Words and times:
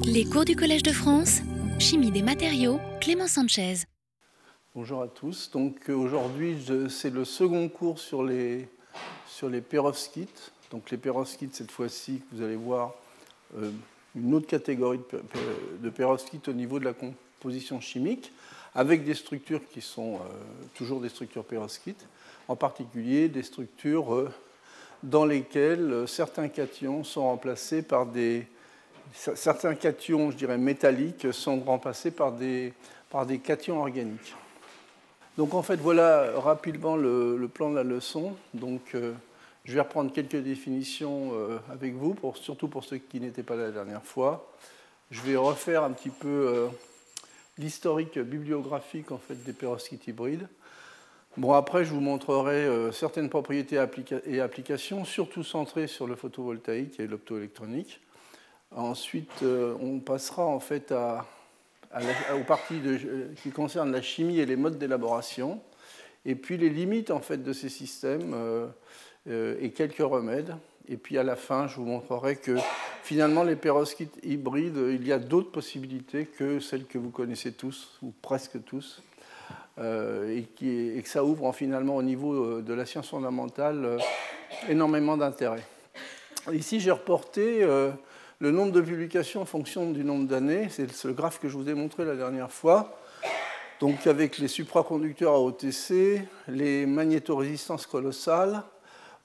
Les 0.00 0.24
cours 0.24 0.44
du 0.44 0.56
Collège 0.56 0.82
de 0.82 0.92
France, 0.92 1.40
Chimie 1.78 2.10
des 2.10 2.22
matériaux, 2.22 2.80
Clément 3.00 3.26
Sanchez. 3.26 3.84
Bonjour 4.74 5.02
à 5.02 5.08
tous. 5.08 5.50
Donc 5.50 5.90
euh, 5.90 5.94
aujourd'hui, 5.94 6.56
c'est 6.88 7.10
le 7.10 7.24
second 7.24 7.68
cours 7.68 7.98
sur 7.98 8.24
les, 8.24 8.68
sur 9.26 9.50
les 9.50 9.60
perovskites. 9.60 10.52
Donc 10.70 10.90
les 10.90 10.96
perovskites, 10.96 11.54
cette 11.54 11.70
fois-ci, 11.70 12.22
vous 12.32 12.42
allez 12.42 12.56
voir 12.56 12.94
euh, 13.58 13.70
une 14.16 14.32
autre 14.34 14.46
catégorie 14.46 15.00
de, 15.82 15.90
perovskites 15.90 16.48
au 16.48 16.54
niveau 16.54 16.78
de 16.78 16.84
la 16.84 16.94
composition 16.94 17.80
chimique, 17.80 18.32
avec 18.74 19.04
des 19.04 19.14
structures 19.14 19.60
qui 19.72 19.82
sont 19.82 20.14
euh, 20.14 20.18
toujours 20.74 21.00
des 21.00 21.10
structures 21.10 21.44
perovskites, 21.44 22.06
en 22.48 22.56
particulier 22.56 23.28
des 23.28 23.42
structures 23.42 24.30
dans 25.02 25.26
lesquelles 25.26 26.04
certains 26.06 26.48
cations 26.48 27.04
sont 27.04 27.22
remplacés 27.22 27.82
par 27.82 28.06
des 28.06 28.46
certains 29.12 29.74
cations, 29.74 30.30
je 30.30 30.36
dirais 30.36 30.58
métalliques, 30.58 31.32
sont 31.32 31.60
remplacés 31.60 32.10
par 32.10 32.32
des, 32.32 32.72
par 33.10 33.26
des 33.26 33.38
cations 33.38 33.80
organiques. 33.80 34.34
Donc 35.38 35.54
en 35.54 35.62
fait, 35.62 35.76
voilà 35.76 36.30
rapidement 36.40 36.96
le, 36.96 37.48
plan 37.52 37.70
de 37.70 37.76
la 37.76 37.82
leçon. 37.82 38.34
Donc 38.52 38.94
euh, 38.94 39.12
je 39.64 39.74
vais 39.74 39.80
reprendre 39.80 40.12
quelques 40.12 40.36
définitions 40.36 41.30
euh, 41.32 41.58
avec 41.70 41.94
vous, 41.94 42.16
surtout 42.34 42.68
pour 42.68 42.84
ceux 42.84 42.98
qui 42.98 43.20
n'étaient 43.20 43.42
pas 43.42 43.56
là 43.56 43.64
la 43.64 43.70
dernière 43.70 44.04
fois. 44.04 44.52
Je 45.10 45.20
vais 45.22 45.36
refaire 45.36 45.84
un 45.84 45.92
petit 45.92 46.10
peu 46.10 46.28
euh, 46.28 46.68
l'historique 47.58 48.18
bibliographique 48.18 49.10
en 49.10 49.18
fait, 49.18 49.42
des 49.44 49.52
perovskites 49.52 50.06
hybrides. 50.06 50.48
Bon, 51.38 51.54
après, 51.54 51.86
je 51.86 51.94
vous 51.94 52.00
montrerai 52.00 52.68
certaines 52.92 53.30
propriétés 53.30 53.82
et 54.26 54.40
applications, 54.40 55.06
surtout 55.06 55.42
centrées 55.42 55.86
sur 55.86 56.06
le 56.06 56.14
photovoltaïque 56.14 57.00
et 57.00 57.06
l'optoélectronique. 57.06 58.02
Ensuite, 58.76 59.42
euh, 59.42 59.74
on 59.82 59.98
passera 59.98 60.46
en 60.46 60.60
fait 60.60 60.92
aux 60.92 62.44
parties 62.46 62.80
qui 63.42 63.50
concernent 63.50 63.92
la 63.92 64.00
chimie 64.00 64.38
et 64.38 64.46
les 64.46 64.56
modes 64.56 64.78
d'élaboration, 64.78 65.60
et 66.24 66.34
puis 66.34 66.56
les 66.56 66.70
limites 66.70 67.10
en 67.10 67.20
fait 67.20 67.42
de 67.42 67.52
ces 67.52 67.68
systèmes 67.68 68.32
euh, 68.34 68.66
euh, 69.28 69.56
et 69.60 69.72
quelques 69.72 69.98
remèdes. 69.98 70.56
Et 70.88 70.96
puis 70.96 71.18
à 71.18 71.22
la 71.22 71.36
fin, 71.36 71.68
je 71.68 71.76
vous 71.76 71.84
montrerai 71.84 72.36
que 72.36 72.56
finalement, 73.02 73.44
les 73.44 73.56
perovskites 73.56 74.18
hybrides, 74.22 74.78
il 74.90 75.06
y 75.06 75.12
a 75.12 75.18
d'autres 75.18 75.50
possibilités 75.50 76.24
que 76.24 76.58
celles 76.58 76.86
que 76.86 76.98
vous 76.98 77.10
connaissez 77.10 77.52
tous, 77.52 77.98
ou 78.02 78.12
presque 78.22 78.64
tous, 78.64 79.02
et, 79.78 80.48
que 80.56 81.08
ça 81.08 81.24
ouvre 81.24 81.52
finalement 81.52 81.96
au 81.96 82.02
niveau 82.02 82.60
de 82.60 82.74
la 82.74 82.84
science 82.84 83.08
fondamentale 83.08 83.98
énormément 84.68 85.16
d'intérêt. 85.16 85.62
Ici, 86.52 86.80
j'ai 86.80 86.90
reporté 86.90 87.64
le 88.42 88.50
nombre 88.50 88.72
de 88.72 88.80
publications 88.80 89.42
en 89.42 89.44
fonction 89.44 89.92
du 89.92 90.02
nombre 90.02 90.26
d'années. 90.26 90.66
C'est 90.68 91.04
le 91.04 91.12
graphe 91.12 91.38
que 91.38 91.48
je 91.48 91.56
vous 91.56 91.68
ai 91.68 91.74
montré 91.74 92.04
la 92.04 92.16
dernière 92.16 92.50
fois. 92.50 92.98
Donc 93.78 94.08
avec 94.08 94.38
les 94.38 94.48
supraconducteurs 94.48 95.34
à 95.34 95.40
OTC, 95.40 96.22
les 96.48 96.84
magnétorésistances 96.84 97.86
colossales. 97.86 98.64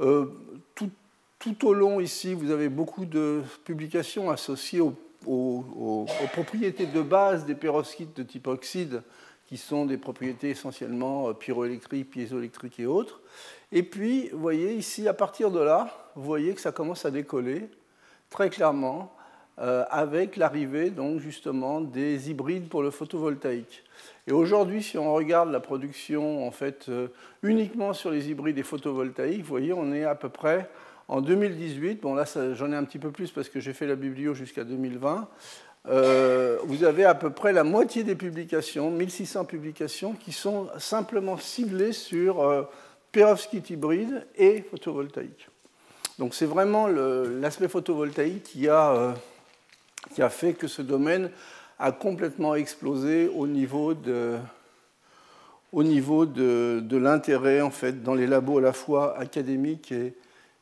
Euh, 0.02 0.28
tout, 0.76 1.66
au 1.66 1.74
long 1.74 2.00
ici, 2.00 2.36
vous 2.36 2.52
avez 2.52 2.70
beaucoup 2.70 3.06
de 3.06 3.42
publications 3.64 4.30
associées 4.30 4.82
aux, 5.26 6.06
propriétés 6.34 6.86
de 6.86 7.02
base 7.02 7.44
des 7.44 7.56
perovskites 7.56 8.16
de 8.16 8.22
type 8.22 8.46
oxyde, 8.46 9.02
qui 9.48 9.58
sont 9.58 9.88
des 9.88 9.98
propriétés 9.98 10.52
essentiellement 10.52 11.30
euh, 11.30 11.34
pyroélectriques, 11.34 12.12
piézoélectriques 12.12 12.80
et 12.80 12.86
autres. 12.86 13.22
Et 13.72 13.82
puis, 13.82 14.30
vous 14.30 14.40
voyez 14.40 14.76
ici, 14.76 15.08
à 15.08 15.14
partir 15.16 15.50
de 15.50 15.60
là, 15.60 16.12
vous 16.16 16.24
voyez 16.24 16.54
que 16.54 16.62
ça 16.62 16.72
commence 16.72 17.04
à 17.04 17.10
décoller 17.10 17.68
très 18.30 18.50
clairement 18.50 19.14
euh, 19.60 19.86
avec 19.90 20.36
l'arrivée 20.38 20.92
donc 20.92 21.20
justement 21.20 21.82
des 21.82 22.30
hybrides 22.30 22.70
pour 22.70 22.84
le 22.84 22.92
photovoltaïque. 22.92 23.84
Et 24.28 24.32
aujourd'hui, 24.32 24.84
si 24.84 25.00
on 25.00 25.12
regarde 25.16 25.50
la 25.50 25.60
production 25.60 26.46
en 26.46 26.52
fait 26.52 26.86
euh, 26.90 27.08
uniquement 27.42 27.94
sur 27.94 28.12
les 28.12 28.30
hybrides 28.30 28.60
et 28.60 28.64
photovoltaïques, 28.64 29.42
vous 29.42 29.48
voyez, 29.48 29.74
on 29.74 29.92
est 29.94 30.04
à 30.04 30.14
peu 30.14 30.30
près 30.30 30.70
en 31.08 31.22
2018. 31.22 32.02
Bon 32.02 32.14
là, 32.14 32.26
j'en 32.54 32.72
ai 32.72 32.76
un 32.76 32.84
petit 32.84 33.00
peu 33.00 33.10
plus 33.10 33.32
parce 33.32 33.50
que 33.50 33.60
j'ai 33.60 33.74
fait 33.74 33.88
la 33.88 33.96
biblio 33.96 34.36
jusqu'à 34.36 34.64
2020. 34.64 35.28
Euh, 35.88 36.60
vous 36.66 36.84
avez 36.84 37.06
à 37.06 37.16
peu 37.16 37.32
près 37.32 37.52
la 37.52 37.64
moitié 37.64 38.04
des 38.04 38.16
publications, 38.16 38.92
1600 38.92 39.46
publications, 39.46 40.14
qui 40.14 40.34
sont 40.34 40.68
simplement 40.78 41.38
ciblées 41.38 41.94
sur 41.94 42.68
perovskite 43.12 43.72
hybride 43.72 44.28
et 44.36 44.62
photovoltaïque. 44.62 45.50
Donc 46.20 46.34
c'est 46.34 46.46
vraiment 46.46 46.88
l'aspect 46.88 47.68
photovoltaïque 47.68 48.44
qui 48.44 48.68
a, 48.68 48.92
euh, 48.92 49.14
qui 50.14 50.22
a 50.22 50.30
fait 50.30 50.54
que 50.54 50.68
ce 50.68 50.82
domaine 50.82 51.30
a 51.80 51.92
complètement 51.92 52.56
explosé 52.56 53.28
au 53.36 53.46
niveau 53.46 53.94
de, 53.94 54.36
au 55.72 55.84
niveau 55.84 56.26
de, 56.26 56.98
l'intérêt 56.98 57.62
en 57.62 57.70
fait 57.70 58.02
dans 58.04 58.16
les 58.16 58.26
labos 58.26 58.58
à 58.58 58.62
la 58.62 58.74
fois 58.74 59.18
académiques 59.20 59.94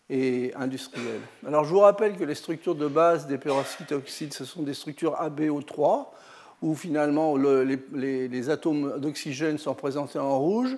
et, 0.09 0.51
industriels. 0.55 1.21
Alors 1.47 1.63
je 1.63 1.71
vous 1.71 1.79
rappelle 1.79 2.17
que 2.17 2.25
les 2.25 2.35
structures 2.35 2.75
de 2.75 2.87
base 2.87 3.25
des 3.25 3.37
perovskites 3.37 3.93
oxydes, 3.93 4.33
ce 4.33 4.43
sont 4.43 4.61
des 4.61 4.73
structures 4.73 5.13
ABO3 5.13 6.07
où 6.61 6.75
finalement 6.75 7.37
les 7.37 8.49
atomes 8.49 8.99
d'oxygène 8.99 9.57
sont 9.57 9.73
présentés 9.73 10.19
en 10.19 10.37
rouge 10.37 10.77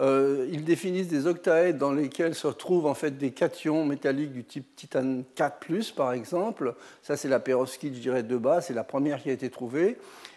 euh, 0.00 0.48
ils 0.50 0.64
définissent 0.64 1.08
des 1.08 1.26
octaèdres 1.26 1.78
dans 1.78 1.92
lesquels 1.92 2.34
se 2.34 2.48
retrouvent 2.48 2.86
en 2.86 2.94
fait 2.94 3.16
des 3.16 3.30
cations 3.30 3.84
métalliques 3.84 4.32
du 4.32 4.44
type 4.44 4.74
titane 4.74 5.24
4+, 5.36 5.94
par 5.94 6.12
exemple. 6.12 6.74
Ça, 7.02 7.16
c'est 7.16 7.28
la 7.28 7.38
perovskite, 7.38 7.94
je 7.94 8.00
dirais, 8.00 8.24
de 8.24 8.36
base, 8.36 8.66
c'est 8.66 8.74
la 8.74 8.84
première 8.84 9.22
qui 9.22 9.30
a 9.30 9.32
été 9.32 9.50
trouvée. 9.50 9.96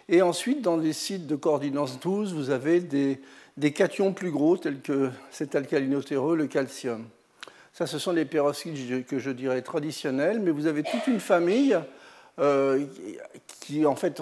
Et 0.09 0.21
ensuite, 0.21 0.61
dans 0.61 0.77
des 0.77 0.93
sites 0.93 1.25
de 1.25 1.35
coordination 1.35 1.97
12, 2.01 2.33
vous 2.33 2.49
avez 2.51 2.81
des, 2.81 3.19
des 3.57 3.73
cations 3.73 4.13
plus 4.13 4.31
gros, 4.31 4.57
tels 4.57 4.79
que 4.79 5.09
cet 5.31 5.55
alcalinotéreux, 5.55 6.37
le 6.37 6.47
calcium. 6.47 7.05
Ça, 7.73 7.87
ce 7.87 7.99
sont 7.99 8.11
les 8.11 8.25
perovskites 8.25 9.05
que 9.05 9.19
je 9.19 9.31
dirais 9.31 9.61
traditionnels, 9.61 10.39
mais 10.39 10.51
vous 10.51 10.67
avez 10.67 10.83
toute 10.83 11.07
une 11.07 11.19
famille 11.19 11.77
euh, 12.39 12.85
qui 13.61 13.85
en 13.85 13.95
fait 13.95 14.21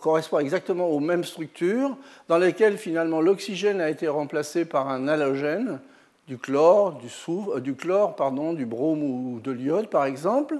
correspond 0.00 0.38
exactement 0.38 0.88
aux 0.88 1.00
mêmes 1.00 1.24
structures, 1.24 1.96
dans 2.28 2.38
lesquelles 2.38 2.78
finalement 2.78 3.20
l'oxygène 3.20 3.80
a 3.80 3.90
été 3.90 4.08
remplacé 4.08 4.64
par 4.64 4.88
un 4.88 5.08
halogène, 5.08 5.80
du 6.26 6.38
chlore, 6.38 6.94
du, 6.94 7.08
soufre, 7.08 7.56
euh, 7.56 7.60
du 7.60 7.74
chlore, 7.74 8.16
pardon, 8.16 8.52
du 8.52 8.66
brome 8.66 9.02
ou 9.02 9.40
de 9.40 9.50
l'iode 9.50 9.88
par 9.88 10.04
exemple. 10.04 10.58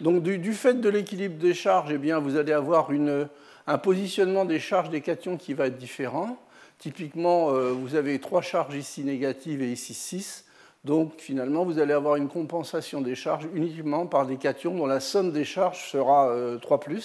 Donc 0.00 0.22
du, 0.22 0.52
fait 0.52 0.74
de 0.74 0.88
l'équilibre 0.90 1.38
des 1.38 1.54
charges, 1.54 1.90
eh 1.90 1.96
bien, 1.96 2.18
vous 2.18 2.36
allez 2.36 2.52
avoir 2.52 2.92
une, 2.92 3.28
un 3.66 3.78
positionnement 3.78 4.44
des 4.44 4.58
charges 4.58 4.90
des 4.90 5.00
cations 5.00 5.38
qui 5.38 5.54
va 5.54 5.68
être 5.68 5.78
différent. 5.78 6.36
Typiquement, 6.78 7.50
euh, 7.50 7.70
vous 7.72 7.94
avez 7.94 8.18
trois 8.18 8.42
charges 8.42 8.74
ici 8.74 9.04
négatives 9.04 9.62
et 9.62 9.72
ici 9.72 9.94
6. 9.94 10.44
Donc 10.86 11.14
finalement, 11.18 11.64
vous 11.64 11.80
allez 11.80 11.92
avoir 11.92 12.14
une 12.14 12.28
compensation 12.28 13.00
des 13.00 13.16
charges 13.16 13.48
uniquement 13.52 14.06
par 14.06 14.24
des 14.24 14.36
cations 14.36 14.72
dont 14.72 14.86
la 14.86 15.00
somme 15.00 15.32
des 15.32 15.44
charges 15.44 15.90
sera 15.90 16.32
3 16.62 16.80
euh, 16.88 16.98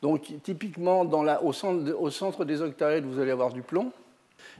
Donc 0.00 0.32
typiquement, 0.42 1.02
au, 1.02 1.52
centre, 1.52 2.46
des 2.46 2.62
octaèdres, 2.62 3.06
vous 3.06 3.20
allez 3.20 3.30
avoir 3.30 3.52
du 3.52 3.60
plomb. 3.60 3.92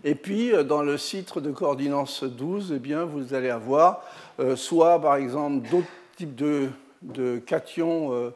Et 0.05 0.15
puis, 0.15 0.53
euh, 0.53 0.63
dans 0.63 0.83
le 0.83 0.99
citre 0.99 1.41
de 1.41 1.51
coordinance 1.51 2.23
12, 2.23 2.75
eh 2.77 2.79
bien, 2.79 3.07
vous 3.07 3.33
allez 3.33 3.49
avoir 3.49 4.03
euh, 4.41 4.57
soit, 4.57 5.01
par 5.01 5.17
exemple, 5.17 5.67
d'autres 5.71 5.89
types 6.19 6.35
de, 6.35 7.39
cations 7.39 8.31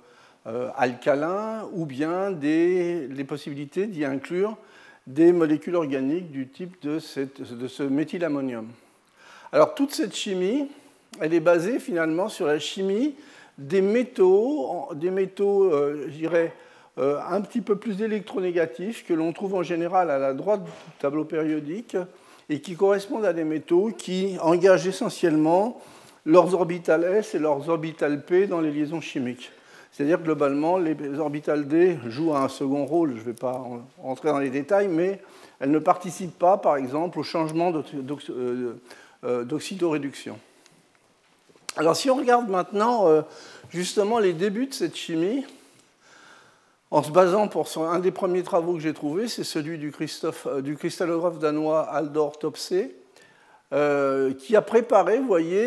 alcalins, 0.74 1.68
ou 1.74 1.84
bien 1.84 2.30
les 2.30 3.24
possibilités 3.28 3.86
d'y 3.86 4.06
inclure 4.06 4.56
des 5.06 5.32
molécules 5.32 5.76
organiques 5.76 6.30
du 6.30 6.48
type 6.48 6.80
de, 6.80 6.98
de 7.54 7.68
ce 7.68 7.82
méthylammonium. 7.82 8.68
Alors 9.54 9.72
toute 9.76 9.92
cette 9.92 10.16
chimie, 10.16 10.66
elle 11.20 11.32
est 11.32 11.38
basée 11.38 11.78
finalement 11.78 12.28
sur 12.28 12.44
la 12.44 12.58
chimie 12.58 13.14
des 13.56 13.82
métaux, 13.82 14.88
des 14.96 15.12
métaux, 15.12 15.72
euh, 15.72 16.06
je 16.08 16.12
dirais, 16.12 16.52
euh, 16.98 17.20
un 17.30 17.40
petit 17.40 17.60
peu 17.60 17.76
plus 17.76 18.02
électronégatifs 18.02 19.06
que 19.06 19.14
l'on 19.14 19.32
trouve 19.32 19.54
en 19.54 19.62
général 19.62 20.10
à 20.10 20.18
la 20.18 20.34
droite 20.34 20.64
du 20.64 20.70
tableau 20.98 21.24
périodique 21.24 21.96
et 22.48 22.60
qui 22.60 22.74
correspondent 22.74 23.26
à 23.26 23.32
des 23.32 23.44
métaux 23.44 23.92
qui 23.96 24.36
engagent 24.40 24.88
essentiellement 24.88 25.80
leurs 26.26 26.52
orbitales 26.52 27.04
S 27.04 27.36
et 27.36 27.38
leurs 27.38 27.68
orbitales 27.68 28.24
P 28.24 28.48
dans 28.48 28.60
les 28.60 28.72
liaisons 28.72 29.00
chimiques. 29.00 29.52
C'est-à-dire 29.92 30.20
globalement, 30.20 30.78
les 30.78 30.96
orbitales 31.20 31.68
D 31.68 31.96
jouent 32.08 32.34
un 32.34 32.48
second 32.48 32.86
rôle, 32.86 33.12
je 33.14 33.20
ne 33.20 33.26
vais 33.26 33.34
pas 33.34 33.64
rentrer 34.02 34.30
dans 34.30 34.40
les 34.40 34.50
détails, 34.50 34.88
mais 34.88 35.20
elles 35.60 35.70
ne 35.70 35.78
participent 35.78 36.36
pas, 36.36 36.56
par 36.56 36.76
exemple, 36.76 37.20
au 37.20 37.22
changement 37.22 37.72
euh, 37.72 38.72
d'oxydoréduction. 39.24 40.38
Alors 41.76 41.96
si 41.96 42.10
on 42.10 42.16
regarde 42.16 42.48
maintenant 42.48 43.08
euh, 43.08 43.22
justement 43.70 44.18
les 44.18 44.32
débuts 44.32 44.66
de 44.66 44.74
cette 44.74 44.96
chimie, 44.96 45.44
en 46.90 47.02
se 47.02 47.10
basant 47.10 47.48
pour 47.48 47.66
un 47.78 47.98
des 47.98 48.12
premiers 48.12 48.44
travaux 48.44 48.74
que 48.74 48.80
j'ai 48.80 48.92
trouvé, 48.92 49.26
c'est 49.26 49.42
celui 49.42 49.78
du, 49.78 49.92
euh, 50.24 50.74
cristallographe 50.76 51.38
danois 51.40 51.82
Aldor 51.82 52.38
Topsé, 52.38 52.94
qui 54.38 54.54
a 54.54 54.62
préparé, 54.62 55.18
vous 55.18 55.26
voyez, 55.26 55.66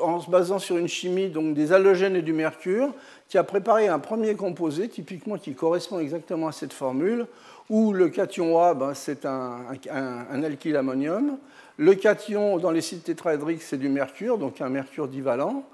en 0.00 0.18
se 0.18 0.30
basant 0.30 0.58
sur 0.58 0.78
une 0.78 0.88
chimie 0.88 1.28
donc 1.28 1.52
des 1.52 1.74
halogènes 1.74 2.16
et 2.16 2.22
du 2.22 2.32
mercure, 2.32 2.88
qui 3.28 3.36
a 3.36 3.44
préparé 3.44 3.88
un 3.88 3.98
premier 3.98 4.34
composé, 4.34 4.88
typiquement 4.88 5.36
qui 5.36 5.52
correspond 5.54 5.98
exactement 5.98 6.48
à 6.48 6.52
cette 6.52 6.72
formule, 6.72 7.26
où 7.68 7.92
le 7.92 8.08
cation 8.08 8.62
A, 8.62 8.74
ben, 8.74 8.94
c'est 8.94 9.26
un, 9.26 9.58
un, 9.90 10.42
alkyle 10.42 10.76
ammonium. 10.76 11.38
Le 11.78 11.94
cation 11.94 12.56
dans 12.56 12.70
les 12.70 12.80
sites 12.80 13.04
tétraédriques, 13.04 13.62
c'est 13.62 13.76
du 13.76 13.90
mercure, 13.90 14.38
donc 14.38 14.60
un 14.60 14.70
mercure 14.70 15.08
divalent, 15.08 15.64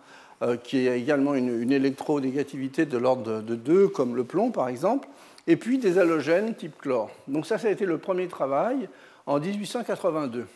euh, 0.42 0.56
qui 0.56 0.88
a 0.88 0.96
également 0.96 1.34
une, 1.34 1.70
électronégativité 1.70 2.86
de 2.86 2.98
l'ordre 2.98 3.40
de 3.40 3.54
2, 3.54 3.88
comme 3.88 4.16
le 4.16 4.24
plomb 4.24 4.50
par 4.50 4.68
exemple, 4.68 5.06
et 5.46 5.56
puis 5.56 5.78
des 5.78 5.98
halogènes 5.98 6.54
type 6.56 6.76
chlore. 6.78 7.10
Donc 7.28 7.46
ça, 7.46 7.58
ça 7.58 7.68
a 7.68 7.70
été 7.70 7.86
le 7.86 7.98
premier 7.98 8.26
travail 8.26 8.88
en 9.26 9.38
1882. 9.38 10.46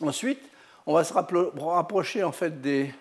Ensuite, 0.00 0.40
on 0.86 0.94
va 0.94 1.02
se 1.02 1.12
rapprocher 1.12 2.22
en 2.22 2.32
fait 2.32 2.60
des, 2.60 2.94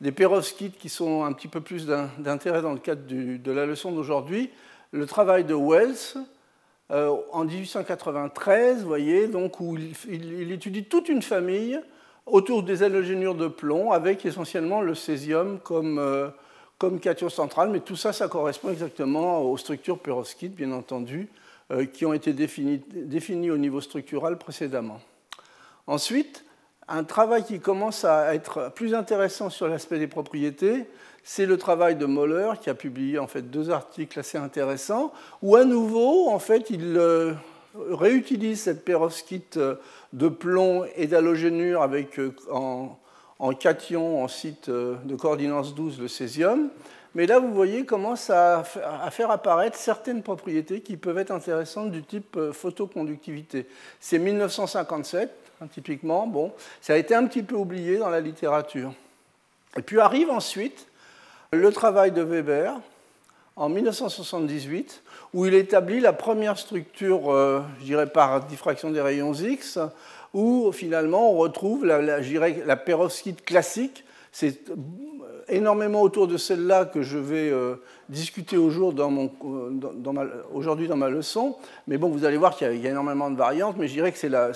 des 0.00 0.12
perovskites 0.12 0.78
qui 0.78 0.88
sont 0.88 1.24
un 1.24 1.32
petit 1.34 1.48
peu 1.48 1.60
plus 1.60 1.86
d'intérêt 1.86 2.62
dans 2.62 2.72
le 2.72 2.78
cadre 2.78 3.02
de 3.06 3.52
la 3.52 3.66
leçon 3.66 3.92
d'aujourd'hui. 3.92 4.50
Le 4.92 5.04
travail 5.04 5.44
de 5.44 5.54
Wells 5.54 6.16
euh, 6.92 7.16
en 7.32 7.44
1893, 7.44 8.82
vous 8.82 8.86
voyez, 8.86 9.26
donc, 9.26 9.60
où 9.60 9.76
il, 10.08 10.52
étudie 10.52 10.84
toute 10.84 11.08
une 11.08 11.22
famille 11.22 11.80
autour 12.26 12.62
des 12.62 12.82
halogénures 12.82 13.34
de 13.34 13.48
plomb 13.48 13.92
avec 13.92 14.24
essentiellement 14.24 14.80
le 14.80 14.94
césium 14.94 15.58
comme, 15.60 15.98
euh, 15.98 16.28
comme 16.78 17.00
cation 17.00 17.28
central, 17.28 17.70
mais 17.70 17.80
tout 17.80 17.96
ça, 17.96 18.12
ça 18.12 18.28
correspond 18.28 18.70
exactement 18.70 19.42
aux 19.42 19.56
structures 19.56 19.98
perovskites, 19.98 20.54
bien 20.54 20.70
entendu, 20.72 21.28
euh, 21.72 21.86
qui 21.86 22.06
ont 22.06 22.12
été 22.12 22.32
définies, 22.32 22.82
définies 22.94 23.50
au 23.50 23.58
niveau 23.58 23.80
structural 23.80 24.38
précédemment. 24.38 25.00
Ensuite, 25.88 26.44
un 26.88 27.02
travail 27.02 27.44
qui 27.44 27.58
commence 27.58 28.04
à 28.04 28.34
être 28.34 28.72
plus 28.74 28.94
intéressant 28.94 29.50
sur 29.50 29.66
l'aspect 29.66 29.98
des 29.98 30.06
propriétés, 30.06 30.86
c'est 31.28 31.46
le 31.46 31.58
travail 31.58 31.96
de 31.96 32.06
Moller 32.06 32.52
qui 32.60 32.70
a 32.70 32.74
publié 32.74 33.18
en 33.18 33.26
fait 33.26 33.42
deux 33.42 33.70
articles 33.70 34.18
assez 34.18 34.38
intéressants 34.38 35.12
où 35.42 35.56
à 35.56 35.64
nouveau 35.64 36.28
en 36.30 36.38
fait 36.38 36.70
il 36.70 36.96
euh, 36.96 37.32
réutilise 37.90 38.62
cette 38.62 38.84
perovskite 38.84 39.56
euh, 39.56 39.74
de 40.12 40.28
plomb 40.28 40.84
et 40.94 41.08
d'halogénure 41.08 41.82
avec 41.82 42.20
euh, 42.20 42.32
en, 42.50 43.52
cation 43.58 44.22
en 44.22 44.28
site 44.28 44.70
de 44.70 45.16
coordination 45.16 45.74
12 45.74 46.00
le 46.00 46.08
césium. 46.08 46.68
Mais 47.14 47.26
là, 47.26 47.38
vous 47.38 47.52
voyez, 47.52 47.86
commence 47.86 48.28
à 48.28 48.62
faire 49.10 49.30
apparaître 49.30 49.76
certaines 49.76 50.22
propriétés 50.22 50.82
qui 50.82 50.98
peuvent 50.98 51.16
être 51.16 51.30
intéressantes 51.30 51.90
du 51.90 52.02
type 52.02 52.38
photoconductivité. 52.52 53.66
C'est 54.00 54.18
1957, 54.18 55.30
Hein, 55.60 55.68
typiquement. 55.72 56.26
Bon, 56.26 56.52
ça 56.80 56.94
a 56.94 56.96
été 56.96 57.14
un 57.14 57.26
petit 57.26 57.42
peu 57.42 57.54
oublié 57.54 57.96
dans 57.98 58.10
la 58.10 58.20
littérature. 58.20 58.92
Et 59.76 59.82
puis 59.82 59.98
arrive 60.00 60.30
ensuite 60.30 60.86
le 61.56 61.72
travail 61.72 62.12
de 62.12 62.22
Weber 62.22 62.74
en 63.56 63.68
1978, 63.68 65.02
où 65.32 65.46
il 65.46 65.54
établit 65.54 66.00
la 66.00 66.12
première 66.12 66.58
structure, 66.58 67.32
euh, 67.32 67.62
je 67.80 67.84
dirais 67.84 68.06
par 68.06 68.44
diffraction 68.44 68.90
des 68.90 69.00
rayons 69.00 69.32
X, 69.32 69.78
où 70.34 70.70
finalement 70.72 71.32
on 71.32 71.36
retrouve 71.36 71.86
la, 71.86 72.00
la, 72.02 72.20
la 72.20 72.76
perovskite 72.76 73.44
classique. 73.44 74.04
C'est 74.32 74.60
énormément 75.48 76.02
autour 76.02 76.28
de 76.28 76.36
celle-là 76.36 76.84
que 76.84 77.02
je 77.02 77.16
vais 77.16 77.50
euh, 77.50 77.76
discuter 78.08 78.56
aujourd'hui 78.56 78.98
dans, 78.98 79.10
dans, 79.94 80.12
ma, 80.12 80.24
dans 80.26 80.96
ma 80.96 81.08
leçon. 81.08 81.56
Mais 81.86 81.96
bon, 81.96 82.08
vous 82.08 82.24
allez 82.24 82.36
voir 82.36 82.56
qu'il 82.56 82.76
y, 82.76 82.86
a 82.86 82.90
énormément 82.90 83.30
de 83.30 83.36
variantes, 83.36 83.76
mais 83.78 83.88
je 83.88 83.94
dirais 83.94 84.12
que 84.12 84.18
c'est 84.18 84.28
la, 84.28 84.50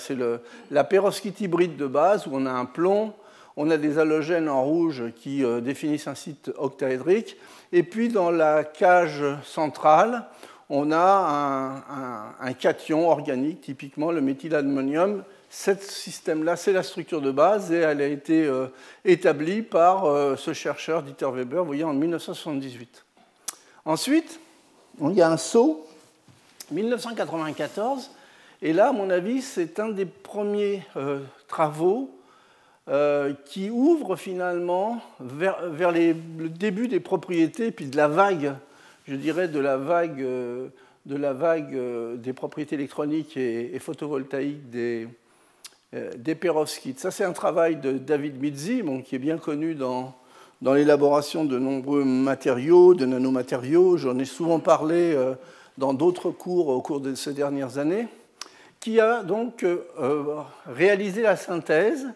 la 0.69 0.83
perovskite 0.83 1.41
hybride 1.41 1.77
de 1.77 1.87
base, 1.87 2.27
où 2.27 2.31
on 2.33 2.45
a 2.45 2.51
un 2.51 2.65
plomb, 2.65 3.13
on 3.61 3.69
a 3.69 3.77
des 3.77 3.99
halogènes 3.99 4.49
en 4.49 4.63
rouge 4.63 5.03
qui 5.15 5.43
euh, 5.43 5.61
définissent 5.61 6.07
un 6.07 6.15
site 6.15 6.51
octaédrique, 6.57 7.37
et 7.71 7.83
puis 7.83 8.09
dans 8.09 8.31
la 8.31 8.63
cage 8.63 9.23
centrale, 9.43 10.25
on 10.67 10.91
a 10.91 12.33
un, 12.39 12.53
cation 12.53 13.07
organique, 13.09 13.61
typiquement 13.61 14.11
le 14.11 14.19
méthylammonium, 14.19 15.23
ce 15.51 15.75
système-là, 15.75 16.55
c'est 16.55 16.71
la 16.71 16.81
structure 16.81 17.21
de 17.21 17.29
base 17.29 17.71
et 17.71 17.77
elle 17.77 18.01
a 18.01 18.07
été 18.07 18.45
euh, 18.47 18.67
établie 19.05 19.61
par 19.61 20.05
euh, 20.05 20.35
ce 20.37 20.53
chercheur 20.53 21.03
Dieter 21.03 21.29
Weber, 21.31 21.63
voyez, 21.63 21.83
en 21.83 21.93
1978. 21.93 23.05
Ensuite, 23.85 24.39
il 25.01 25.13
y 25.13 25.21
a 25.21 25.29
un 25.29 25.37
saut, 25.37 25.85
1994, 26.71 28.09
et 28.63 28.73
là, 28.73 28.89
à 28.89 28.91
mon 28.91 29.11
avis, 29.11 29.43
c'est 29.43 29.79
un 29.79 29.89
des 29.89 30.05
premiers 30.05 30.83
travaux 31.47 32.09
qui 33.45 33.69
ouvre 33.69 34.15
finalement 34.15 35.01
vers, 35.19 35.91
le 35.91 36.49
début 36.49 36.87
des 36.87 36.99
propriétés, 36.99 37.71
puis 37.71 37.85
de 37.85 37.95
la 37.95 38.07
vague, 38.07 38.55
je 39.07 39.15
dirais, 39.15 39.47
de 39.47 39.59
la 39.59 39.77
vague, 39.77 40.19
de 40.19 41.15
la 41.15 41.33
vague 41.33 41.77
des 42.17 42.33
propriétés 42.33 42.75
électroniques 42.75 43.37
et 43.37 43.77
photovoltaïques 43.79 44.69
des, 44.69 45.07
euh, 45.93 46.09
des 46.15 46.35
perovskites. 46.35 47.01
Ça, 47.01 47.11
c'est 47.11 47.25
un 47.25 47.33
travail 47.33 47.75
de 47.75 47.91
David 47.97 48.41
Mizzi, 48.41 48.81
qui 49.03 49.15
est 49.15 49.19
bien 49.19 49.37
connu 49.37 49.75
dans, 49.75 50.15
dans 50.61 50.73
l'élaboration 50.73 51.43
de 51.43 51.59
nombreux 51.59 52.05
matériaux, 52.05 52.93
de 52.93 53.05
nanomatériaux. 53.05 53.97
J'en 53.97 54.17
ai 54.17 54.23
souvent 54.23 54.59
parlé 54.59 55.13
euh, 55.13 55.33
dans 55.77 55.93
d'autres 55.93 56.31
cours 56.31 56.69
au 56.69 56.81
cours 56.81 57.01
de 57.01 57.13
ces 57.13 57.33
dernières 57.33 57.77
années, 57.77 58.07
qui 58.79 59.01
a 59.01 59.21
donc 59.21 59.63
euh, 59.63 60.23
réalisé 60.65 61.23
la 61.23 61.35
synthèse 61.35 62.07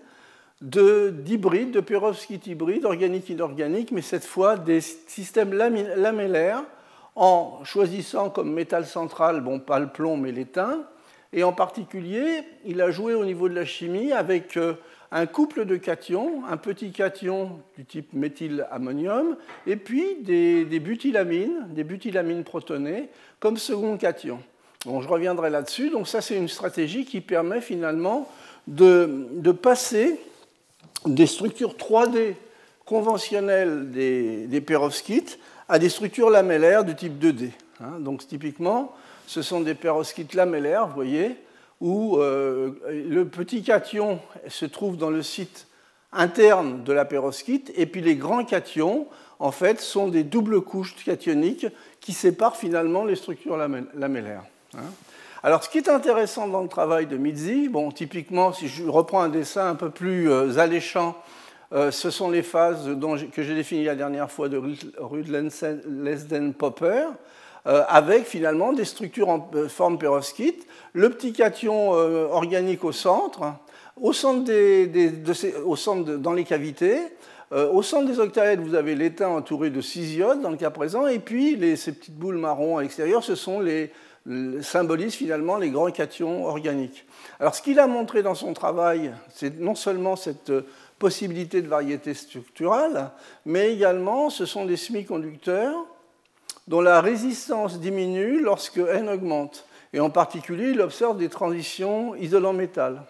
d'hybrides, 0.61 1.71
de, 1.71 1.75
de 1.75 1.79
perovskites 1.79 2.47
hybrides, 2.47 2.85
organiques 2.85 3.29
inorganiques, 3.29 3.91
mais 3.91 4.01
cette 4.01 4.25
fois 4.25 4.57
des 4.57 4.81
systèmes 4.81 5.53
lamellaires, 5.53 6.63
en 7.15 7.63
choisissant 7.63 8.29
comme 8.29 8.53
métal 8.53 8.85
central, 8.85 9.41
bon, 9.41 9.59
pas 9.59 9.79
le 9.79 9.87
plomb, 9.87 10.17
mais 10.17 10.31
l'étain, 10.31 10.85
et 11.31 11.43
en 11.43 11.53
particulier, 11.53 12.43
il 12.65 12.81
a 12.81 12.91
joué 12.91 13.13
au 13.13 13.25
niveau 13.25 13.49
de 13.49 13.55
la 13.55 13.65
chimie 13.65 14.11
avec 14.11 14.57
euh, 14.57 14.75
un 15.11 15.25
couple 15.25 15.65
de 15.65 15.75
cations, 15.75 16.45
un 16.49 16.57
petit 16.57 16.91
cation 16.91 17.59
du 17.77 17.85
type 17.85 18.13
méthylammonium, 18.13 19.37
et 19.67 19.75
puis 19.75 20.17
des, 20.21 20.79
butylamines, 20.79 21.67
des 21.69 21.83
butylamines 21.83 22.43
protonées, 22.43 23.09
comme 23.39 23.57
second 23.57 23.97
cation. 23.97 24.39
Bon, 24.85 25.01
je 25.01 25.07
reviendrai 25.07 25.49
là-dessus. 25.49 25.89
Donc 25.89 26.07
ça, 26.07 26.21
c'est 26.21 26.37
une 26.37 26.47
stratégie 26.47 27.05
qui 27.05 27.21
permet 27.21 27.61
finalement 27.61 28.29
de, 28.67 29.51
passer 29.51 30.19
des 31.05 31.27
structures 31.27 31.75
3D 31.75 32.35
conventionnelles 32.85 33.91
des, 33.91 34.61
perovskites 34.61 35.39
à 35.67 35.79
des 35.79 35.89
structures 35.89 36.29
lamellaires 36.29 36.83
du 36.83 36.95
type 36.95 37.19
2D. 37.19 37.49
Hein. 37.81 37.99
donc 37.99 38.25
typiquement, 38.27 38.93
ce 39.27 39.41
sont 39.41 39.61
des 39.61 39.73
perovskites 39.73 40.33
lamellaires, 40.33 40.87
vous 40.87 40.93
voyez, 40.93 41.35
où 41.81 42.17
euh, 42.17 42.71
le 42.87 43.25
petit 43.25 43.63
cation 43.63 44.19
se 44.47 44.65
trouve 44.65 44.97
dans 44.97 45.09
le 45.09 45.23
site 45.23 45.67
interne 46.13 46.83
de 46.83 46.93
la 46.93 47.05
perovskite, 47.05 47.73
et 47.75 47.85
puis 47.85 48.01
les 48.01 48.15
grands 48.15 48.45
cations, 48.45 49.07
en 49.39 49.51
fait, 49.51 49.81
sont 49.81 50.07
des 50.07 50.23
doubles 50.23 50.61
couches 50.61 50.95
cationiques 51.03 51.67
qui 51.99 52.13
séparent 52.13 52.55
finalement 52.55 53.03
les 53.03 53.15
structures 53.15 53.57
lamellaires. 53.57 54.45
Hein. 54.75 54.83
Alors, 55.45 55.63
ce 55.63 55.69
qui 55.69 55.77
est 55.77 55.87
intéressant 55.89 56.47
dans 56.47 56.63
le 56.63 56.67
travail 56.67 57.05
de 57.05 57.17
Mizzi, 57.17 57.69
bon, 57.69 57.91
typiquement, 57.91 58.51
si 58.51 58.67
je 58.67 58.87
reprends 58.87 59.21
un 59.21 59.29
dessin 59.29 59.69
un 59.69 59.75
peu 59.75 59.91
plus 59.91 60.27
euh, 60.27 60.57
alléchant, 60.57 61.15
euh, 61.71 61.91
ce 61.91 62.09
sont 62.09 62.31
les 62.31 62.41
phases 62.41 62.89
que 63.31 63.43
j'ai 63.43 63.53
définies 63.53 63.83
la 63.83 63.93
dernière 63.93 64.31
fois 64.31 64.49
de 64.49 64.59
Rudlensen-Lesden-Popper. 64.97 67.03
Euh, 67.67 67.83
avec 67.87 68.25
finalement 68.25 68.73
des 68.73 68.85
structures 68.85 69.29
en 69.29 69.47
forme 69.69 69.99
perovskite, 69.99 70.65
le 70.93 71.11
petit 71.11 71.31
cation 71.31 71.91
organique 71.91 72.83
au 72.83 72.91
centre, 72.91 73.53
au 74.01 74.13
centre, 74.13 74.51
au 75.63 75.75
centre 75.75 76.15
dans 76.15 76.33
les 76.33 76.43
cavités, 76.43 76.97
au 77.51 77.83
centre 77.83 78.07
des 78.07 78.19
octaèdres, 78.19 78.63
vous 78.63 78.73
avez 78.73 78.95
l'étain 78.95 79.27
entouré 79.27 79.69
de 79.69 79.81
six 79.81 80.17
dans 80.41 80.49
le 80.49 80.57
cas 80.57 80.71
présent, 80.71 81.05
et 81.05 81.19
puis 81.19 81.55
ces 81.77 81.91
petites 81.91 82.17
boules 82.17 82.37
marron 82.37 82.79
à 82.79 82.81
l'extérieur, 82.81 83.23
ce 83.23 83.35
sont 83.35 83.59
les, 83.59 83.91
symbolisent 84.61 85.15
finalement 85.15 85.57
les 85.57 85.69
grands 85.69 85.91
cations 85.91 86.45
organiques. 86.45 87.05
Alors 87.39 87.55
ce 87.55 87.61
qu'il 87.61 87.79
a 87.79 87.87
montré 87.87 88.23
dans 88.23 88.35
son 88.35 88.53
travail, 88.53 89.13
c'est 89.33 89.59
non 89.59 89.75
seulement 89.75 90.15
cette 90.15 90.51
possibilité 90.97 91.61
de 91.61 91.67
variété 91.67 92.13
structurale, 92.13 93.11
mais 93.45 93.71
également 93.71 94.29
ce 94.29 94.45
sont 94.45 94.65
des 94.65 94.77
semi-conducteurs 94.77 95.85
dont 96.67 96.81
la 96.81 97.01
résistance 97.01 97.79
diminue 97.79 98.41
lorsque 98.41 98.77
n 98.77 99.09
augmente. 99.09 99.65
Et 99.93 99.99
en 99.99 100.09
particulier, 100.09 100.71
il 100.71 100.81
observe 100.81 101.17
des 101.17 101.29
transitions 101.29 102.15
isolant-métal, 102.15 103.03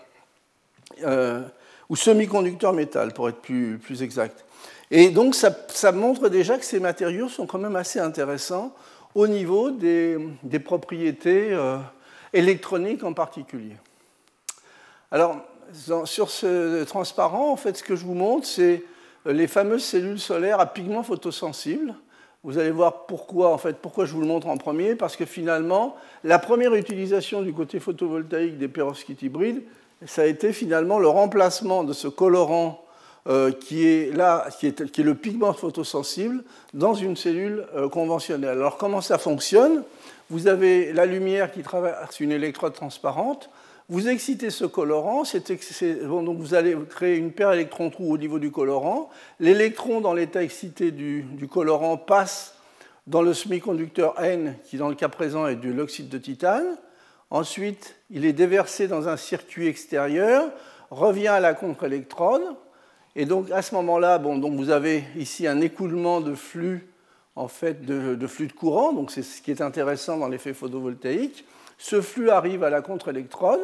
euh, 1.03 1.41
ou 1.89 1.95
semi-conducteur 1.95 2.74
métal, 2.74 3.13
pour 3.13 3.29
être 3.29 3.41
plus, 3.41 3.79
plus 3.79 4.03
exact. 4.03 4.45
Et 4.91 5.10
donc, 5.10 5.36
ça, 5.36 5.91
montre 5.91 6.29
déjà 6.29 6.57
que 6.57 6.65
ces 6.65 6.79
matériaux 6.79 7.27
sont 7.27 7.48
quand 7.48 7.57
même 7.57 7.75
assez 7.75 8.00
intéressants 8.00 8.74
au 9.15 9.27
niveau 9.27 9.72
des, 9.72 10.19
propriétés 10.63 11.53
euh, 11.53 11.77
électroniques 12.34 13.03
en 13.03 13.13
particulier. 13.13 13.77
Alors, 15.10 15.38
sur 16.05 16.29
ce 16.29 16.84
transparent, 16.84 17.51
en 17.51 17.55
fait, 17.55 17.77
ce 17.77 17.84
que 17.84 17.95
je 17.95 18.05
vous 18.05 18.13
montre, 18.13 18.45
c'est 18.45 18.84
les 19.25 19.48
fameuses 19.48 19.84
cellules 19.84 20.19
solaires 20.19 20.60
à 20.60 20.67
pigments 20.67 21.01
photosensibles 21.01 21.95
Vous 22.43 22.57
allez 22.57 22.72
voir 22.72 23.05
pourquoi, 23.07 23.51
en 23.51 23.57
fait, 23.57 23.77
pourquoi 23.77 24.05
je 24.05 24.13
vous 24.13 24.22
le 24.22 24.27
montre 24.27 24.48
en 24.48 24.57
premier, 24.57 24.95
parce 24.95 25.15
que 25.15 25.25
finalement, 25.25 25.95
la 26.24 26.38
première 26.38 26.75
utilisation 26.75 27.41
du 27.41 27.53
côté 27.53 27.79
photovoltaïque 27.79 28.57
des 28.57 28.67
perovskites 28.67 29.22
hybrides, 29.22 29.63
ça 30.05 30.24
a 30.24 30.25
été 30.25 30.51
finalement 30.51 31.00
le 31.00 31.07
remplacement 31.07 31.84
de 31.84 31.93
ce 31.93 32.07
colorant 32.07 32.85
euh, 33.27 33.51
qui 33.51 33.88
est 33.88 34.15
là, 34.15 34.48
qui 34.60 34.67
est, 34.67 34.91
qui 34.91 35.01
est, 35.01 35.03
le 35.03 35.15
pigment 35.15 35.53
photosensible 35.53 36.44
dans 36.75 36.94
une 36.94 37.15
cellule 37.15 37.65
euh, 37.75 37.89
conventionnelle. 37.89 38.58
Alors 38.58 38.77
comment 38.77 39.01
ça 39.01 39.17
fonctionne? 39.17 39.84
Vous 40.29 40.48
avez 40.48 40.94
la 40.94 41.08
lumière 41.08 41.51
qui 41.51 41.63
traverse 41.63 42.20
une 42.20 42.32
électrode 42.32 42.74
transparente. 42.74 43.50
Vous 43.89 44.10
excitez 44.10 44.50
ce 44.50 44.65
colorant, 44.65 45.24
donc 45.24 46.38
vous 46.39 46.53
allez 46.55 46.75
créer 46.89 47.17
une 47.17 47.32
paire 47.32 47.51
électron-trou 47.51 48.13
au 48.13 48.17
niveau 48.17 48.39
du 48.39 48.51
colorant. 48.51 49.10
L'électron 49.39 50.01
dans 50.01 50.13
l'état 50.13 50.44
excité 50.44 50.91
du, 50.91 51.22
du, 51.22 51.48
colorant 51.48 51.98
passe 51.98 52.55
dans 53.05 53.22
le 53.22 53.34
semi-conducteur 53.36 54.20
N, 54.20 54.55
qui 54.65 54.77
dans 54.77 54.89
le 54.89 54.96
cas 54.96 55.10
présent 55.10 55.46
est 55.46 55.55
de 55.55 55.72
l'oxyde 55.72 56.10
de 56.10 56.17
titane. 56.17 56.77
Ensuite, 57.29 57.96
il 58.10 58.25
est 58.25 58.34
déversé 58.34 58.88
dans 58.88 59.08
un 59.08 59.17
circuit 59.17 59.67
extérieur, 59.67 60.50
revient 60.89 61.27
à 61.27 61.39
la 61.39 61.53
contre-électrode. 61.53 62.44
Et 63.15 63.25
donc 63.25 63.50
à 63.51 63.62
ce 63.62 63.74
moment-là, 63.75 64.17
bon, 64.17 64.38
donc 64.38 64.55
vous 64.55 64.69
avez 64.69 65.03
ici 65.15 65.48
un 65.48 65.62
écoulement 65.62 66.22
de 66.22 66.36
flux, 66.36 66.88
en 67.36 67.48
fait, 67.48 67.86
de, 67.86 68.27
flux 68.27 68.48
de 68.48 68.53
courant. 68.53 68.93
Donc 68.93 69.12
c'est 69.12 69.24
ce 69.24 69.41
qui 69.41 69.51
est 69.51 69.62
intéressant 69.62 70.17
dans 70.17 70.27
l'effet 70.27 70.53
photovoltaïque. 70.53 71.45
Ce 71.77 72.01
flux 72.01 72.29
arrive 72.29 72.63
à 72.63 72.69
la 72.69 72.81
contre-électrode. 72.81 73.62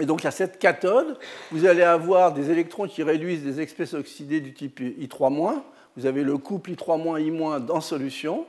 Et 0.00 0.06
donc 0.06 0.24
à 0.24 0.30
cette 0.30 0.58
cathode, 0.58 1.18
vous 1.50 1.66
allez 1.66 1.82
avoir 1.82 2.32
des 2.32 2.50
électrons 2.50 2.86
qui 2.88 3.02
réduisent 3.02 3.44
des 3.44 3.60
espèces 3.60 3.94
oxydées 3.94 4.40
du 4.40 4.54
type 4.54 4.80
I3-. 4.80 5.60
Vous 5.96 6.06
avez 6.06 6.22
le 6.22 6.38
couple 6.38 6.70
I3- 6.70 7.20
I- 7.20 7.66
dans 7.66 7.80
solution. 7.80 8.46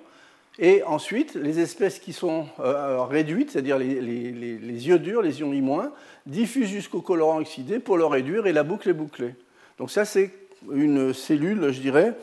Et 0.60 0.84
ensuite, 0.84 1.34
les 1.34 1.60
espèces 1.60 2.00
qui 2.00 2.14
sont 2.14 2.46
euh, 2.60 3.04
réduites, 3.04 3.52
c'est-à-dire 3.52 3.80
les, 3.80 4.00
les, 4.00 4.32
les, 4.32 4.88
iodures, 4.88 5.24
les 5.24 5.40
ions 5.42 5.52
I-, 5.52 5.90
diffusent 6.28 6.70
jusqu'au 6.70 7.02
colorant 7.02 7.40
oxydé 7.40 7.80
pour 7.80 7.98
le 7.98 8.06
réduire 8.06 8.46
et 8.46 8.54
la 8.54 8.64
boucle 8.64 8.90
est 8.90 8.94
bouclée. 8.94 9.34
Donc 9.78 9.92
ça, 9.92 10.06
c'est 10.06 10.32
une 10.72 11.14
cellule, 11.14 11.72
je 11.72 11.82
dirais, 11.82 12.14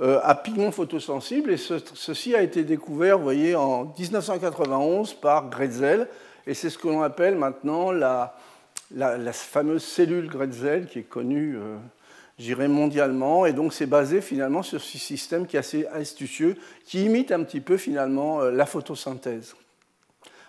euh, 0.00 0.20
à 0.22 0.34
pigment 0.34 0.70
photosensible. 0.70 1.50
Et 1.50 1.56
ceci 1.56 2.34
a 2.34 2.42
été 2.42 2.64
découvert, 2.64 3.18
vous 3.18 3.24
voyez, 3.24 3.54
en 3.54 3.92
1991 3.98 5.14
par 5.14 5.48
Gretzel. 5.48 6.08
Et 6.46 6.54
c'est 6.54 6.70
ce 6.70 6.78
que 6.78 6.88
l'on 6.88 7.02
appelle 7.02 7.36
maintenant 7.36 7.90
la, 7.90 8.34
fameuse 9.32 9.82
cellule 9.82 10.28
Gretzel, 10.28 10.86
qui 10.86 11.00
est 11.00 11.08
connue, 11.08 11.56
euh, 11.56 11.76
j'irais, 12.38 12.68
mondialement. 12.68 13.44
Et 13.44 13.52
donc, 13.52 13.72
c'est 13.72 13.86
basé 13.86 14.20
finalement 14.20 14.62
sur 14.62 14.80
ce 14.80 14.98
système 14.98 15.46
qui 15.46 15.56
est 15.56 15.60
assez 15.60 15.86
astucieux, 15.86 16.56
qui 16.84 17.04
imite 17.04 17.32
un 17.32 17.42
petit 17.42 17.60
peu 17.60 17.76
finalement 17.76 18.40
euh, 18.40 18.50
la 18.50 18.66
photosynthèse. 18.66 19.54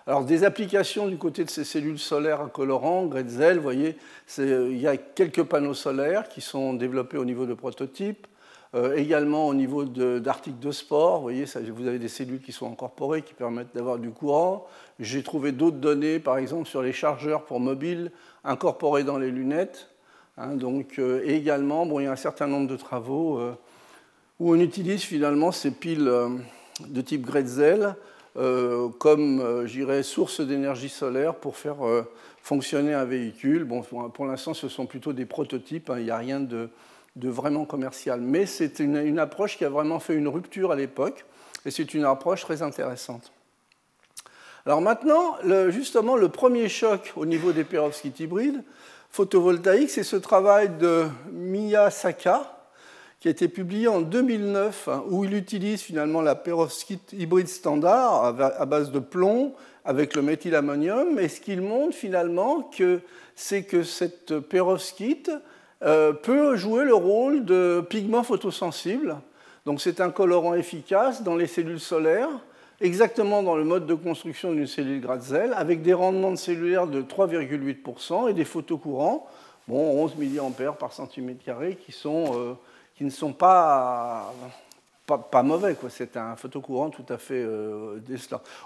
Alors, 0.06 0.24
des 0.24 0.44
applications 0.44 1.08
du 1.08 1.18
côté 1.18 1.44
de 1.44 1.50
ces 1.50 1.64
cellules 1.64 1.98
solaires 1.98 2.40
à 2.40 2.48
colorant, 2.48 3.06
Gretzel, 3.06 3.56
vous 3.56 3.62
voyez, 3.62 3.96
il 4.38 4.80
y 4.80 4.86
a 4.86 4.96
quelques 4.96 5.42
panneaux 5.44 5.74
solaires 5.74 6.28
qui 6.28 6.40
sont 6.40 6.74
développés 6.74 7.18
au 7.18 7.24
niveau 7.24 7.46
de 7.46 7.54
prototypes. 7.54 8.26
Euh, 8.76 8.94
également 8.94 9.48
au 9.48 9.54
niveau 9.54 9.84
d'articles 9.84 10.60
de, 10.60 10.70
sport, 10.70 11.16
vous 11.16 11.22
voyez, 11.22 11.44
vous 11.44 11.88
avez 11.88 11.98
des 11.98 12.08
cellules 12.08 12.40
qui 12.40 12.52
sont 12.52 12.70
incorporées, 12.70 13.22
qui 13.22 13.34
permettent 13.34 13.74
d'avoir 13.74 13.98
du 13.98 14.10
courant. 14.10 14.64
J'ai 15.00 15.24
trouvé 15.24 15.50
d'autres 15.50 15.78
données, 15.78 16.20
par 16.20 16.38
exemple 16.38 16.68
sur 16.68 16.80
les 16.80 16.92
chargeurs 16.92 17.44
pour 17.44 17.58
mobiles 17.58 18.12
incorporés 18.44 19.02
dans 19.02 19.18
les 19.18 19.32
lunettes. 19.32 19.88
Hein, 20.36 20.54
donc, 20.54 21.00
euh, 21.00 21.20
et 21.24 21.34
également, 21.34 21.84
bon, 21.84 21.98
il 21.98 22.04
y 22.04 22.06
a 22.06 22.12
un 22.12 22.16
certain 22.16 22.46
nombre 22.46 22.68
de 22.68 22.76
travaux 22.76 23.38
euh, 23.38 23.54
où 24.38 24.52
on 24.52 24.60
utilise 24.60 25.02
finalement 25.02 25.52
ces 25.52 25.70
piles 25.70 26.08
euh, 26.08 26.28
de 26.88 27.00
type 27.02 27.26
Gretzel 27.26 27.82
euh, 27.82 27.92
comme, 28.34 29.66
j'irais, 29.66 30.02
source 30.02 30.40
d'énergie 30.40 30.88
solaire 30.88 31.34
pour 31.34 31.56
faire 31.56 31.76
fonctionner 32.42 32.94
un 32.94 33.04
véhicule. 33.04 33.64
Bon, 33.64 33.82
pour 33.82 34.26
l'instant, 34.26 34.54
ce 34.54 34.68
sont 34.68 34.86
plutôt 34.86 35.12
des 35.12 35.26
prototypes, 35.26 35.90
hein, 35.90 35.98
il 35.98 36.04
n'y 36.04 36.10
a 36.10 36.16
rien 36.16 36.40
de, 36.40 36.68
vraiment 37.16 37.64
commercial. 37.64 38.20
Mais 38.20 38.46
c'est 38.46 38.78
une, 38.78 39.18
approche 39.18 39.56
qui 39.56 39.64
a 39.64 39.68
vraiment 39.68 40.00
fait 40.00 40.14
une 40.14 40.28
rupture 40.28 40.72
à 40.72 40.76
l'époque, 40.76 41.24
et 41.64 41.70
c'est 41.70 41.94
une 41.94 42.04
approche 42.04 42.42
très 42.42 42.62
intéressante. 42.62 43.32
Alors 44.66 44.80
maintenant, 44.80 45.36
justement, 45.68 46.16
le 46.16 46.28
premier 46.28 46.68
choc 46.68 47.12
au 47.16 47.26
niveau 47.26 47.52
des 47.52 47.64
perovskites 47.64 48.20
hybrides 48.20 48.62
photovoltaïques, 49.10 49.90
c'est 49.90 50.04
ce 50.04 50.16
travail 50.16 50.70
de 50.78 51.06
Miyasaka, 51.32 52.59
qui 53.20 53.28
a 53.28 53.30
été 53.30 53.48
publié 53.48 53.86
en 53.86 54.00
2009, 54.00 54.88
hein, 54.88 55.04
où 55.10 55.24
il 55.24 55.34
utilise 55.34 55.82
finalement 55.82 56.22
la 56.22 56.34
perovskite 56.34 57.12
hybride 57.12 57.48
standard 57.48 58.24
à 58.40 58.66
base 58.66 58.90
de 58.90 58.98
plomb 58.98 59.52
avec 59.84 60.14
le 60.14 60.22
méthylammonium, 60.22 61.18
et 61.18 61.28
ce 61.28 61.40
qu'il 61.40 61.60
montre 61.60 61.94
finalement, 61.94 62.70
c'est 63.36 63.62
que 63.62 63.82
cette 63.82 64.38
perovskite 64.40 65.30
euh, 65.82 66.12
peut 66.12 66.56
jouer 66.56 66.84
le 66.84 66.94
rôle 66.94 67.44
de 67.44 67.84
pigment 67.88 68.22
photosensible. 68.22 69.16
Donc 69.66 69.80
c'est 69.80 70.00
un 70.00 70.10
colorant 70.10 70.54
efficace 70.54 71.22
dans 71.22 71.36
les 71.36 71.46
cellules 71.46 71.80
solaires, 71.80 72.28
exactement 72.80 73.42
dans 73.42 73.56
le 73.56 73.64
mode 73.64 73.86
de 73.86 73.94
construction 73.94 74.52
d'une 74.52 74.66
cellule 74.66 75.00
Gratzel, 75.00 75.54
avec 75.54 75.82
des 75.82 75.92
rendements 75.92 76.30
de 76.30 76.36
cellulaire 76.36 76.86
de 76.86 77.02
3,8% 77.02 78.30
et 78.30 78.32
des 78.32 78.44
photocourants, 78.44 79.26
bon, 79.68 80.02
11 80.04 80.16
mA 80.16 80.72
par 80.72 80.92
centimètre 80.92 81.44
carré, 81.44 81.76
qui, 81.76 81.92
sont, 81.92 82.32
euh, 82.34 82.54
qui 83.00 83.06
ne 83.06 83.10
sont 83.10 83.32
pas, 83.32 84.30
pas, 85.06 85.42
mauvais. 85.42 85.74
C'est 85.88 86.18
un 86.18 86.36
photocourant 86.36 86.90
tout 86.90 87.06
à 87.08 87.16
fait 87.16 87.42
euh. 87.42 87.98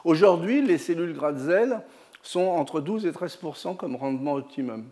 Aujourd'hui, 0.03 0.61
les 0.61 0.77
cellules 0.77 1.15
Gratzel 1.15 1.81
sont 2.21 2.41
entre 2.41 2.81
12 2.81 3.07
et 3.07 3.13
13% 3.13 3.77
comme 3.77 3.95
rendement 3.95 4.33
optimum 4.33 4.87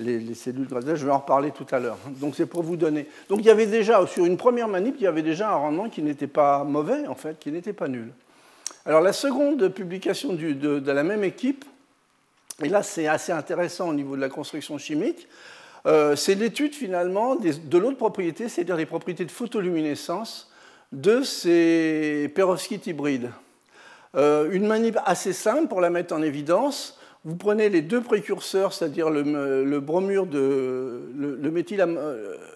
les, 0.00 0.34
cellules 0.34 0.66
Gratzel, 0.66 0.96
je 0.96 1.06
vais 1.06 1.12
en 1.12 1.20
reparler 1.20 1.52
tout 1.52 1.66
à 1.70 1.78
l'heure. 1.78 1.96
Donc 2.08 2.34
c'est 2.34 2.46
pour 2.46 2.64
vous 2.64 2.76
donner. 2.76 3.06
Donc 3.28 3.38
il 3.38 3.46
y 3.46 3.50
avait 3.50 3.66
déjà, 3.66 4.04
sur 4.08 4.24
une 4.24 4.36
première 4.36 4.66
manip, 4.66 4.96
il 4.98 5.04
y 5.04 5.06
avait 5.06 5.22
déjà 5.22 5.52
un 5.52 5.54
rendement 5.54 5.88
qui 5.88 6.02
n'était 6.02 6.26
pas 6.26 6.64
mauvais, 6.64 7.06
en 7.06 7.14
fait, 7.14 7.38
qui 7.38 7.52
n'était 7.52 7.72
pas 7.72 7.86
nul. 7.86 8.10
Alors 8.84 9.00
la 9.00 9.12
seconde 9.12 9.68
publication 9.68 10.32
de, 10.32 10.54
de, 10.54 10.90
la 10.90 11.04
même 11.04 11.22
équipe, 11.22 11.64
et 12.64 12.68
là 12.68 12.82
c'est 12.82 13.06
assez 13.06 13.30
intéressant 13.30 13.90
au 13.90 13.94
niveau 13.94 14.16
de 14.16 14.20
la 14.20 14.28
construction 14.28 14.76
chimique, 14.76 15.28
euh, 15.88 16.16
c'est 16.16 16.34
l'étude 16.34 16.74
finalement 16.74 17.34
des, 17.34 17.54
de 17.54 17.78
l'autre 17.78 17.96
propriété, 17.96 18.48
c'est-à-dire 18.48 18.76
les 18.76 18.86
propriétés 18.86 19.24
de 19.24 19.30
photoluminescence 19.30 20.50
de 20.92 21.22
ces 21.22 22.30
perovskites 22.34 22.86
hybrides. 22.86 23.30
Euh, 24.14 24.50
une 24.52 24.66
manip 24.66 24.98
assez 25.04 25.32
simple 25.32 25.68
pour 25.68 25.80
la 25.80 25.90
mettre 25.90 26.14
en 26.14 26.22
évidence 26.22 26.98
vous 27.24 27.36
prenez 27.36 27.68
les 27.68 27.82
deux 27.82 28.00
précurseurs, 28.00 28.72
c'est-à-dire 28.72 29.10
le, 29.10 29.80
bromure 29.80 30.26
de, 30.26 31.50
méthylam, 31.50 31.98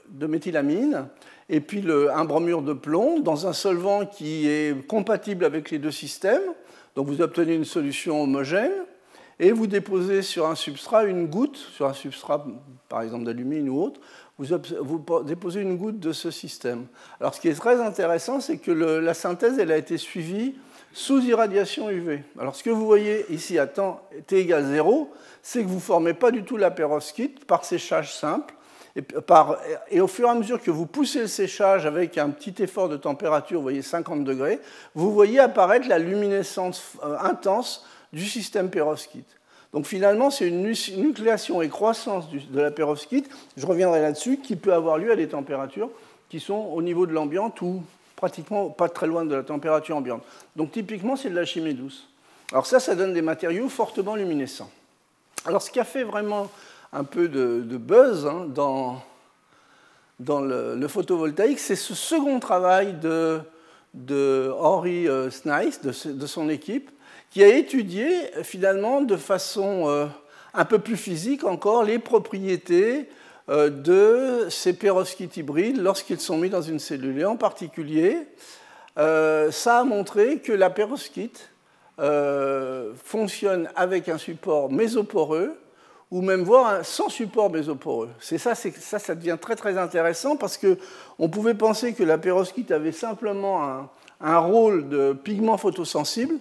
de 0.09 0.27
méthylamine 0.27 1.09
et 1.49 1.61
puis 1.61 1.85
un 2.15 2.25
bromure 2.25 2.63
de 2.63 2.73
plomb 2.73 3.19
dans 3.19 3.47
un 3.47 3.53
solvant 3.53 4.07
qui 4.07 4.49
est 4.49 4.87
compatible 4.87 5.45
avec 5.45 5.71
les 5.71 5.79
deux 5.79 5.91
systèmes. 5.91 6.43
Donc 6.95 7.09
vous 7.09 7.21
obtenez 7.21 7.55
une 7.55 7.65
solution 7.65 8.23
homogène 8.23 8.73
et 9.39 9.53
vous 9.53 9.67
déposez 9.67 10.23
sur 10.23 10.47
un 10.47 10.55
substrat 10.55 11.05
une 11.05 11.27
goutte, 11.27 11.57
sur 11.57 11.87
un 11.87 11.93
substrat 11.93 12.45
par 12.89 13.03
exemple 13.03 13.25
d'alumine 13.25 13.69
ou 13.69 13.81
autre, 13.81 14.01
vous, 14.39 15.05
déposez 15.25 15.61
une 15.61 15.77
goutte 15.77 16.01
de 16.01 16.13
ce 16.13 16.31
système. 16.31 16.87
Alors 17.21 17.35
ce 17.35 17.41
qui 17.41 17.49
est 17.49 17.55
très 17.55 17.81
intéressant, 17.81 18.41
c'est 18.41 18.59
que 18.59 18.71
la 18.71 19.15
synthèse 19.15 19.59
elle 19.59 19.73
a 19.73 19.77
été 19.77 19.99
suivie 19.99 20.55
sous 20.93 21.23
irradiation 21.23 21.91
UV. 21.91 22.23
Alors 22.39 22.55
ce 22.57 22.63
que 22.63 22.71
vous 22.71 22.85
voyez 22.85 23.25
ici 23.31 23.59
à 23.59 23.67
temps 23.67 24.03
t 24.27 24.39
égale 24.39 24.67
0, 24.67 25.11
c'est 25.43 25.63
que 25.63 25.69
vous 25.69 25.77
ne 25.77 25.81
formez 25.81 26.15
pas 26.15 26.31
du 26.31 26.45
tout 26.45 26.57
la 26.57 26.71
perovskite 26.71 27.45
par 27.45 27.65
séchage 27.65 28.15
simple. 28.15 28.55
Et, 29.91 30.01
au 30.03 30.07
fur 30.07 30.29
et 30.29 30.31
à 30.31 30.35
mesure 30.35 30.61
que 30.61 30.71
vous 30.71 30.85
poussez 30.85 31.21
le 31.21 31.27
séchage 31.27 31.87
avec 31.87 32.19
un 32.19 32.29
petit 32.29 32.63
effort 32.63 32.91
de 32.91 32.99
température, 32.99 33.59
vous 33.59 33.63
voyez 33.63 33.81
50 33.81 34.23
degrés, 34.23 34.61
vous 34.95 35.13
voyez 35.13 35.39
apparaître 35.39 35.89
la 35.89 35.99
luminescence 35.99 36.93
euh, 37.03 37.17
intense 37.21 37.87
du 38.13 38.27
système 38.27 38.71
perovskite. 38.71 39.29
Donc 39.73 39.87
finalement, 39.87 40.31
c'est 40.31 40.49
une 40.49 40.63
nucléation 40.63 41.63
et 41.63 41.69
croissance 41.69 42.27
de 42.31 42.61
la 42.61 42.71
perovskite, 42.71 43.31
je 43.57 43.65
reviendrai 43.65 44.03
là-dessus, 44.03 44.39
qui 44.39 44.57
peut 44.57 44.75
avoir 44.75 44.99
lieu 44.99 45.11
à 45.11 45.17
des 45.17 45.29
températures 45.29 45.91
qui 46.29 46.41
sont 46.41 46.71
au 46.73 46.83
niveau 46.83 47.07
de 47.07 47.13
l'ambiance 47.13 47.61
ou 47.61 47.83
pratiquement 48.17 48.71
pas 48.71 48.89
très 48.89 49.07
loin 49.07 49.25
de 49.25 49.35
la 49.35 49.43
température 49.43 49.97
ambiante. 49.97 50.23
Donc 50.57 50.73
typiquement, 50.73 51.17
c'est 51.17 51.31
de 51.31 51.35
la 51.35 51.45
chimie 51.45 51.75
douce. 51.75 52.09
Alors 52.53 52.67
ça, 52.67 52.81
ça 52.81 52.95
donne 52.95 53.15
des 53.15 53.23
matériaux 53.23 53.69
fortement 53.69 54.15
luminescents. 54.15 54.71
Alors 55.45 55.63
ce 55.63 55.71
qui 55.71 55.81
a 55.81 55.85
fait 55.85 56.05
vraiment 56.05 56.51
un 56.93 57.05
peu 57.05 57.29
de, 57.29 57.77
buzz 57.77 58.27
hein, 58.27 58.47
dans, 58.49 59.03
dans 60.21 60.41
le, 60.41 60.87
photovoltaïque, 60.89 61.59
c'est 61.59 61.77
ce 61.77 61.95
second 61.95 62.39
travail 62.41 62.95
de, 62.95 63.41
de 63.95 64.53
Henry 64.59 65.09
euh, 65.09 65.31
Snice, 65.31 65.81
de, 65.81 66.27
son 66.27 66.49
équipe, 66.49 66.91
qui 67.33 67.43
a 67.43 67.49
étudié 67.49 68.09
finalement 68.43 69.01
de 69.01 69.17
façon 69.17 69.89
euh, 69.89 70.07
un 70.55 70.65
peu 70.65 70.79
plus 70.79 70.97
physique 70.97 71.45
encore 71.45 71.83
les 71.83 71.99
propriétés 71.99 73.09
euh, 73.49 73.71
de 73.71 74.49
ces 74.51 74.75
perovskites 74.75 75.37
hybrides 75.37 75.79
lorsqu'ils 75.79 76.21
sont 76.21 76.37
mis 76.37 76.51
dans 76.51 76.63
une 76.63 76.79
cellule. 76.79 77.19
Et 77.19 77.25
en 77.25 77.37
particulier, 77.37 78.19
ça 78.95 79.79
a 79.79 79.85
montré 79.85 80.41
que 80.41 80.53
la 80.53 80.69
perovskite 80.69 81.49
fonctionne 83.03 83.71
avec 83.75 84.11
un 84.11 84.19
support 84.19 84.71
mésoporeux 84.71 85.57
ou 86.13 86.21
même 86.21 86.43
voire 86.43 86.85
sans 86.85 87.09
support 87.09 87.51
mésoporeux. 87.51 88.11
C'est 88.21 88.37
ça, 88.37 88.55
ça, 88.55 89.15
devient 89.15 89.39
très 89.41 89.57
très 89.57 89.79
intéressant 89.79 90.37
parce 90.37 90.59
qu'on 90.59 91.29
pouvait 91.31 91.55
penser 91.55 91.95
que 91.95 92.05
la 92.05 92.19
perovskite 92.19 92.71
avait 92.71 92.93
simplement 92.93 93.89
un, 94.21 94.39
rôle 94.39 94.91
de 94.91 95.15
pigment 95.15 95.57
photosensible, 95.57 96.35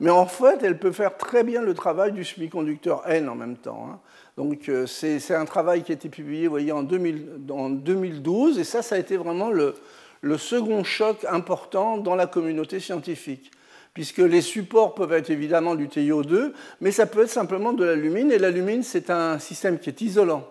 mais 0.00 0.10
en 0.10 0.26
fait, 0.26 0.62
elle 0.62 0.78
peut 0.78 0.92
faire 0.92 1.16
très 1.16 1.44
bien 1.44 1.62
le 1.62 1.74
travail 1.74 2.12
du 2.12 2.24
semi-conducteur 2.24 3.02
N 3.08 3.28
en 3.28 3.34
même 3.34 3.56
temps. 3.56 3.88
Hein. 3.90 4.00
Donc 4.36 4.68
euh, 4.68 4.86
c'est 4.86 5.34
un 5.34 5.44
travail 5.44 5.82
qui 5.82 5.92
a 5.92 5.94
été 5.94 6.08
publié, 6.08 6.46
vous 6.46 6.52
voyez, 6.52 6.72
en, 6.72 6.82
2000, 6.82 7.28
en 7.50 7.70
2012, 7.70 8.58
et 8.58 8.64
ça, 8.64 8.82
ça 8.82 8.96
a 8.96 8.98
été 8.98 9.16
vraiment 9.16 9.50
le, 9.50 9.74
le 10.20 10.38
second 10.38 10.84
choc 10.84 11.24
important 11.28 11.98
dans 11.98 12.16
la 12.16 12.26
communauté 12.26 12.80
scientifique 12.80 13.50
puisque 13.94 14.18
les 14.18 14.40
supports 14.40 14.94
peuvent 14.94 15.12
être 15.12 15.30
évidemment 15.30 15.76
du 15.76 15.86
TiO2, 15.86 16.52
mais 16.80 16.90
ça 16.90 17.06
peut 17.06 17.22
être 17.22 17.30
simplement 17.30 17.72
de 17.72 17.84
l'alumine, 17.84 18.32
et 18.32 18.38
l'alumine, 18.38 18.82
c'est 18.82 19.08
un 19.08 19.38
système 19.38 19.78
qui 19.78 19.88
est 19.88 20.00
isolant. 20.00 20.44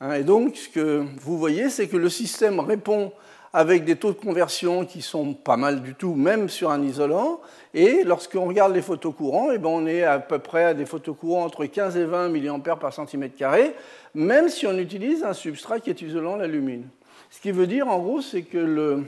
Hein, 0.00 0.14
et 0.14 0.24
donc, 0.24 0.56
ce 0.56 0.70
que 0.70 1.04
vous 1.20 1.36
voyez, 1.36 1.68
c'est 1.68 1.86
que 1.86 1.98
le 1.98 2.08
système 2.08 2.60
répond 2.60 3.12
avec 3.52 3.84
des 3.84 3.96
taux 3.96 4.12
de 4.12 4.18
conversion 4.18 4.84
qui 4.84 5.00
sont 5.00 5.34
pas 5.34 5.56
mal 5.56 5.82
du 5.82 5.94
tout, 5.94 6.14
même 6.14 6.48
sur 6.48 6.70
un 6.70 6.82
isolant. 6.82 7.40
Et 7.74 8.04
lorsqu'on 8.04 8.46
regarde 8.46 8.74
les 8.74 8.82
photocourants, 8.82 9.50
eh 9.52 9.58
ben 9.58 9.68
on 9.68 9.86
est 9.86 10.02
à 10.02 10.18
peu 10.18 10.38
près 10.38 10.64
à 10.64 10.74
des 10.74 10.86
photocourants 10.86 11.44
entre 11.44 11.64
15 11.64 11.96
et 11.96 12.04
20 12.04 12.28
mA 12.28 12.76
par 12.76 12.92
centimètre 12.92 13.36
carré, 13.36 13.74
même 14.14 14.48
si 14.48 14.66
on 14.66 14.76
utilise 14.78 15.24
un 15.24 15.32
substrat 15.32 15.80
qui 15.80 15.90
est 15.90 16.02
isolant, 16.02 16.36
l'alumine. 16.36 16.88
Ce 17.30 17.40
qui 17.40 17.50
veut 17.50 17.66
dire, 17.66 17.88
en 17.88 17.98
gros, 17.98 18.20
c'est 18.20 18.42
que 18.42 19.02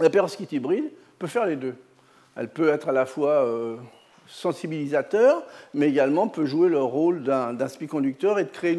la 0.00 0.10
perovskite 0.10 0.52
hybride 0.52 0.90
peut 1.18 1.26
faire 1.26 1.46
les 1.46 1.56
deux. 1.56 1.74
Elle 2.36 2.48
peut 2.48 2.68
être 2.68 2.88
à 2.88 2.92
la 2.92 3.06
fois 3.06 3.44
euh, 3.44 3.76
sensibilisateur, 4.28 5.42
mais 5.74 5.88
également 5.88 6.28
peut 6.28 6.46
jouer 6.46 6.68
le 6.68 6.80
rôle 6.80 7.24
d'un 7.24 7.56
conducteur 7.88 8.38
et 8.38 8.44
de 8.44 8.50
créer 8.50 8.78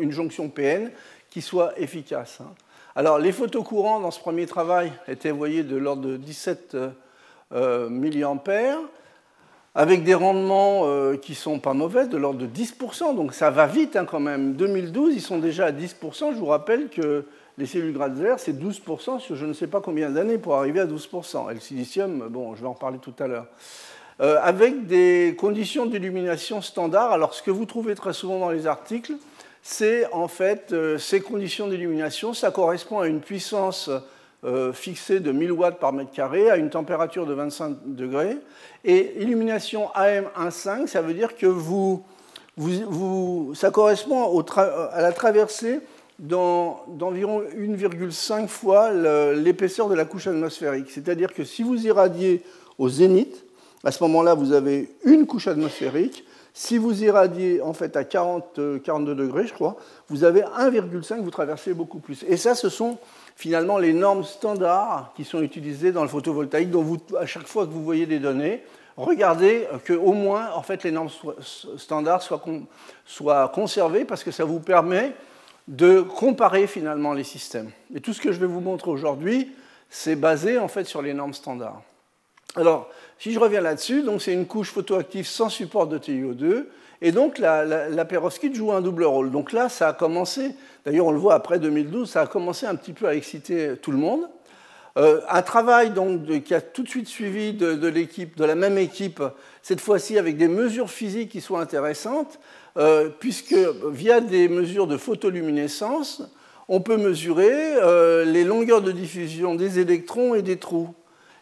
une 0.00 0.12
jonction 0.12 0.48
PN 0.48 0.90
qui 1.30 1.42
soit 1.42 1.78
efficace. 1.78 2.38
Hein. 2.40 2.52
Alors, 2.96 3.18
les 3.18 3.30
photocourants 3.30 4.00
dans 4.00 4.10
ce 4.10 4.18
premier 4.18 4.46
travail 4.46 4.92
étaient, 5.06 5.30
voyez, 5.30 5.62
de 5.62 5.76
l'ordre 5.76 6.02
de 6.02 6.16
17 6.16 6.76
euh, 7.52 7.88
mA, 7.88 8.10
avec 9.76 10.02
des 10.02 10.14
rendements 10.14 10.82
euh, 10.84 11.16
qui 11.16 11.32
ne 11.32 11.36
sont 11.36 11.60
pas 11.60 11.72
mauvais, 11.72 12.08
de 12.08 12.16
l'ordre 12.16 12.40
de 12.40 12.46
10%, 12.46 13.14
donc 13.14 13.32
ça 13.32 13.50
va 13.50 13.68
vite 13.68 13.94
hein, 13.94 14.04
quand 14.04 14.18
même. 14.18 14.54
2012, 14.54 15.14
ils 15.14 15.20
sont 15.20 15.38
déjà 15.38 15.66
à 15.66 15.72
10%. 15.72 16.34
Je 16.34 16.38
vous 16.38 16.46
rappelle 16.46 16.88
que 16.88 17.24
les 17.58 17.66
cellules 17.66 17.92
Gratzer, 17.92 18.34
c'est 18.38 18.60
12% 18.60 19.20
sur 19.20 19.36
je 19.36 19.46
ne 19.46 19.52
sais 19.52 19.68
pas 19.68 19.80
combien 19.80 20.10
d'années 20.10 20.38
pour 20.38 20.56
arriver 20.56 20.80
à 20.80 20.86
12%. 20.86 21.50
Et 21.50 21.54
le 21.54 21.60
silicium, 21.60 22.26
bon, 22.28 22.56
je 22.56 22.62
vais 22.62 22.66
en 22.66 22.72
reparler 22.72 22.98
tout 22.98 23.14
à 23.20 23.28
l'heure. 23.28 23.46
Euh, 24.20 24.38
avec 24.42 24.86
des 24.86 25.36
conditions 25.38 25.86
d'illumination 25.86 26.60
standard. 26.60 27.12
Alors, 27.12 27.34
ce 27.34 27.42
que 27.42 27.50
vous 27.52 27.66
trouvez 27.66 27.94
très 27.94 28.12
souvent 28.12 28.40
dans 28.40 28.50
les 28.50 28.66
articles, 28.66 29.14
c'est 29.62 30.10
en 30.12 30.28
fait 30.28 30.72
euh, 30.72 30.98
ces 30.98 31.20
conditions 31.20 31.68
d'illumination. 31.68 32.34
Ça 32.34 32.50
correspond 32.50 33.00
à 33.00 33.06
une 33.06 33.20
puissance 33.20 33.90
euh, 34.44 34.72
fixée 34.72 35.20
de 35.20 35.32
1000 35.32 35.52
watts 35.52 35.78
par 35.78 35.92
mètre 35.92 36.12
carré, 36.12 36.50
à 36.50 36.56
une 36.56 36.70
température 36.70 37.26
de 37.26 37.34
25 37.34 37.76
degrés. 37.84 38.38
Et 38.84 39.20
illumination 39.20 39.88
AM1.5, 39.94 40.86
ça 40.86 41.02
veut 41.02 41.14
dire 41.14 41.36
que 41.36 41.46
vous, 41.46 42.02
vous, 42.56 43.52
ça 43.54 43.70
correspond 43.70 44.42
à 44.92 45.02
la 45.02 45.12
traversée 45.12 45.80
d'environ 46.18 47.42
1,5 47.42 48.46
fois 48.46 48.92
l'épaisseur 49.34 49.88
de 49.88 49.94
la 49.94 50.04
couche 50.04 50.26
atmosphérique. 50.26 50.90
C'est-à-dire 50.90 51.32
que 51.32 51.44
si 51.44 51.62
vous 51.62 51.86
irradiez 51.86 52.42
au 52.78 52.88
zénith, 52.88 53.44
à 53.84 53.90
ce 53.90 54.02
moment-là, 54.04 54.34
vous 54.34 54.52
avez 54.52 54.90
une 55.04 55.26
couche 55.26 55.48
atmosphérique. 55.48 56.24
Si 56.52 56.78
vous 56.78 57.04
irradiez 57.04 57.62
en 57.62 57.72
fait 57.72 57.96
à 57.96 58.04
40, 58.04 58.82
42 58.82 59.14
degrés, 59.14 59.46
je 59.46 59.54
crois, 59.54 59.76
vous 60.08 60.24
avez 60.24 60.42
1,5, 60.42 61.20
vous 61.20 61.30
traversez 61.30 61.74
beaucoup 61.74 62.00
plus. 62.00 62.24
Et 62.24 62.36
ça, 62.36 62.54
ce 62.54 62.68
sont 62.68 62.98
finalement 63.36 63.78
les 63.78 63.92
normes 63.92 64.24
standards 64.24 65.12
qui 65.16 65.24
sont 65.24 65.42
utilisées 65.42 65.92
dans 65.92 66.02
le 66.02 66.08
photovoltaïque, 66.08 66.70
dont 66.70 66.82
vous, 66.82 66.98
à 67.18 67.26
chaque 67.26 67.46
fois 67.46 67.66
que 67.66 67.70
vous 67.70 67.84
voyez 67.84 68.06
des 68.06 68.18
données, 68.18 68.64
regardez 68.96 69.66
qu'au 69.86 70.12
moins 70.12 70.50
en 70.54 70.62
fait, 70.62 70.82
les 70.82 70.90
normes 70.90 71.10
standards 71.76 72.22
soient, 72.22 72.42
soient 73.06 73.48
conservées 73.48 74.04
parce 74.04 74.24
que 74.24 74.30
ça 74.30 74.44
vous 74.44 74.60
permet 74.60 75.14
de 75.68 76.00
comparer 76.00 76.66
finalement 76.66 77.12
les 77.12 77.24
systèmes. 77.24 77.70
Et 77.94 78.00
tout 78.00 78.12
ce 78.12 78.20
que 78.20 78.32
je 78.32 78.40
vais 78.40 78.46
vous 78.46 78.60
montrer 78.60 78.90
aujourd'hui, 78.90 79.52
c'est 79.88 80.16
basé 80.16 80.58
en 80.58 80.68
fait 80.68 80.84
sur 80.84 81.00
les 81.00 81.14
normes 81.14 81.34
standards. 81.34 81.82
Alors, 82.56 82.88
si 83.20 83.32
je 83.32 83.38
reviens 83.38 83.60
là-dessus, 83.60 84.02
c'est 84.18 84.32
une 84.32 84.46
couche 84.46 84.70
photoactive 84.70 85.26
sans 85.26 85.50
support 85.50 85.86
de 85.86 85.98
TiO2, 85.98 86.64
et 87.02 87.12
donc 87.12 87.36
la, 87.36 88.04
perovskite 88.06 88.54
joue 88.54 88.72
un 88.72 88.80
double 88.80 89.04
rôle. 89.04 89.30
Donc 89.30 89.52
là, 89.52 89.68
ça 89.68 89.88
a 89.88 89.92
commencé, 89.92 90.54
d'ailleurs 90.86 91.04
on 91.04 91.12
le 91.12 91.18
voit 91.18 91.34
après 91.34 91.58
2012, 91.58 92.08
ça 92.08 92.22
a 92.22 92.26
commencé 92.26 92.64
un 92.64 92.74
petit 92.76 92.94
peu 92.94 93.06
à 93.06 93.14
exciter 93.14 93.74
tout 93.82 93.90
le 93.90 93.98
monde. 93.98 94.22
Euh, 94.96 95.20
un 95.28 95.42
travail 95.42 95.92
qui 96.42 96.54
a 96.54 96.62
tout 96.62 96.82
de 96.82 96.88
suite 96.88 97.08
suivi 97.08 97.52
de, 97.52 97.86
l'équipe, 97.88 98.38
de 98.38 98.44
la 98.46 98.54
même 98.54 98.78
équipe, 98.78 99.22
cette 99.60 99.82
fois-ci 99.82 100.16
avec 100.16 100.38
des 100.38 100.48
mesures 100.48 100.90
physiques 100.90 101.28
qui 101.28 101.42
sont 101.42 101.58
intéressantes, 101.58 102.40
euh, 102.78 103.10
puisque 103.20 103.54
via 103.92 104.22
des 104.22 104.48
mesures 104.48 104.86
de 104.86 104.96
photoluminescence, 104.96 106.22
on 106.68 106.80
peut 106.80 106.96
mesurer 106.96 107.74
euh, 107.76 108.24
les 108.24 108.44
longueurs 108.44 108.80
de 108.80 108.92
diffusion 108.92 109.56
des 109.56 109.78
électrons 109.78 110.34
et 110.34 110.40
des 110.40 110.56
trous 110.56 110.94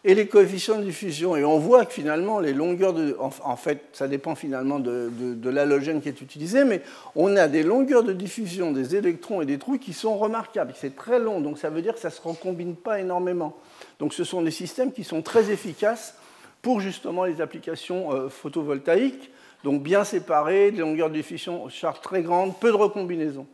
et 0.05 0.15
les 0.15 0.27
coefficients 0.27 0.77
de 0.77 0.83
diffusion. 0.83 1.35
Et 1.35 1.43
on 1.43 1.59
voit 1.59 1.85
que 1.85 1.93
finalement, 1.93 2.39
les 2.39 2.53
longueurs 2.53 2.93
de. 2.93 3.17
En, 3.19 3.55
fait, 3.55 3.83
ça 3.93 4.07
dépend 4.07 4.35
finalement 4.35 4.79
de, 4.79 5.09
de, 5.11 5.49
l'halogène 5.49 6.01
qui 6.01 6.09
est 6.09 6.21
utilisé, 6.21 6.63
mais 6.63 6.81
on 7.15 7.35
a 7.35 7.47
des 7.47 7.63
longueurs 7.63 8.03
de 8.03 8.13
diffusion 8.13 8.71
des 8.71 8.95
électrons 8.95 9.41
et 9.41 9.45
des 9.45 9.57
trous 9.57 9.77
qui 9.77 9.93
sont 9.93 10.17
remarquables. 10.17 10.73
C'est 10.75 10.95
très 10.95 11.19
long, 11.19 11.41
donc 11.41 11.57
ça 11.57 11.69
veut 11.69 11.81
dire 11.81 11.93
que 11.93 11.99
ça 11.99 12.09
ne 12.09 12.13
se 12.13 12.21
recombine 12.21 12.75
pas 12.75 12.99
énormément. 12.99 13.57
Donc 13.99 14.13
ce 14.13 14.23
sont 14.23 14.41
des 14.41 14.51
systèmes 14.51 14.91
qui 14.91 15.03
sont 15.03 15.21
très 15.21 15.51
efficaces 15.51 16.15
pour 16.61 16.79
justement 16.79 17.25
les 17.25 17.41
applications 17.41 18.13
euh, 18.13 18.29
photovoltaïques, 18.29 19.31
donc 19.63 19.81
bien 19.83 20.03
séparés, 20.03 20.71
des 20.71 20.79
longueurs 20.79 21.09
de 21.09 21.15
diffusion 21.15 21.67
charge 21.69 22.01
très 22.01 22.21
grandes, 22.21 22.57
peu 22.59 22.69
de 22.69 22.75
recombinaisons. 22.75 23.47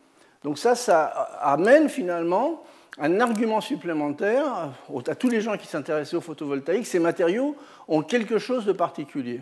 Donc 0.44 0.60
ça, 0.60 0.76
ça 0.76 1.06
amène 1.42 1.90
finalement 1.90 2.64
un 2.98 3.20
argument 3.20 3.62
supplémentaire 3.62 4.72
à 5.08 5.16
tous 5.16 5.30
les 5.30 5.42
gens 5.42 5.58
qui 5.58 5.68
s'intéressaient 5.68 6.16
au 6.16 6.22
photovoltaïque, 6.22 6.86
ces 6.86 7.00
matériaux 7.00 7.56
ont 7.88 8.02
quelque 8.02 8.40
chose 8.40 8.66
de 8.66 8.72
particulier. 8.72 9.42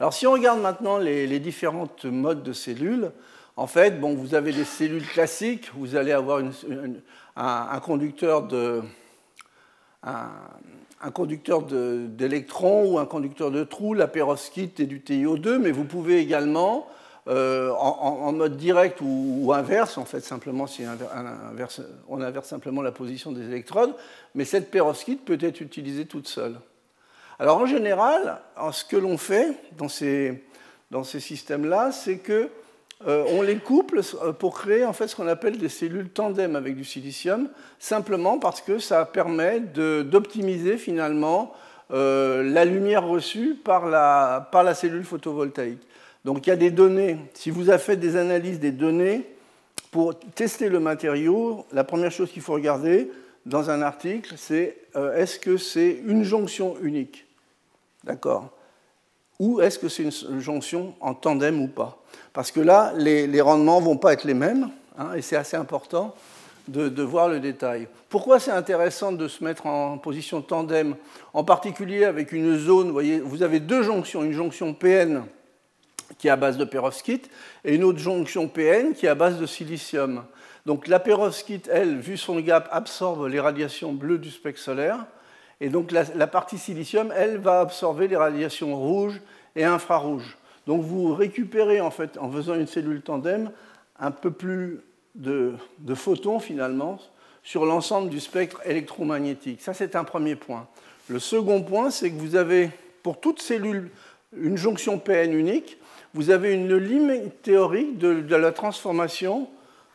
Alors 0.00 0.12
si 0.12 0.26
on 0.26 0.32
regarde 0.32 0.60
maintenant 0.60 0.98
les, 0.98 1.38
différentes 1.38 2.04
modes 2.04 2.42
de 2.42 2.52
cellules, 2.52 3.12
en 3.56 3.68
fait, 3.68 4.00
vous 4.00 4.34
avez 4.34 4.52
des 4.52 4.64
cellules 4.64 5.06
classiques, 5.06 5.70
vous 5.74 5.94
allez 5.94 6.10
avoir 6.10 6.42
un, 7.36 7.80
conducteur 7.80 8.48
conducteur 11.12 11.62
d'électrons 11.62 12.92
ou 12.92 12.98
un 12.98 13.06
conducteur 13.06 13.52
de 13.52 13.62
trous, 13.62 13.94
la 13.94 14.08
perovskite 14.08 14.80
et 14.80 14.86
du 14.86 14.98
TiO2, 14.98 15.58
mais 15.58 15.70
vous 15.70 15.84
pouvez 15.84 16.18
également 16.18 16.88
euh, 17.26 17.70
en, 17.70 18.32
mode 18.32 18.58
direct 18.58 18.98
ou, 19.00 19.50
inverse, 19.54 19.96
en 19.96 20.04
fait, 20.04 20.20
simplement, 20.20 20.66
si 20.66 20.82
on 22.06 22.20
inverse 22.20 22.48
simplement 22.48 22.82
la 22.82 22.92
position 22.92 23.32
des 23.32 23.44
électrodes, 23.44 23.94
mais 24.34 24.44
cette 24.44 24.70
perovskite 24.70 25.24
peut 25.24 25.38
être 25.40 25.62
utilisée 25.62 26.04
toute 26.04 26.28
seule. 26.28 26.56
Alors 27.38 27.56
en 27.58 27.66
général, 27.66 28.40
ce 28.72 28.84
que 28.84 28.98
l'on 28.98 29.16
fait 29.16 29.56
dans 29.78 29.88
ces, 29.88 30.42
systèmes-là, 31.02 31.92
c'est 31.92 32.18
que 32.18 32.50
euh, 33.06 33.24
on 33.30 33.40
les 33.40 33.56
couple 33.56 34.00
euh, 34.22 34.32
pour 34.32 34.54
créer 34.54 34.84
en 34.84 34.92
fait 34.92 35.08
ce 35.08 35.16
qu'on 35.16 35.26
appelle 35.26 35.58
des 35.58 35.68
cellules 35.68 36.10
tandem 36.10 36.56
avec 36.56 36.76
du 36.76 36.84
silicium, 36.84 37.48
simplement 37.78 38.38
parce 38.38 38.60
que 38.60 38.78
ça 38.78 39.04
permet 39.06 39.60
d'optimiser 39.60 40.76
finalement 40.76 41.54
la 41.90 42.64
lumière 42.64 43.06
reçue 43.06 43.54
par 43.54 43.86
la 43.86 44.74
cellule 44.74 45.04
photovoltaïque. 45.04 45.82
Donc 46.24 46.46
il 46.46 46.50
y 46.50 46.52
a 46.52 46.56
des 46.56 46.70
données, 46.70 47.18
si 47.34 47.50
vous 47.50 47.68
avez 47.68 47.78
fait 47.78 47.96
des 47.96 48.16
analyses 48.16 48.58
des 48.58 48.72
données, 48.72 49.26
pour 49.90 50.18
tester 50.18 50.68
le 50.68 50.80
matériau, 50.80 51.66
la 51.72 51.84
première 51.84 52.10
chose 52.10 52.32
qu'il 52.32 52.42
faut 52.42 52.54
regarder 52.54 53.10
dans 53.46 53.70
un 53.70 53.82
article, 53.82 54.34
c'est 54.36 54.76
euh, 54.96 55.14
est-ce 55.14 55.38
que 55.38 55.56
c'est 55.56 56.00
une 56.04 56.24
jonction 56.24 56.76
unique? 56.82 57.26
D'accord. 58.02 58.50
Ou 59.38 59.60
est-ce 59.60 59.78
que 59.78 59.88
c'est 59.88 60.02
une 60.02 60.40
jonction 60.40 60.94
en 61.00 61.14
tandem 61.14 61.60
ou 61.60 61.68
pas? 61.68 62.02
Parce 62.32 62.50
que 62.50 62.60
là, 62.60 62.92
les, 62.96 63.40
rendements 63.40 63.80
ne 63.80 63.84
vont 63.84 63.96
pas 63.96 64.12
être 64.12 64.24
les 64.24 64.34
mêmes, 64.34 64.70
hein, 64.98 65.14
et 65.14 65.22
c'est 65.22 65.36
assez 65.36 65.56
important 65.56 66.14
de, 66.66 66.88
de, 66.88 67.02
voir 67.02 67.28
le 67.28 67.40
détail. 67.40 67.86
Pourquoi 68.08 68.40
c'est 68.40 68.50
intéressant 68.50 69.12
de 69.12 69.28
se 69.28 69.44
mettre 69.44 69.66
en 69.66 69.98
position 69.98 70.40
tandem, 70.40 70.96
en 71.34 71.44
particulier 71.44 72.04
avec 72.04 72.32
une 72.32 72.56
zone, 72.56 72.86
vous 72.86 72.92
voyez, 72.92 73.20
vous 73.20 73.42
avez 73.42 73.60
deux 73.60 73.82
jonctions, 73.82 74.24
une 74.24 74.32
jonction 74.32 74.72
PN 74.72 75.24
qui 76.24 76.28
est 76.28 76.30
à 76.30 76.36
base 76.36 76.56
de 76.56 76.64
perovskite, 76.64 77.28
et 77.66 77.74
une 77.74 77.84
autre 77.84 77.98
jonction 77.98 78.48
PN 78.48 78.94
qui 78.94 79.04
est 79.04 79.10
à 79.10 79.14
base 79.14 79.38
de 79.38 79.44
silicium. 79.44 80.24
Donc 80.64 80.88
la 80.88 80.98
perovskite, 80.98 81.68
elle, 81.70 81.98
vu 81.98 82.16
son 82.16 82.40
gap, 82.40 82.66
absorbe 82.72 83.26
les 83.26 83.40
radiations 83.40 83.92
bleues 83.92 84.16
du 84.16 84.30
spectre 84.30 84.62
solaire, 84.62 85.04
Et 85.60 85.68
donc 85.68 85.92
la, 85.92 86.26
partie 86.26 86.56
silicium, 86.56 87.12
elle, 87.14 87.36
va 87.36 87.60
absorber 87.60 88.08
les 88.08 88.16
radiations 88.16 88.74
rouges 88.74 89.20
et 89.54 89.64
infrarouges. 89.64 90.38
Donc 90.66 90.80
vous 90.80 91.14
récupérez, 91.14 91.82
en 91.82 91.90
fait, 91.90 92.16
en 92.16 92.30
faisant 92.32 92.54
une 92.54 92.66
cellule 92.66 93.02
tandem, 93.02 93.50
un 94.00 94.10
peu 94.10 94.30
plus 94.30 94.80
de 95.14 95.58
photons, 95.94 96.38
finalement, 96.38 97.00
sur 97.42 97.66
l'ensemble 97.66 98.08
du 98.08 98.18
spectre 98.18 98.62
électromagnétique. 98.64 99.60
Ça, 99.60 99.74
c'est 99.74 99.94
un 99.94 100.04
premier 100.04 100.36
point. 100.36 100.68
Le 101.10 101.18
second 101.18 101.62
point, 101.62 101.90
c'est 101.90 102.10
que 102.10 102.16
vous 102.16 102.34
avez, 102.34 102.70
pour 103.02 103.20
toute 103.20 103.42
cellule, 103.42 103.90
une 104.34 104.56
jonction 104.56 104.98
PN 104.98 105.32
unique, 105.32 105.78
vous 106.14 106.30
avez 106.30 106.54
une 106.54 106.76
limite 106.76 107.42
théorique 107.42 107.98
de, 107.98 108.36
la 108.36 108.52
transformation 108.52 109.48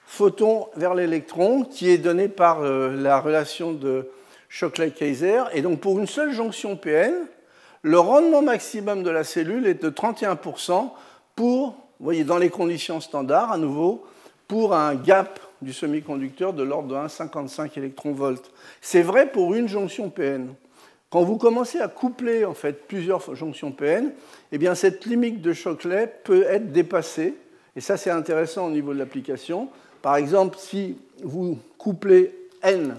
photon 0.06 0.68
vers 0.76 0.94
l'électron 0.94 1.64
qui 1.64 1.90
est 1.90 1.98
donnée 1.98 2.28
par 2.28 2.62
euh, 2.62 2.94
la 2.96 3.20
relation 3.20 3.72
de 3.72 4.10
Shockley-Kaiser. 4.50 5.44
Et 5.54 5.62
donc, 5.62 5.80
pour 5.80 5.98
une 5.98 6.08
seule 6.08 6.34
jonction 6.34 6.76
PN, 6.76 7.14
le 7.84 8.00
rendement 8.00 8.42
maximum 8.42 9.04
de 9.04 9.10
la 9.10 9.24
cellule 9.24 9.66
est 9.66 9.82
de 9.82 9.90
31% 9.90 10.90
pour, 11.36 11.68
vous 11.68 11.76
voyez, 12.02 12.26
dans 12.26 12.38
les 12.38 12.50
conditions 12.50 13.00
standards, 13.00 13.54
à 13.54 13.58
nouveau, 13.58 14.06
pour 14.48 14.74
un 14.74 14.96
gap 14.96 15.40
du 15.62 15.72
semi-conducteur 15.72 16.52
de 16.54 16.64
l'ordre 16.64 16.90
de 16.90 16.96
1,55 16.96 17.78
électronvolts. 17.78 18.52
C'est 18.82 19.04
vrai 19.04 19.32
pour 19.32 19.54
une 19.54 19.70
jonction 19.70 20.10
PN. 20.10 20.54
Quand 21.10 21.24
vous 21.24 21.38
commencez 21.38 21.80
à 21.80 21.88
coupler 21.88 22.46
en 22.46 22.54
fait 22.54 22.88
plusieurs 22.88 23.36
jonctions 23.36 23.72
PN, 23.72 24.12
eh 24.52 24.58
bien 24.58 24.76
cette 24.76 25.06
limite 25.06 25.42
de 25.42 25.54
Shockley 25.54 26.14
peut 26.24 26.44
être 26.44 26.72
dépassée. 26.72 27.36
Et 27.76 27.82
ça, 27.82 27.98
c'est 27.98 28.12
intéressant 28.12 28.68
au 28.68 28.70
niveau 28.70 28.94
de 28.94 29.00
l'application. 29.00 29.70
Par 30.02 30.16
exemple, 30.18 30.58
si 30.60 30.98
vous 31.24 31.58
couplez 31.78 32.36
N, 32.62 32.96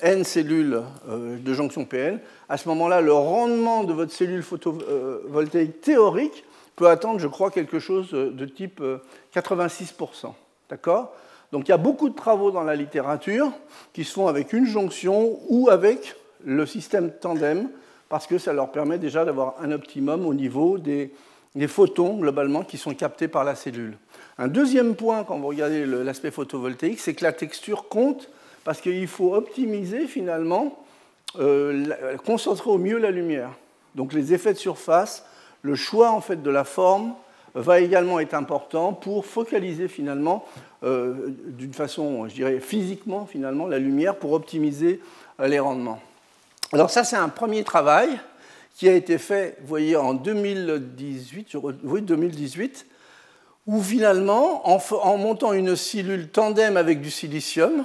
N 0.00 0.24
cellules 0.24 0.82
euh, 1.08 1.36
de 1.38 1.54
jonction 1.54 1.84
PN, 1.84 2.18
à 2.48 2.56
ce 2.56 2.68
moment-là, 2.68 3.00
le 3.00 3.12
rendement 3.12 3.84
de 3.84 3.92
votre 3.92 4.12
cellule 4.12 4.42
photovoltaïque 4.42 5.80
théorique 5.82 6.44
peut 6.74 6.88
atteindre, 6.88 7.20
je 7.20 7.28
crois, 7.28 7.50
quelque 7.50 7.78
chose 7.78 8.10
de 8.10 8.46
type 8.46 8.82
86%. 9.34 10.26
Euh, 10.26 10.28
D'accord? 10.68 11.14
Donc 11.52 11.66
il 11.66 11.70
y 11.70 11.74
a 11.74 11.78
beaucoup 11.78 12.08
de 12.08 12.14
travaux 12.14 12.50
dans 12.50 12.62
la 12.62 12.76
littérature 12.76 13.50
qui 13.92 14.04
se 14.04 14.12
font 14.12 14.28
avec 14.28 14.52
une 14.52 14.66
jonction 14.66 15.38
ou 15.48 15.68
avec 15.68 16.14
le 16.44 16.66
système 16.66 17.10
tandem, 17.10 17.68
parce 18.08 18.26
que 18.26 18.38
ça 18.38 18.52
leur 18.52 18.72
permet 18.72 18.98
déjà 18.98 19.24
d'avoir 19.24 19.54
un 19.62 19.70
optimum 19.70 20.26
au 20.26 20.34
niveau 20.34 20.78
des, 20.78 21.12
photons, 21.68 22.18
globalement, 22.18 22.64
qui 22.64 22.76
sont 22.76 22.94
captés 22.94 23.28
par 23.28 23.44
la 23.44 23.54
cellule. 23.54 23.96
Un 24.36 24.48
deuxième 24.48 24.96
point, 24.96 25.24
quand 25.24 25.38
vous 25.38 25.46
regardez 25.46 25.86
l'aspect 25.86 26.30
photovoltaïque, 26.30 27.00
c'est 27.00 27.14
que 27.14 27.24
la 27.24 27.32
texture 27.32 27.88
compte, 27.88 28.28
parce 28.64 28.80
qu'il 28.80 29.06
faut 29.06 29.34
optimiser, 29.34 30.06
finalement, 30.06 30.78
euh, 31.38 32.16
concentrer 32.26 32.68
au 32.68 32.78
mieux 32.78 32.98
la 32.98 33.12
lumière. 33.12 33.50
Donc 33.94 34.12
les 34.12 34.34
effets 34.34 34.52
de 34.52 34.58
surface, 34.58 35.24
le 35.62 35.76
choix 35.76 36.10
en 36.10 36.20
fait 36.20 36.42
de 36.42 36.50
la 36.50 36.64
forme 36.64 37.14
va 37.54 37.80
également 37.80 38.18
être 38.20 38.34
important 38.34 38.92
pour 38.92 39.26
focaliser 39.26 39.88
finalement 39.88 40.44
euh, 40.82 41.34
d'une 41.46 41.74
façon, 41.74 42.28
je 42.28 42.34
dirais 42.34 42.60
physiquement 42.60 43.26
finalement, 43.26 43.66
la 43.66 43.78
lumière 43.78 44.16
pour 44.16 44.32
optimiser 44.32 45.00
les 45.38 45.58
rendements. 45.58 46.00
Alors 46.72 46.90
ça, 46.90 47.02
c'est 47.02 47.16
un 47.16 47.28
premier 47.28 47.64
travail 47.64 48.20
qui 48.76 48.88
a 48.88 48.94
été 48.94 49.18
fait, 49.18 49.56
vous 49.60 49.66
voyez, 49.66 49.96
en 49.96 50.14
2018, 50.14 51.56
oui, 51.82 52.02
2018 52.02 52.86
où 53.66 53.82
finalement, 53.82 54.68
en, 54.68 55.16
montant 55.18 55.52
une 55.52 55.76
cellule 55.76 56.28
tandem 56.28 56.76
avec 56.76 57.00
du 57.00 57.10
silicium, 57.10 57.84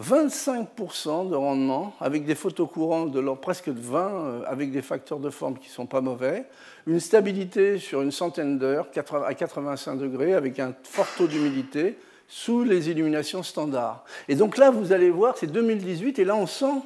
25% 0.00 1.30
de 1.30 1.34
rendement, 1.34 1.94
avec 2.00 2.24
des 2.24 2.34
photocourants 2.34 3.06
de 3.06 3.18
l'ordre 3.18 3.40
presque 3.40 3.70
de 3.70 3.80
20, 3.80 3.98
euh, 3.98 4.42
avec 4.46 4.70
des 4.70 4.82
facteurs 4.82 5.18
de 5.18 5.30
forme 5.30 5.58
qui 5.58 5.68
ne 5.68 5.72
sont 5.72 5.86
pas 5.86 6.00
mauvais, 6.00 6.44
une 6.86 7.00
stabilité 7.00 7.78
sur 7.78 8.02
une 8.02 8.12
centaine 8.12 8.58
d'heures 8.58 8.88
à 9.26 9.34
85 9.34 9.96
degrés, 9.96 10.34
avec 10.34 10.60
un 10.60 10.74
fort 10.84 11.08
taux 11.16 11.26
d'humidité, 11.26 11.98
sous 12.28 12.62
les 12.62 12.90
illuminations 12.90 13.42
standards. 13.42 14.04
Et 14.28 14.36
donc 14.36 14.58
là, 14.58 14.70
vous 14.70 14.92
allez 14.92 15.10
voir, 15.10 15.36
c'est 15.38 15.50
2018, 15.50 16.18
et 16.20 16.24
là 16.24 16.36
on 16.36 16.46
sent 16.46 16.82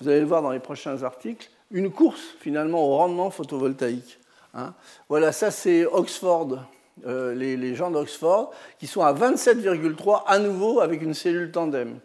vous 0.00 0.08
allez 0.08 0.20
le 0.20 0.26
voir 0.26 0.42
dans 0.42 0.50
les 0.50 0.60
prochains 0.60 1.02
articles, 1.02 1.50
une 1.70 1.90
course 1.90 2.34
finalement 2.40 2.84
au 2.84 2.96
rendement 2.96 3.30
photovoltaïque. 3.30 4.18
Hein. 4.54 4.74
Voilà, 5.08 5.32
ça 5.32 5.50
c'est 5.50 5.84
Oxford, 5.84 6.58
euh, 7.06 7.34
les, 7.34 7.74
gens 7.74 7.90
d'Oxford, 7.90 8.52
qui 8.78 8.86
sont 8.86 9.02
à 9.02 9.12
27,3 9.12 10.22
à 10.26 10.38
nouveau 10.38 10.80
avec 10.80 11.02
une 11.02 11.14
cellule 11.14 11.50
tandem. 11.50 11.98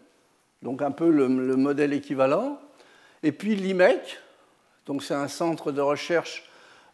Donc 0.62 0.82
un 0.82 0.90
peu 0.90 1.10
le, 1.10 1.28
modèle 1.28 1.92
équivalent. 1.92 2.58
Et 3.22 3.32
puis 3.32 3.56
l'IMEC, 3.56 4.18
donc 4.86 5.02
c'est 5.02 5.14
un 5.14 5.28
centre 5.28 5.72
de 5.72 5.80
recherche 5.80 6.48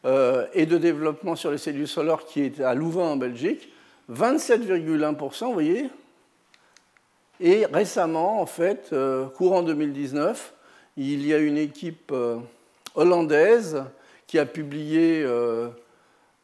euh, 0.04 0.46
et 0.54 0.66
de 0.66 0.78
développement 0.78 1.36
sur 1.36 1.50
les 1.50 1.58
cellules 1.58 1.88
solaires 1.88 2.24
qui 2.24 2.42
est 2.42 2.60
à 2.60 2.74
Louvain 2.74 3.04
en 3.04 3.16
Belgique, 3.16 3.72
27,1%, 4.12 5.46
vous 5.46 5.52
voyez. 5.52 5.90
Et 7.40 7.64
récemment, 7.66 8.40
en 8.40 8.46
fait, 8.46 8.90
euh, 8.92 9.26
courant 9.26 9.62
2019, 9.62 10.52
il 10.96 11.26
y 11.26 11.34
a 11.34 11.38
une 11.38 11.58
équipe 11.58 12.10
euh, 12.12 12.38
hollandaise 12.94 13.84
qui 14.26 14.38
a 14.38 14.46
publié 14.46 15.22
euh, 15.22 15.68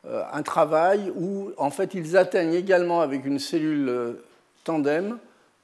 euh, 0.06 0.22
un 0.32 0.42
travail 0.42 1.12
où, 1.16 1.50
en 1.56 1.70
fait, 1.70 1.94
ils 1.94 2.16
atteignent 2.16 2.54
également 2.54 3.00
avec 3.00 3.24
une 3.24 3.38
cellule 3.38 4.16
tandem 4.64 5.18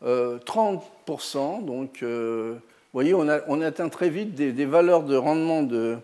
30%. 0.05 1.65
Donc, 1.65 2.03
vous 2.03 2.59
voyez, 2.93 3.15
on, 3.15 3.61
atteint 3.61 3.89
très 3.89 4.09
vite 4.09 4.35
des, 4.35 4.65
valeurs 4.65 5.05
de 5.05 5.17
rendement 5.17 5.63
de, 5.63 5.99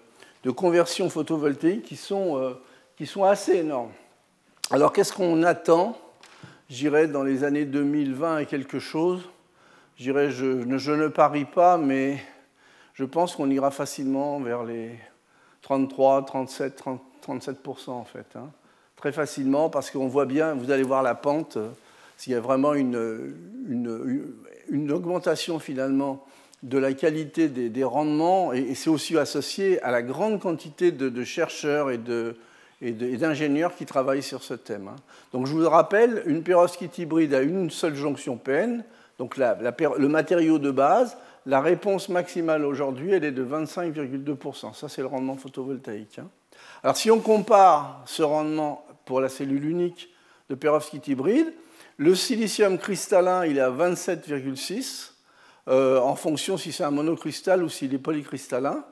conversion 0.56 1.10
photovoltaïque 1.10 1.82
qui 1.82 1.96
sont, 1.96 2.54
assez 3.24 3.56
énormes. 3.56 3.90
Alors, 4.70 4.92
qu'est-ce 4.92 5.12
qu'on 5.12 5.42
attend, 5.42 5.98
j'irais, 6.70 7.08
dans 7.08 7.24
les 7.24 7.42
années 7.42 7.64
2020 7.64 8.38
et 8.38 8.46
quelque 8.46 8.78
chose? 8.78 9.22
Je, 9.98 10.30
je 10.30 10.92
ne 10.92 11.08
parie 11.08 11.44
pas, 11.44 11.76
mais 11.76 12.18
je 12.98 13.04
pense 13.04 13.36
qu'on 13.36 13.48
ira 13.48 13.70
facilement 13.70 14.40
vers 14.40 14.64
les 14.64 14.90
33, 15.62 16.24
37, 16.24 16.84
37% 17.24 17.90
en 17.90 18.04
fait. 18.04 18.26
Hein. 18.34 18.50
Très 18.96 19.12
facilement, 19.12 19.70
parce 19.70 19.92
qu'on 19.92 20.08
voit 20.08 20.26
bien, 20.26 20.54
vous 20.54 20.72
allez 20.72 20.82
voir 20.82 21.04
la 21.04 21.14
pente, 21.14 21.58
euh, 21.58 21.68
s'il 22.16 22.32
y 22.32 22.36
a 22.36 22.40
vraiment 22.40 22.74
une, 22.74 23.36
une, 23.68 24.90
augmentation 24.90 25.60
finalement 25.60 26.26
de 26.64 26.76
la 26.76 26.92
qualité 26.92 27.46
des, 27.46 27.84
rendements, 27.84 28.52
et, 28.52 28.74
c'est 28.74 28.90
aussi 28.90 29.16
associé 29.16 29.80
à 29.82 29.92
la 29.92 30.02
grande 30.02 30.40
quantité 30.40 30.90
de, 30.90 31.22
chercheurs 31.22 31.92
et 31.92 31.98
de, 31.98 32.34
et 32.82 32.90
d'ingénieurs 32.90 33.76
qui 33.76 33.86
travaillent 33.86 34.24
sur 34.24 34.42
ce 34.42 34.54
thème. 34.54 34.88
Hein. 34.88 34.96
Donc 35.32 35.46
je 35.46 35.52
vous 35.52 35.68
rappelle, 35.70 36.24
une 36.26 36.42
perovskite 36.42 36.98
hybride 36.98 37.32
à 37.32 37.42
une 37.42 37.70
seule 37.70 37.94
jonction 37.94 38.36
PN, 38.36 38.82
donc 39.18 39.36
le 39.36 40.08
matériau 40.08 40.58
de 40.58 40.72
base, 40.72 41.16
la 41.48 41.62
réponse 41.62 42.10
maximale 42.10 42.62
aujourd'hui, 42.62 43.12
elle 43.12 43.24
est 43.24 43.32
de 43.32 43.42
25,2%. 43.42 44.74
Ça, 44.74 44.86
c'est 44.90 45.00
le 45.00 45.06
rendement 45.06 45.34
photovoltaïque. 45.34 46.18
Hein. 46.18 46.28
Alors, 46.82 46.98
si 46.98 47.10
on 47.10 47.20
compare 47.20 48.02
ce 48.04 48.22
rendement 48.22 48.84
pour 49.06 49.22
la 49.22 49.30
cellule 49.30 49.64
unique 49.64 50.10
de 50.50 50.54
perovskite 50.54 51.08
hybride, 51.08 51.54
le 51.96 52.14
silicium 52.14 52.76
cristallin, 52.76 53.46
il 53.46 53.56
est 53.56 53.62
à 53.62 53.70
27,6, 53.70 55.12
euh, 55.68 55.98
en 56.00 56.16
fonction 56.16 56.58
si 56.58 56.70
c'est 56.70 56.84
un 56.84 56.90
monocristal 56.90 57.62
ou 57.62 57.70
s'il 57.70 57.94
est 57.94 57.98
polycristallin. 57.98 58.84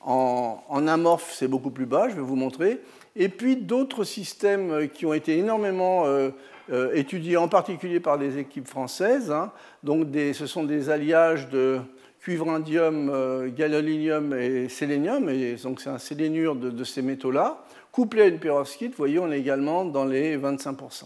En, 0.00 0.86
amorphe, 0.86 1.32
c'est 1.34 1.48
beaucoup 1.48 1.72
plus 1.72 1.86
bas, 1.86 2.08
je 2.08 2.14
vais 2.14 2.22
vous 2.22 2.36
montrer. 2.36 2.80
Et 3.16 3.28
puis 3.28 3.56
d'autres 3.56 4.04
systèmes 4.04 4.88
qui 4.90 5.04
ont 5.06 5.12
été 5.12 5.36
énormément 5.36 6.04
euh, 6.06 6.30
euh, 6.70 6.94
étudiés, 6.94 7.36
en 7.36 7.48
particulier 7.48 7.98
par 7.98 8.16
des 8.16 8.38
équipes 8.38 8.68
françaises. 8.68 9.32
Hein. 9.32 9.50
Donc 9.82 10.06
ce 10.14 10.46
sont 10.46 10.62
des 10.62 10.90
alliages 10.90 11.48
de 11.48 11.80
cuivre 12.26 12.50
indium, 12.50 13.08
euh, 13.08 13.48
gadolinium 13.56 14.34
et 14.34 14.68
sélénium, 14.68 15.28
et 15.28 15.54
donc 15.62 15.80
c'est 15.80 15.90
un 15.90 15.98
sélénure 15.98 16.56
de, 16.56 16.82
ces 16.82 17.00
métaux-là, 17.00 17.64
couplé 17.92 18.22
à 18.22 18.26
une 18.26 18.40
perovskite, 18.40 18.90
vous 18.90 18.96
voyez, 18.96 19.20
on 19.20 19.30
est 19.30 19.38
également 19.38 19.84
dans 19.84 20.04
les 20.04 20.36
25%. 20.36 21.04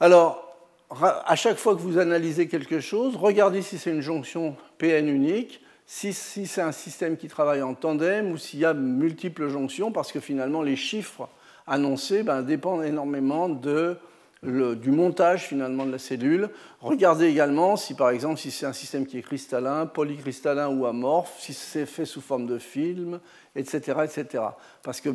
Alors, 0.00 0.56
à 0.90 1.36
chaque 1.36 1.58
fois 1.58 1.74
que 1.74 1.80
vous 1.80 1.98
analysez 1.98 2.48
quelque 2.48 2.80
chose, 2.80 3.14
regardez 3.14 3.60
si 3.60 3.76
c'est 3.76 3.90
une 3.90 4.00
jonction 4.00 4.56
PN 4.78 5.06
unique, 5.06 5.62
si, 5.84 6.14
si 6.14 6.46
c'est 6.46 6.62
un 6.62 6.72
système 6.72 7.18
qui 7.18 7.28
travaille 7.28 7.60
en 7.60 7.74
tandem 7.74 8.32
ou 8.32 8.38
s'il 8.38 8.60
y 8.60 8.64
a 8.64 8.72
multiples 8.72 9.50
jonctions, 9.50 9.92
parce 9.92 10.12
que 10.12 10.20
finalement 10.20 10.62
les 10.62 10.76
chiffres 10.76 11.28
annoncés 11.66 12.22
ben, 12.22 12.40
dépendent 12.40 12.84
énormément 12.84 13.50
de 13.50 13.98
du 14.42 14.90
montage 14.90 15.46
finalement 15.46 15.84
de 15.84 15.92
la 15.92 15.98
cellule. 15.98 16.50
Regardez 16.80 17.26
également 17.26 17.76
si 17.76 17.94
par 17.94 18.10
exemple 18.10 18.38
si 18.38 18.50
c'est 18.50 18.66
un 18.66 18.72
système 18.72 19.06
qui 19.06 19.18
est 19.18 19.22
cristallin, 19.22 19.86
polycristallin 19.86 20.68
ou 20.68 20.86
amorphe, 20.86 21.34
si 21.40 21.52
c'est 21.52 21.86
fait 21.86 22.04
sous 22.04 22.20
forme 22.20 22.46
de 22.46 22.58
film, 22.58 23.18
etc. 23.56 24.00
etc. 24.04 24.44
Parce 24.82 25.00
que 25.00 25.10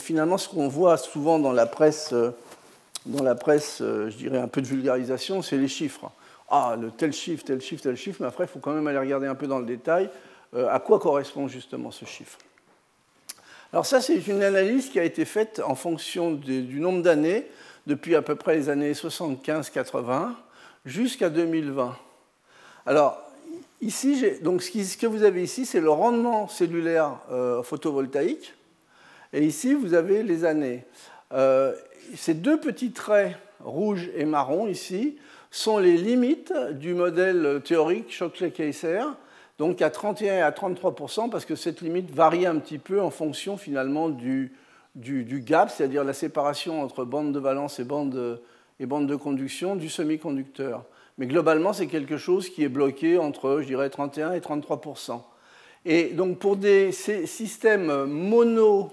finalement 0.00 0.36
ce 0.36 0.48
qu'on 0.48 0.68
voit 0.68 0.96
souvent 0.96 1.38
dans 1.38 1.52
la 1.52 1.66
presse, 1.66 2.10
euh, 2.12 2.32
dans 3.06 3.22
la 3.22 3.36
presse, 3.36 3.80
euh, 3.82 4.10
je 4.10 4.16
dirais 4.16 4.38
un 4.38 4.48
peu 4.48 4.60
de 4.60 4.66
vulgarisation, 4.66 5.42
c'est 5.42 5.56
les 5.56 5.68
chiffres. 5.68 6.10
ah, 6.48 6.76
le 6.80 6.90
tel 6.90 7.12
chiffre, 7.12 7.44
tel 7.44 7.60
chiffre, 7.60 7.82
tel 7.82 7.96
chiffre, 7.96 8.18
mais 8.20 8.26
après, 8.26 8.44
il 8.44 8.48
faut 8.48 8.58
quand 8.58 8.72
même 8.72 8.86
aller 8.88 8.98
regarder 8.98 9.28
un 9.28 9.36
peu 9.36 9.46
dans 9.46 9.60
le 9.60 9.66
détail 9.66 10.10
à 10.52 10.80
quoi 10.80 10.98
correspond 10.98 11.46
justement 11.46 11.92
ce 11.92 12.04
chiffre. 12.04 12.36
Alors 13.72 13.86
ça, 13.86 14.00
c'est 14.00 14.26
une 14.26 14.42
analyse 14.42 14.88
qui 14.88 14.98
a 14.98 15.04
été 15.04 15.24
faite 15.24 15.62
en 15.64 15.76
fonction 15.76 16.32
du 16.32 16.80
nombre 16.80 17.02
d'années, 17.02 17.46
depuis 17.90 18.14
à 18.14 18.22
peu 18.22 18.36
près 18.36 18.54
les 18.54 18.68
années 18.68 18.92
75-80 18.92 20.30
jusqu'à 20.86 21.28
2020. 21.28 21.96
Alors, 22.86 23.20
ici, 23.80 24.24
donc 24.42 24.62
ce 24.62 24.96
que 24.96 25.06
vous 25.08 25.24
avez 25.24 25.42
ici, 25.42 25.66
c'est 25.66 25.80
le 25.80 25.90
rendement 25.90 26.46
cellulaire 26.46 27.18
euh, 27.32 27.64
photovoltaïque. 27.64 28.54
Et 29.32 29.44
ici, 29.44 29.74
vous 29.74 29.94
avez 29.94 30.22
les 30.22 30.44
années. 30.44 30.84
Euh, 31.32 31.74
ces 32.14 32.34
deux 32.34 32.60
petits 32.60 32.92
traits 32.92 33.36
rouges 33.58 34.08
et 34.14 34.24
marron 34.24 34.68
ici 34.68 35.18
sont 35.50 35.78
les 35.78 35.96
limites 35.96 36.54
du 36.74 36.94
modèle 36.94 37.60
théorique 37.64 38.12
Shockley-Kayser 38.12 39.02
donc 39.58 39.82
à 39.82 39.90
31 39.90 40.34
et 40.34 40.40
à 40.40 40.52
33 40.52 40.94
parce 41.30 41.44
que 41.44 41.54
cette 41.54 41.80
limite 41.82 42.10
varie 42.12 42.46
un 42.46 42.56
petit 42.56 42.78
peu 42.78 43.02
en 43.02 43.10
fonction 43.10 43.56
finalement 43.56 44.08
du, 44.08 44.52
du, 44.94 45.40
gap, 45.40 45.70
c'est-à-dire 45.70 46.04
la 46.04 46.12
séparation 46.12 46.82
entre 46.82 47.04
bande 47.04 47.32
de 47.32 47.38
valence 47.38 47.78
et 47.78 47.84
bande, 47.84 48.40
et 48.78 48.86
bande 48.86 49.06
de 49.06 49.16
conduction 49.16 49.76
du 49.76 49.88
semi-conducteur. 49.88 50.84
Mais 51.18 51.26
globalement, 51.26 51.72
c'est 51.72 51.86
quelque 51.86 52.16
chose 52.16 52.48
qui 52.48 52.64
est 52.64 52.68
bloqué 52.68 53.18
entre, 53.18 53.60
je 53.60 53.66
dirais, 53.66 53.90
31 53.90 54.32
et 54.32 54.40
33% 54.40 55.20
Et 55.84 56.04
donc 56.08 56.38
pour 56.38 56.56
des 56.56 56.92
systèmes 56.92 58.04
mono, 58.04 58.90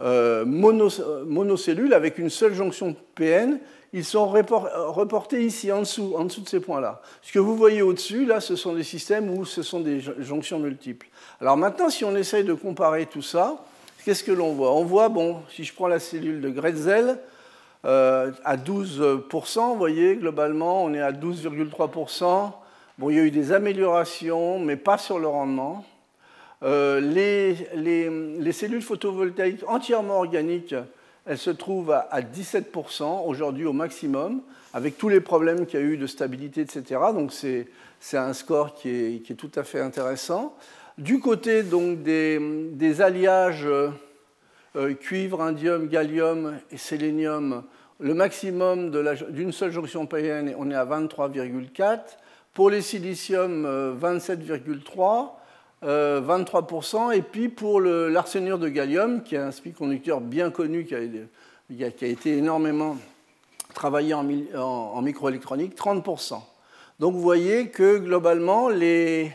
euh, 0.00 0.44
mono, 0.44 0.88
monocellules 1.26 1.94
avec 1.94 2.18
une 2.18 2.30
seule 2.30 2.54
jonction 2.54 2.94
PN, 3.14 3.58
ils 3.92 4.04
sont 4.04 4.28
reportés 4.28 5.44
ici, 5.44 5.72
en 5.72 5.80
dessous, 5.80 6.14
en 6.16 6.24
dessous 6.24 6.42
de 6.42 6.48
ces 6.48 6.60
points-là. 6.60 7.00
Ce 7.22 7.32
que 7.32 7.38
vous 7.38 7.56
voyez 7.56 7.80
au-dessus, 7.80 8.26
là, 8.26 8.40
ce 8.40 8.54
sont 8.54 8.74
des 8.74 8.84
systèmes 8.84 9.30
où 9.30 9.46
ce 9.46 9.62
sont 9.62 9.80
des 9.80 10.00
jonctions 10.18 10.58
multiples. 10.58 11.08
Alors 11.40 11.56
maintenant, 11.56 11.88
si 11.88 12.04
on 12.04 12.14
essaye 12.14 12.44
de 12.44 12.52
comparer 12.52 13.06
tout 13.06 13.22
ça, 13.22 13.64
qu'est-ce 14.08 14.24
que 14.24 14.32
l'on 14.32 14.54
voit? 14.54 14.72
On 14.72 14.84
voit, 14.84 15.10
bon, 15.10 15.42
si 15.50 15.64
je 15.64 15.74
prends 15.74 15.86
la 15.86 15.98
cellule 15.98 16.40
de 16.40 16.48
Gretzel, 16.48 17.18
euh, 17.84 18.32
à 18.42 18.56
12%, 18.56 19.68
vous 19.68 19.76
voyez, 19.76 20.16
globalement, 20.16 20.82
on 20.82 20.94
est 20.94 21.02
à 21.02 21.12
12,3%. 21.12 22.52
Bon, 22.96 23.10
il 23.10 23.16
y 23.16 23.20
a 23.20 23.22
eu 23.22 23.30
des 23.30 23.52
améliorations, 23.52 24.60
mais 24.60 24.76
pas 24.76 24.96
sur 24.96 25.18
le 25.18 25.28
rendement. 25.28 25.84
Euh, 26.62 27.00
les, 27.00 27.54
les, 27.74 28.52
cellules 28.52 28.80
photovoltaïques 28.80 29.62
entièrement 29.68 30.16
organiques 30.20 30.74
elle 31.26 31.36
se 31.36 31.50
trouve 31.50 31.90
à 31.90 32.22
17% 32.22 33.26
aujourd'hui 33.26 33.66
au 33.66 33.74
maximum, 33.74 34.40
avec 34.72 34.96
tous 34.96 35.10
les 35.10 35.20
problèmes 35.20 35.66
qu'il 35.66 35.78
y 35.78 35.82
a 35.82 35.84
eu 35.84 35.98
de 35.98 36.06
stabilité, 36.06 36.62
etc. 36.62 36.98
Donc 37.12 37.34
c'est 37.34 38.16
un 38.16 38.32
score 38.32 38.74
qui 38.74 38.88
est, 38.88 39.36
tout 39.36 39.50
à 39.54 39.64
fait 39.64 39.80
intéressant. 39.80 40.56
Du 40.98 41.20
côté 41.20 41.62
donc, 41.62 42.02
des, 42.02 43.00
alliages 43.00 43.68
euh, 43.68 44.94
cuivre, 44.94 45.40
indium, 45.40 45.86
gallium 45.86 46.58
et 46.72 46.76
sélénium, 46.76 47.62
le 48.00 48.14
maximum 48.14 48.90
d'une 49.30 49.52
seule 49.52 49.70
jonction 49.70 50.06
PN, 50.06 50.52
on 50.58 50.68
est 50.72 50.74
à 50.74 50.84
23,4. 50.84 52.00
Pour 52.52 52.70
les 52.70 52.82
silicium, 52.82 53.64
27,3. 53.96 55.30
23%. 55.84 55.84
Euh, 55.84 57.10
et 57.12 57.22
puis 57.22 57.48
pour 57.48 57.80
l'arsenure 57.80 58.58
de 58.58 58.68
gallium, 58.68 59.22
qui 59.22 59.36
est 59.36 59.38
un 59.38 59.52
semi-conducteur 59.52 60.20
bien 60.20 60.50
connu, 60.50 60.84
qui 60.84 60.94
a, 60.96 61.86
été 61.86 62.36
énormément 62.36 62.96
travaillé 63.72 64.14
en, 64.14 65.02
microélectronique, 65.02 65.76
30%. 65.76 66.40
Donc 66.98 67.14
vous 67.14 67.20
voyez 67.20 67.68
que 67.68 67.98
globalement, 67.98 68.68
les, 68.68 69.30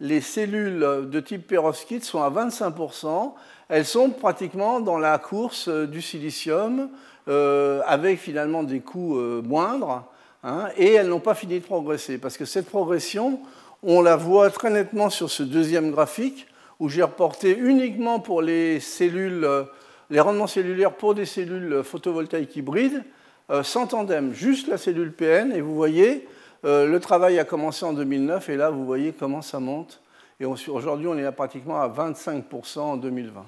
les 0.00 0.20
cellules 0.20 1.08
de 1.10 1.20
type 1.20 1.46
perovskite 1.46 2.04
sont 2.04 2.22
à 2.22 2.30
25%. 2.30 3.32
Elles 3.68 3.86
sont 3.86 4.10
pratiquement 4.10 4.80
dans 4.80 4.98
la 4.98 5.18
course 5.18 5.68
du 5.68 6.02
silicium, 6.02 6.90
euh, 7.28 7.80
avec 7.86 8.18
finalement 8.18 8.62
des 8.62 8.80
coûts 8.80 9.18
euh, 9.18 9.42
moindres, 9.42 10.04
hein, 10.44 10.68
et 10.76 10.92
elles 10.92 11.08
n'ont 11.08 11.20
pas 11.20 11.34
fini 11.34 11.58
de 11.58 11.64
progresser, 11.64 12.18
parce 12.18 12.36
que 12.36 12.44
cette 12.44 12.68
progression, 12.68 13.40
on 13.82 14.00
la 14.00 14.16
voit 14.16 14.50
très 14.50 14.70
nettement 14.70 15.10
sur 15.10 15.30
ce 15.30 15.42
deuxième 15.42 15.90
graphique, 15.90 16.46
où 16.78 16.88
j'ai 16.88 17.02
reporté 17.02 17.56
uniquement 17.56 18.20
pour 18.20 18.42
les 18.42 18.80
cellules, 18.80 19.44
euh, 19.44 19.64
les 20.10 20.20
rendements 20.20 20.46
cellulaires 20.46 20.92
pour 20.92 21.14
des 21.14 21.24
cellules 21.24 21.82
photovoltaïques 21.82 22.54
hybrides, 22.54 23.02
euh, 23.50 23.62
sans 23.62 23.86
tandem, 23.86 24.32
juste 24.32 24.68
la 24.68 24.76
cellule 24.76 25.12
PN, 25.12 25.52
et 25.52 25.60
vous 25.60 25.74
voyez, 25.74 26.26
euh, 26.66 26.86
le 26.86 27.00
travail 27.00 27.38
a 27.38 27.44
commencé 27.44 27.84
en 27.84 27.92
2009, 27.92 28.48
et 28.50 28.56
là, 28.56 28.70
vous 28.70 28.84
voyez 28.84 29.12
comment 29.12 29.40
ça 29.42 29.60
monte. 29.60 30.00
Et 30.40 30.44
aujourd'hui, 30.44 31.06
on 31.06 31.16
est 31.16 31.24
à 31.24 31.32
pratiquement 31.32 31.80
à 31.80 31.88
25% 31.88 32.78
en 32.80 32.96
2020. 32.96 33.46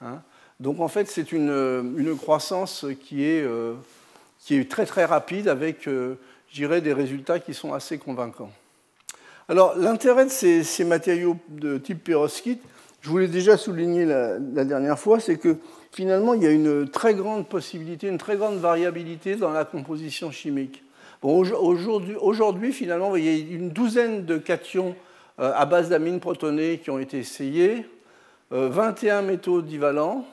Hein. 0.00 0.22
Donc 0.60 0.80
en 0.80 0.88
fait, 0.88 1.06
c'est 1.06 1.32
une, 1.32 2.16
croissance 2.16 2.86
qui 3.02 3.24
est, 3.24 3.46
qui 4.38 4.56
est 4.56 4.70
très 4.70 4.86
très 4.86 5.04
rapide 5.04 5.48
avec, 5.48 5.84
je 5.84 6.16
dirais, 6.54 6.80
des 6.80 6.94
résultats 6.94 7.38
qui 7.38 7.52
sont 7.52 7.74
assez 7.74 7.98
convaincants. 7.98 8.50
Alors, 9.48 9.76
l'intérêt 9.76 10.24
de 10.24 10.30
ces, 10.30 10.84
matériaux 10.84 11.36
de 11.48 11.76
type 11.76 12.04
perovskite, 12.04 12.62
je 13.00 13.10
vous 13.10 13.18
l'ai 13.18 13.28
déjà 13.28 13.56
souligné 13.56 14.04
la, 14.04 14.38
dernière 14.38 14.98
fois, 14.98 15.18
c'est 15.18 15.36
que 15.36 15.56
finalement, 15.90 16.34
il 16.34 16.42
y 16.42 16.46
a 16.46 16.50
une 16.50 16.88
très 16.88 17.14
grande 17.14 17.48
possibilité, 17.48 18.06
une 18.06 18.18
très 18.18 18.36
grande 18.36 18.58
variabilité 18.58 19.34
dans 19.34 19.50
la 19.50 19.64
composition 19.64 20.30
chimique. 20.30 20.84
Aujourd'hui, 21.22 22.72
finalement, 22.72 23.14
il 23.16 23.24
y 23.24 23.28
a 23.28 23.54
une 23.54 23.70
douzaine 23.70 24.24
de 24.24 24.38
cations 24.38 24.96
euh, 25.38 25.52
à 25.54 25.66
base 25.66 25.88
d'amines 25.88 26.20
protonées 26.20 26.78
qui 26.78 26.90
ont 26.90 26.98
été 26.98 27.18
essayés, 27.18 27.86
21 28.50 29.18
euh, 29.18 29.22
métaux 29.22 29.62
divalents, 29.62 30.26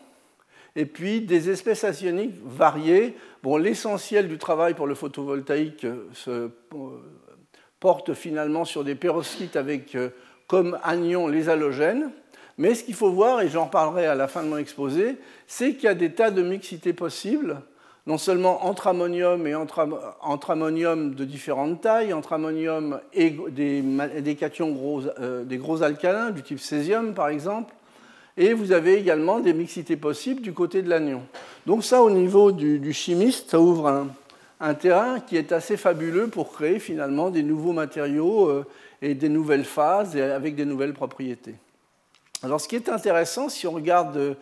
et 0.75 0.85
puis 0.85 1.21
des 1.21 1.49
espèces 1.49 1.83
ationiques 1.83 2.35
variées. 2.43 3.15
Bon, 3.43 3.57
l'essentiel 3.57 4.27
du 4.27 4.37
travail 4.37 4.73
pour 4.73 4.87
le 4.87 4.95
photovoltaïque 4.95 5.85
se, 6.13 6.49
porte 7.79 8.13
finalement 8.13 8.65
sur 8.65 8.83
des 8.83 8.95
perovskites 8.95 9.55
avec 9.55 9.95
euh, 9.95 10.09
comme 10.47 10.77
anion 10.83 11.27
les 11.27 11.49
halogènes. 11.49 12.11
Mais 12.57 12.75
ce 12.75 12.83
qu'il 12.83 12.95
faut 12.95 13.11
voir, 13.11 13.41
et 13.41 13.47
j'en 13.47 13.67
parlerai 13.67 14.05
à 14.05 14.15
la 14.15 14.27
fin 14.27 14.43
de 14.43 14.49
mon 14.49 14.57
exposé, 14.57 15.17
c'est 15.47 15.75
qu'il 15.75 15.85
y 15.85 15.87
a 15.87 15.93
des 15.93 16.11
tas 16.11 16.31
de 16.31 16.41
mixités 16.41 16.91
possibles, 16.91 17.61
non 18.09 18.17
seulement 18.17 18.65
entre 18.65 18.87
ammonium 18.87 19.45
et 19.45 19.53
entre, 19.53 20.49
ammonium 20.49 21.13
de 21.13 21.25
différentes 21.25 21.81
tailles, 21.81 22.11
entre 22.11 22.33
ammonium 22.33 22.99
et 23.13 23.35
des, 23.51 24.35
cations 24.35 24.71
gros, 24.71 25.03
euh, 25.19 25.43
des 25.43 25.57
gros 25.57 25.83
alcalins, 25.83 26.31
du 26.31 26.41
type 26.41 26.59
césium 26.59 27.13
par 27.13 27.29
exemple, 27.29 27.71
et 28.35 28.55
vous 28.55 28.71
avez 28.71 28.95
également 28.95 29.39
des 29.39 29.53
mixités 29.53 29.95
possibles 29.95 30.41
du 30.41 30.53
côté 30.53 30.81
de 30.81 30.89
l'anion. 30.89 31.21
Donc 31.67 31.83
ça, 31.83 32.01
au 32.01 32.09
niveau 32.09 32.51
du, 32.51 32.93
chimiste, 32.93 33.51
ça 33.51 33.59
ouvre 33.61 33.87
un, 33.87 34.07
un 34.59 34.73
terrain 34.73 35.19
qui 35.19 35.37
est 35.37 35.51
assez 35.51 35.77
fabuleux 35.77 36.29
pour 36.29 36.51
créer 36.51 36.79
finalement 36.79 37.29
des 37.29 37.43
nouveaux 37.43 37.73
matériaux 37.73 38.49
euh, 38.49 38.65
et 39.03 39.13
des 39.13 39.29
nouvelles 39.29 39.65
phases 39.65 40.17
avec 40.17 40.55
des 40.55 40.65
nouvelles 40.65 40.93
propriétés. 40.93 41.57
Alors 42.41 42.59
ce 42.59 42.67
qui 42.67 42.75
est 42.75 42.89
intéressant, 42.89 43.49
si 43.49 43.67
on 43.67 43.71
regarde 43.71 44.35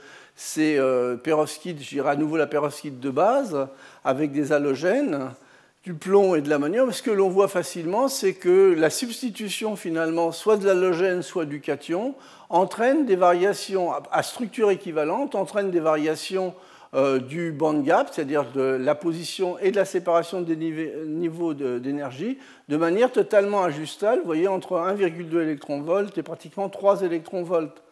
euh, 0.59 1.17
ces 1.45 1.69
euh, 1.69 1.73
dirais 1.73 2.11
à 2.11 2.15
nouveau 2.15 2.37
la 2.37 2.47
perovskite 2.47 2.99
de 2.99 3.09
base, 3.09 3.67
avec 4.03 4.31
des 4.31 4.51
halogènes, 4.51 5.31
du 5.83 5.93
plomb 5.93 6.35
et 6.35 6.41
de 6.41 6.49
l'ammonium, 6.49 6.91
ce 6.91 7.01
que 7.01 7.11
l'on 7.11 7.29
voit 7.29 7.47
facilement, 7.47 8.09
c'est 8.09 8.33
que 8.33 8.75
la 8.77 8.89
substitution 8.89 9.75
finalement 9.75 10.31
soit 10.31 10.57
de 10.57 10.65
l'halogène, 10.65 11.21
soit 11.21 11.45
du 11.45 11.61
cation, 11.61 12.13
entraîne 12.49 13.05
des 13.05 13.15
variations 13.15 13.91
à 14.11 14.23
structure 14.23 14.69
équivalente, 14.69 15.33
entraîne 15.35 15.71
des 15.71 15.79
variations 15.79 16.53
euh, 16.93 17.19
du 17.19 17.51
band 17.51 17.79
gap, 17.79 18.09
c'est-à-dire 18.11 18.45
de 18.53 18.61
la 18.61 18.95
position 18.95 19.59
et 19.59 19.71
de 19.71 19.75
la 19.75 19.85
séparation 19.85 20.41
des 20.41 20.55
niveaux 20.55 21.53
d'énergie, 21.53 22.37
de 22.69 22.77
manière 22.77 23.11
totalement 23.11 23.63
ajustable, 23.63 24.21
voyez, 24.23 24.47
entre 24.47 24.73
1,2 24.73 25.41
électron-volt 25.41 26.17
et 26.17 26.23
pratiquement 26.23 26.69
3 26.69 27.01
électron-volts. 27.03 27.83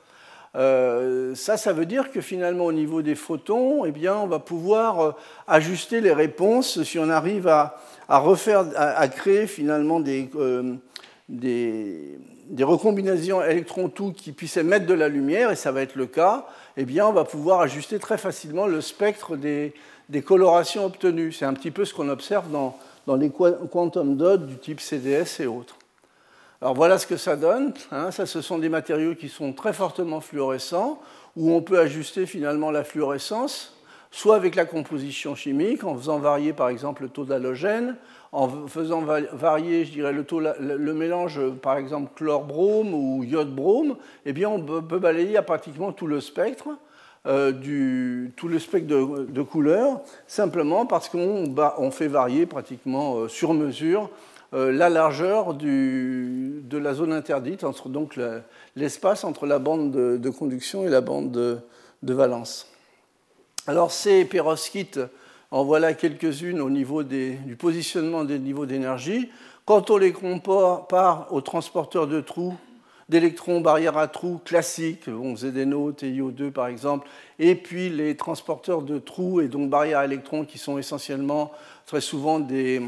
Euh, 0.56 1.36
ça, 1.36 1.58
ça 1.58 1.74
veut 1.74 1.86
dire 1.86 2.12
que 2.12 2.22
finalement, 2.22 2.66
au 2.66 2.72
niveau 2.72 3.02
des 3.02 3.16
photons, 3.16 3.86
eh 3.86 3.92
bien, 3.92 4.16
on 4.16 4.28
va 4.28 4.40
pouvoir 4.40 5.00
euh, 5.00 5.12
ajuster 5.48 6.02
les 6.02 6.14
réponses 6.14 6.82
si 6.84 6.98
on 6.98 7.10
arrive 7.10 7.48
à, 7.48 7.78
refaire, 8.08 8.66
à, 8.76 9.08
créer 9.08 9.48
finalement 9.48 10.00
des, 10.00 10.30
des, 11.28 12.18
des 12.50 12.64
recombinaisons 12.64 13.44
électrons-tout 13.44 14.14
qui 14.14 14.32
puissent 14.32 14.58
émettre 14.58 14.86
de 14.86 14.94
la 14.94 15.10
lumière, 15.10 15.52
et 15.52 15.56
ça 15.56 15.72
va 15.72 15.82
être 15.82 15.96
le 15.96 16.06
cas, 16.06 16.46
eh 16.78 16.86
bien, 16.86 17.08
on 17.08 17.14
va 17.14 17.24
pouvoir 17.24 17.62
ajuster 17.62 18.00
très 18.00 18.18
facilement 18.18 18.68
le 18.68 18.82
spectre 18.82 19.36
des, 19.36 19.74
colorations 20.24 20.86
obtenues. 20.86 21.32
C'est 21.32 21.46
un 21.46 21.54
petit 21.54 21.72
peu 21.72 21.86
ce 21.86 21.94
qu'on 21.94 22.10
observe 22.10 22.50
dans, 22.52 22.78
les 23.16 23.30
quantum 23.30 24.16
dots 24.16 24.38
du 24.38 24.58
type 24.58 24.80
CDS 24.80 25.42
et 25.42 25.48
autres. 25.48 25.78
Alors 26.66 26.74
voilà 26.74 26.98
ce 26.98 27.06
que 27.06 27.16
ça 27.16 27.36
donne. 27.36 27.74
Hein. 27.92 28.10
Ce 28.10 28.42
sont 28.42 28.58
des 28.58 28.70
matériaux 28.70 29.14
qui 29.14 29.30
sont 29.30 29.54
très 29.54 29.72
fortement 29.72 30.20
fluorescents, 30.20 31.00
où 31.36 31.52
on 31.52 31.62
peut 31.62 31.78
ajuster 31.78 32.26
finalement 32.26 32.72
la 32.72 32.84
fluorescence 32.84 33.78
soit 34.10 34.36
avec 34.36 34.56
la 34.56 34.66
composition 34.66 35.36
chimique, 35.36 35.84
en 35.84 35.96
faisant 35.96 36.18
varier 36.18 36.54
par 36.54 36.70
exemple 36.70 37.04
le 37.04 37.10
taux 37.10 37.24
d'halogène, 37.24 37.98
en 38.32 38.50
faisant 38.66 39.04
varier, 39.04 39.86
je 39.86 39.92
dirais, 39.92 40.12
le, 40.12 40.94
mélange, 40.96 41.40
par 41.62 41.78
exemple, 41.78 42.10
chlore-brome 42.16 42.96
ou 42.96 43.24
iode-brome, 43.24 43.98
eh 44.26 44.34
bien, 44.34 44.50
on 44.50 44.82
peut 44.82 44.98
balayer 44.98 45.38
à 45.38 45.44
pratiquement 45.44 45.92
tout 45.92 46.08
le 46.08 46.20
spectre. 46.20 46.70
Euh, 47.28 47.52
tout 48.36 48.48
le 48.48 48.60
spectre 48.60 48.88
de, 48.88 49.42
couleurs, 49.42 50.02
simplement 50.28 50.86
parce 50.86 51.10
qu'on 51.10 51.56
on 51.78 51.92
fait 51.92 52.08
varier 52.08 52.46
pratiquement 52.46 53.18
euh, 53.18 53.28
sur 53.28 53.56
mesure 53.56 54.12
la 54.56 54.90
largeur 54.90 55.54
de 55.54 56.78
la 56.78 56.94
zone 56.94 57.12
interdite, 57.12 57.64
entre 57.64 57.90
donc 57.90 58.18
l'espace 58.76 59.24
entre 59.24 59.46
la 59.46 59.60
bande 59.60 59.92
de, 59.92 60.30
conduction 60.30 60.86
et 60.86 60.90
la 60.90 61.02
bande 61.02 61.32
de, 61.32 62.14
valence. 62.14 62.68
Alors 63.68 63.92
ces 63.92 64.26
perovskites, 64.26 65.00
en 65.52 65.64
voilà 65.64 65.94
quelques-unes 65.94 66.62
au 66.62 66.70
niveau 66.70 67.04
du 67.04 67.56
positionnement 67.60 68.24
des 68.24 68.40
niveaux 68.40 68.66
d'énergie. 68.66 69.30
Quand 69.66 69.90
on 69.90 69.98
les 69.98 70.14
compare 70.14 71.28
au 71.32 71.42
transporteur 71.42 72.08
de 72.08 72.22
trous 72.22 72.56
d'électrons 73.10 73.62
barrières 73.62 73.98
à 73.98 74.08
trous 74.08 74.40
classiques, 74.44 75.10
bon, 75.10 75.36
ZNO, 75.36 75.92
TiO2 75.92 76.52
par 76.52 76.68
exemple, 76.68 77.08
et 77.38 77.56
puis 77.56 77.90
les 77.90 78.16
transporteurs 78.16 78.82
de 78.82 78.98
trous 78.98 79.42
et 79.42 79.48
donc 79.48 79.70
barrières 79.70 80.00
à 80.00 80.06
électrons 80.06 80.46
qui 80.46 80.58
sont 80.58 80.78
essentiellement 80.78 81.52
très 81.86 82.02
souvent 82.02 82.40
des, 82.40 82.82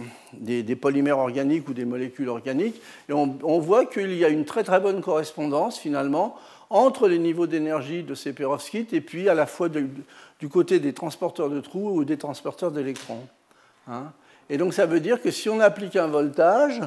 polymères 0.79 1.19
organiques 1.19 1.67
ou 1.69 1.73
des 1.73 1.85
molécules 1.85 2.29
organiques. 2.29 2.81
Et 3.09 3.13
on, 3.13 3.59
voit 3.59 3.85
qu'il 3.85 4.13
y 4.15 4.25
a 4.25 4.29
une 4.29 4.45
très 4.45 4.63
très 4.63 4.79
bonne 4.79 5.01
correspondance 5.01 5.77
finalement 5.77 6.35
entre 6.69 7.07
les 7.07 7.19
niveaux 7.19 7.47
d'énergie 7.47 8.03
de 8.03 8.15
ces 8.15 8.33
perovskites 8.33 8.93
et 8.93 9.01
puis 9.01 9.29
à 9.29 9.33
la 9.33 9.45
fois 9.45 9.69
du 9.69 10.49
côté 10.49 10.79
des 10.79 10.93
transporteurs 10.93 11.49
de 11.49 11.61
trous 11.61 11.89
ou 11.91 12.05
des 12.05 12.17
transporteurs 12.17 12.71
d'électrons. 12.71 13.25
Hein. 13.89 14.11
et 14.49 14.57
donc 14.57 14.73
ça 14.73 14.85
veut 14.85 14.99
dire 14.99 15.21
que 15.21 15.31
si 15.31 15.47
on 15.47 15.61
applique 15.61 15.95
un 15.95 16.07
voltage, 16.07 16.81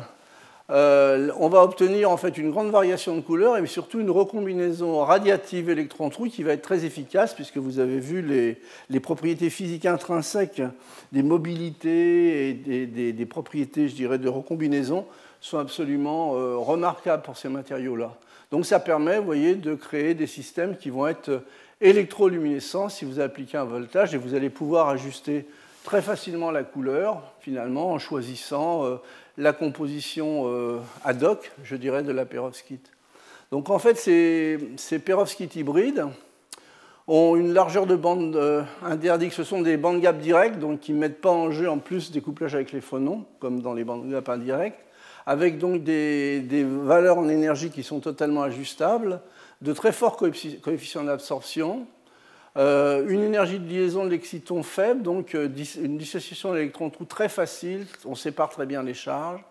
euh, 0.71 1.33
on 1.37 1.49
va 1.49 1.65
obtenir 1.65 2.11
en 2.11 2.17
fait 2.17 2.39
une 2.39 2.53
grande 2.53 2.71
variation 2.71 3.17
de 3.17 3.21
couleurs 3.21 3.57
et 3.57 3.67
surtout 3.67 3.99
une 3.99 4.11
recombinaison 4.11 5.01
radiative 5.05 5.69
électron-trou 5.69 6.29
qui 6.29 6.45
va 6.45 6.53
être 6.53 6.63
très 6.63 6.85
efficace 6.85 7.35
puisque 7.35 7.57
vous 7.57 7.81
avez 7.81 7.99
vu 7.99 8.23
les, 8.23 9.01
propriétés 9.01 9.51
physiques 9.51 9.87
intrinsèques 9.87 10.63
des 11.11 11.25
mobilités 11.25 12.51
et 12.51 12.87
des, 12.87 13.27
propriétés, 13.27 13.89
je 13.89 13.95
dirais, 13.97 14.19
de 14.19 14.29
recombinaison 14.29 15.07
sont 15.41 15.59
absolument 15.59 16.37
euh, 16.37 16.57
remarquables 16.57 17.23
pour 17.23 17.37
ces 17.37 17.49
matériaux-là. 17.49 18.15
Donc 18.53 18.67
ça 18.67 18.79
permet, 18.79 19.19
voyez, 19.19 19.55
de 19.55 19.75
créer 19.75 20.15
des 20.15 20.27
systèmes 20.27 20.77
qui 20.77 20.91
vont 20.91 21.07
être 21.07 21.43
électroluminescents 21.81 22.89
si 22.89 23.05
vous 23.05 23.19
appliquez 23.19 23.57
un 23.57 23.65
voltage 23.65 24.15
et 24.15 24.19
vous 24.19 24.35
allez 24.35 24.51
pouvoir 24.51 24.89
ajuster 24.89 25.47
très 25.85 26.03
facilement 26.03 26.51
la 26.51 26.63
couleur, 26.63 27.23
finalement, 27.41 27.93
en 27.93 27.99
choisissant 27.99 28.85
euh, 28.85 28.97
la 29.41 29.53
composition 29.53 30.45
euh, 30.47 30.79
ad 31.03 31.23
hoc, 31.23 31.51
je 31.65 31.77
dirais, 31.77 32.03
de 32.03 32.13
la 32.13 32.27
perovskite. 32.27 32.91
Donc 33.51 33.71
en 33.71 33.79
fait, 33.79 33.97
ces, 33.97 34.59
ces 34.77 34.99
perovskites 34.99 35.57
hybrides 35.57 36.07
ont 37.09 37.35
une 37.37 37.53
largeur 37.53 37.87
de 37.87 37.97
bande 37.97 38.37
euh, 38.37 38.63
interdite. 38.85 39.33
Ce 39.33 39.43
sont 39.43 39.63
des 39.63 39.77
bandes 39.77 40.01
gap 40.01 40.19
directes, 40.19 40.59
donc 40.59 40.81
qui 40.81 40.93
ne 40.93 40.99
mettent 40.99 41.21
pas 41.21 41.31
en 41.31 41.51
jeu 41.51 41.69
en 41.69 41.79
plus 41.79 42.13
des 42.13 42.21
couplages 42.21 42.55
avec 42.55 42.71
les 42.71 42.81
phonons, 42.81 43.25
comme 43.41 43.61
dans 43.61 43.73
les 43.73 43.83
bandes 43.83 44.09
gap 44.11 44.29
indirectes, 44.29 44.79
avec 45.27 45.59
donc 45.59 45.83
des, 45.83 46.41
des 46.41 46.63
valeurs 46.63 47.19
en 47.19 47.29
énergie 47.29 47.71
qui 47.71 47.83
sont 47.83 48.01
totalement 48.01 48.43
ajustables, 48.43 49.21
de 49.63 49.73
très 49.73 49.93
forts 49.93 50.17
coefficients 50.17 51.05
d'absorption, 51.05 51.87
euh, 52.57 53.07
une 53.09 53.23
énergie 53.23 53.61
de 53.61 53.69
liaison 53.69 54.05
de 54.05 54.11
l'exciton 54.11 54.63
faible, 54.63 55.03
donc 55.03 55.35
euh, 55.35 55.49
une 55.77 55.99
dissociation 55.99 56.53
d'électrons-trous 56.53 57.05
très 57.05 57.29
facile, 57.29 57.87
on 58.05 58.17
sépare 58.17 58.49
très 58.49 58.67
bien 58.67 58.83
les 58.83 58.95
charges, 58.95 59.45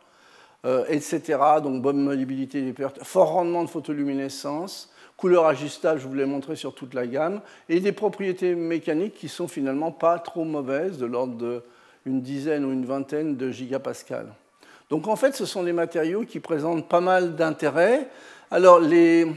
euh, 0.65 0.83
etc. 0.89 1.39
Donc 1.63 1.81
bonne 1.81 2.01
mobilité 2.01 2.61
des 2.61 2.73
pertes, 2.73 3.01
fort 3.03 3.29
rendement 3.29 3.63
de 3.63 3.69
photoluminescence, 3.69 4.91
couleur 5.15 5.45
ajustable, 5.45 6.01
je 6.01 6.07
vous 6.07 6.13
l'ai 6.13 6.25
montré 6.25 6.57
sur 6.57 6.75
toute 6.75 6.93
la 6.93 7.07
gamme, 7.07 7.39
et 7.69 7.79
des 7.79 7.93
propriétés 7.93 8.53
mécaniques 8.53 9.13
qui 9.13 9.29
sont 9.29 9.47
finalement 9.47 9.91
pas 9.91 10.19
trop 10.19 10.43
mauvaises, 10.43 10.97
de 10.97 11.05
l'ordre 11.05 11.63
d'une 12.05 12.21
dizaine 12.21 12.65
ou 12.65 12.71
une 12.73 12.85
vingtaine 12.85 13.37
de 13.37 13.49
gigapascales. 13.49 14.33
Donc 14.89 15.07
en 15.07 15.15
fait, 15.15 15.35
ce 15.35 15.45
sont 15.45 15.63
des 15.63 15.73
matériaux 15.73 16.25
qui 16.25 16.41
présentent 16.41 16.89
pas 16.89 17.01
mal 17.01 17.35
d'intérêts. 17.35 18.09
Alors 18.51 18.79
les, 18.79 19.27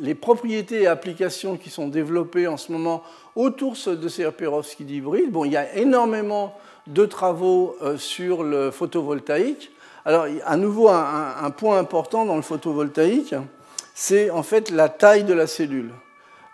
les 0.00 0.14
propriétés 0.14 0.82
et 0.82 0.86
applications 0.86 1.56
qui 1.56 1.70
sont 1.70 1.88
développées 1.88 2.46
en 2.46 2.56
ce 2.56 2.72
moment 2.72 3.02
autour 3.36 3.74
de 3.86 4.08
ces 4.08 4.30
perovskites 4.30 4.90
hybrides, 4.90 5.30
bon, 5.30 5.44
il 5.44 5.52
y 5.52 5.56
a 5.56 5.76
énormément 5.76 6.54
de 6.86 7.04
travaux 7.04 7.76
euh, 7.82 7.96
sur 7.96 8.42
le 8.42 8.70
photovoltaïque. 8.70 9.70
Alors, 10.04 10.26
à 10.46 10.56
nouveau, 10.56 10.88
un, 10.88 11.50
point 11.50 11.78
important 11.78 12.24
dans 12.24 12.36
le 12.36 12.42
photovoltaïque, 12.42 13.34
c'est 13.94 14.30
en 14.30 14.42
fait 14.42 14.70
la 14.70 14.88
taille 14.88 15.24
de 15.24 15.34
la 15.34 15.46
cellule. 15.46 15.90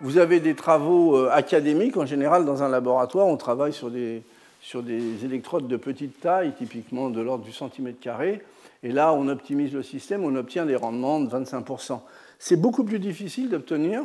Vous 0.01 0.19
avez 0.19 0.41
des 0.41 0.55
travaux 0.55 1.17
euh, 1.17 1.31
académiques, 1.31 1.97
en 1.97 2.07
général, 2.07 2.45
dans 2.45 2.63
un 2.63 2.69
laboratoire, 2.69 3.27
on 3.27 3.37
travaille 3.37 3.73
sur 3.73 3.91
des, 3.91 4.23
sur 4.61 4.83
des 4.83 5.25
électrodes 5.25 5.69
de 5.69 5.77
petite 5.77 6.21
taille, 6.21 6.53
typiquement 6.59 7.11
de 7.11 7.21
l'ordre 7.21 7.45
du 7.45 7.53
centimètre 7.53 8.01
carré. 8.01 8.43
Et 8.83 8.91
là, 8.91 9.13
on 9.13 9.29
optimise 9.29 9.73
le 9.73 9.83
système, 9.83 10.25
on 10.25 10.35
obtient 10.35 10.67
des 10.67 10.77
rendements 10.77 11.21
de 11.21 11.31
25% 11.31 12.01
c'est 12.47 12.57
beaucoup 12.57 12.85
plus 12.85 12.99
difficile 12.99 13.49
d'obtenir 13.49 14.03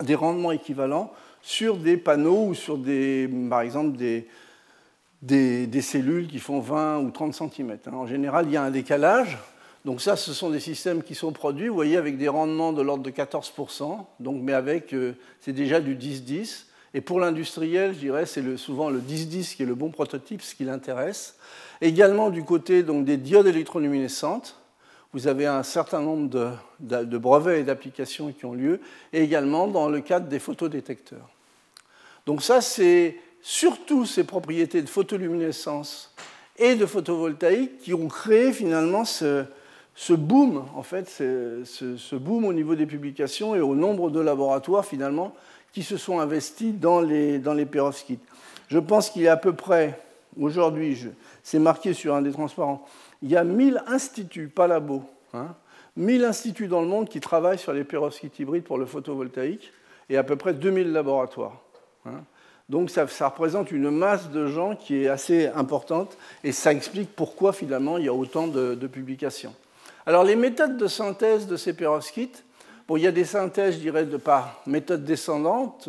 des 0.00 0.14
rendements 0.14 0.52
équivalents 0.52 1.12
sur 1.42 1.76
des 1.76 1.98
panneaux 1.98 2.46
ou 2.46 2.54
sur 2.54 2.78
des, 2.78 3.28
par 3.50 3.60
exemple 3.60 3.98
des, 3.98 5.82
cellules 5.82 6.28
qui 6.28 6.38
font 6.38 6.60
20 6.60 7.00
ou 7.00 7.10
30 7.10 7.34
cm. 7.34 7.76
Hein. 7.88 7.92
En 7.92 8.06
général, 8.06 8.46
il 8.46 8.52
y 8.52 8.56
a 8.56 8.62
un 8.62 8.70
décalage. 8.70 9.36
Donc 9.84 10.00
ça, 10.00 10.16
ce 10.16 10.32
sont 10.32 10.48
des 10.48 10.60
systèmes 10.60 11.02
qui 11.02 11.14
sont 11.14 11.32
produits, 11.32 11.68
vous 11.68 11.74
voyez, 11.74 11.98
avec 11.98 12.16
des 12.16 12.28
rendements 12.28 12.72
de 12.72 12.80
l'ordre 12.80 13.02
de 13.02 13.10
14%, 13.10 13.98
donc, 14.18 14.40
mais 14.40 14.54
avec, 14.54 14.94
euh, 14.94 15.12
c'est 15.42 15.52
déjà 15.52 15.82
du 15.82 15.94
10-10. 15.94 16.64
Et 16.94 17.02
pour 17.02 17.20
l'industriel, 17.20 17.92
je 17.92 17.98
dirais, 17.98 18.24
c'est 18.24 18.56
souvent 18.56 18.88
le 18.88 18.98
10-10 18.98 19.56
qui 19.56 19.62
est 19.62 19.66
le 19.66 19.74
bon 19.74 19.90
prototype, 19.90 20.40
ce 20.40 20.54
qui 20.54 20.64
l'intéresse. 20.64 21.36
Également 21.82 22.30
du 22.30 22.44
côté 22.44 22.82
donc, 22.82 23.04
des 23.04 23.18
diodes 23.18 23.46
électroluminescentes, 23.46 24.56
vous 25.12 25.26
avez 25.26 25.46
un 25.46 25.62
certain 25.62 26.00
nombre 26.00 26.56
de, 26.80 27.18
brevets 27.18 27.60
et 27.60 27.64
d'applications 27.64 28.32
qui 28.32 28.44
ont 28.44 28.54
lieu, 28.54 28.80
et 29.12 29.22
également 29.22 29.66
dans 29.66 29.88
le 29.88 30.00
cadre 30.00 30.26
des 30.26 30.38
photodétecteurs. 30.38 31.28
Donc 32.26 32.42
ça, 32.42 32.60
c'est 32.60 33.16
surtout 33.42 34.06
ces 34.06 34.24
propriétés 34.24 34.80
de 34.80 34.88
photoluminescence 34.88 36.14
et 36.56 36.76
de 36.76 36.86
photovoltaïque 36.86 37.78
qui 37.78 37.92
ont 37.92 38.08
créé 38.08 38.52
finalement 38.52 39.04
ce, 39.04 39.44
boom, 40.10 40.64
en 40.74 40.82
fait, 40.82 41.08
ce, 41.08 42.14
boom 42.14 42.44
au 42.44 42.52
niveau 42.52 42.74
des 42.74 42.86
publications 42.86 43.54
et 43.54 43.60
au 43.60 43.74
nombre 43.74 44.10
de 44.10 44.20
laboratoires 44.20 44.84
finalement 44.84 45.34
qui 45.72 45.82
se 45.82 45.96
sont 45.96 46.20
investis 46.20 46.74
dans 46.74 47.00
les, 47.00 47.38
dans 47.38 47.56
perovskites. 47.66 48.22
Je 48.68 48.78
pense 48.78 49.10
qu'il 49.10 49.22
y 49.22 49.28
a 49.28 49.32
à 49.32 49.36
peu 49.36 49.54
près, 49.54 49.98
aujourd'hui, 50.38 51.08
c'est 51.42 51.58
marqué 51.58 51.94
sur 51.94 52.14
un 52.14 52.22
des 52.22 52.32
transparents, 52.32 52.86
il 53.22 53.30
y 53.30 53.36
a 53.36 53.44
1000 53.44 53.82
instituts, 53.86 54.48
pas 54.48 54.66
labos, 54.66 55.04
hein, 55.32 55.54
1000 55.96 56.24
instituts 56.24 56.68
dans 56.68 56.80
le 56.80 56.88
monde 56.88 57.08
qui 57.08 57.20
travaillent 57.20 57.58
sur 57.58 57.72
les 57.72 57.84
perovskites 57.84 58.38
hybrides 58.38 58.64
pour 58.64 58.78
le 58.78 58.86
photovoltaïque 58.86 59.72
et 60.08 60.16
à 60.16 60.24
peu 60.24 60.36
près 60.36 60.54
2000 60.54 60.92
laboratoires. 60.92 61.60
Hein. 62.06 62.22
Donc 62.68 62.90
ça, 62.90 63.04
représente 63.28 63.70
une 63.70 63.90
masse 63.90 64.30
de 64.30 64.46
gens 64.46 64.76
qui 64.76 65.04
est 65.04 65.08
assez 65.08 65.46
importante 65.48 66.16
et 66.42 66.52
ça 66.52 66.72
explique 66.72 67.14
pourquoi 67.14 67.52
finalement 67.52 67.98
il 67.98 68.06
y 68.06 68.08
a 68.08 68.14
autant 68.14 68.46
de, 68.46 68.74
publications. 68.86 69.54
Alors 70.06 70.24
les 70.24 70.36
méthodes 70.36 70.76
de 70.76 70.86
synthèse 70.86 71.46
de 71.46 71.56
ces 71.56 71.74
perovskites, 71.74 72.44
bon, 72.88 72.96
il 72.96 73.02
y 73.02 73.06
a 73.06 73.12
des 73.12 73.24
synthèses, 73.24 73.74
je 73.74 73.80
dirais, 73.80 74.06
par 74.06 74.62
méthode 74.66 75.04
descendante, 75.04 75.88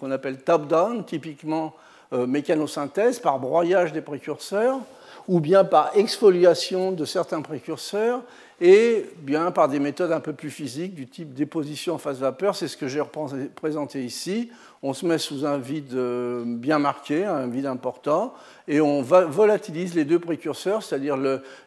qu'on 0.00 0.10
appelle 0.10 0.38
top-down, 0.38 1.04
typiquement 1.04 1.74
euh, 2.12 2.26
mécanosynthèse, 2.26 3.18
par 3.18 3.38
broyage 3.38 3.92
des 3.92 4.00
précurseurs 4.00 4.80
ou 5.28 5.40
bien 5.40 5.64
par 5.64 5.90
exfoliation 5.96 6.92
de 6.92 7.04
certains 7.04 7.42
précurseurs, 7.42 8.22
et 8.60 9.04
bien 9.18 9.50
par 9.50 9.68
des 9.68 9.78
méthodes 9.78 10.12
un 10.12 10.20
peu 10.20 10.32
plus 10.32 10.50
physiques 10.50 10.94
du 10.94 11.06
type 11.06 11.34
déposition 11.34 11.94
en 11.94 11.98
phase 11.98 12.20
vapeur. 12.20 12.56
C'est 12.56 12.68
ce 12.68 12.76
que 12.76 12.88
j'ai 12.88 13.00
représenté 13.00 14.02
ici. 14.02 14.50
On 14.82 14.94
se 14.94 15.04
met 15.04 15.18
sous 15.18 15.44
un 15.44 15.58
vide 15.58 15.92
euh, 15.94 16.42
bien 16.46 16.78
marqué, 16.78 17.24
un 17.24 17.48
vide 17.48 17.66
important, 17.66 18.34
et 18.68 18.80
on 18.80 19.02
volatilise 19.02 19.94
les 19.94 20.04
deux 20.04 20.18
précurseurs, 20.18 20.82
c'est-à-dire 20.82 21.16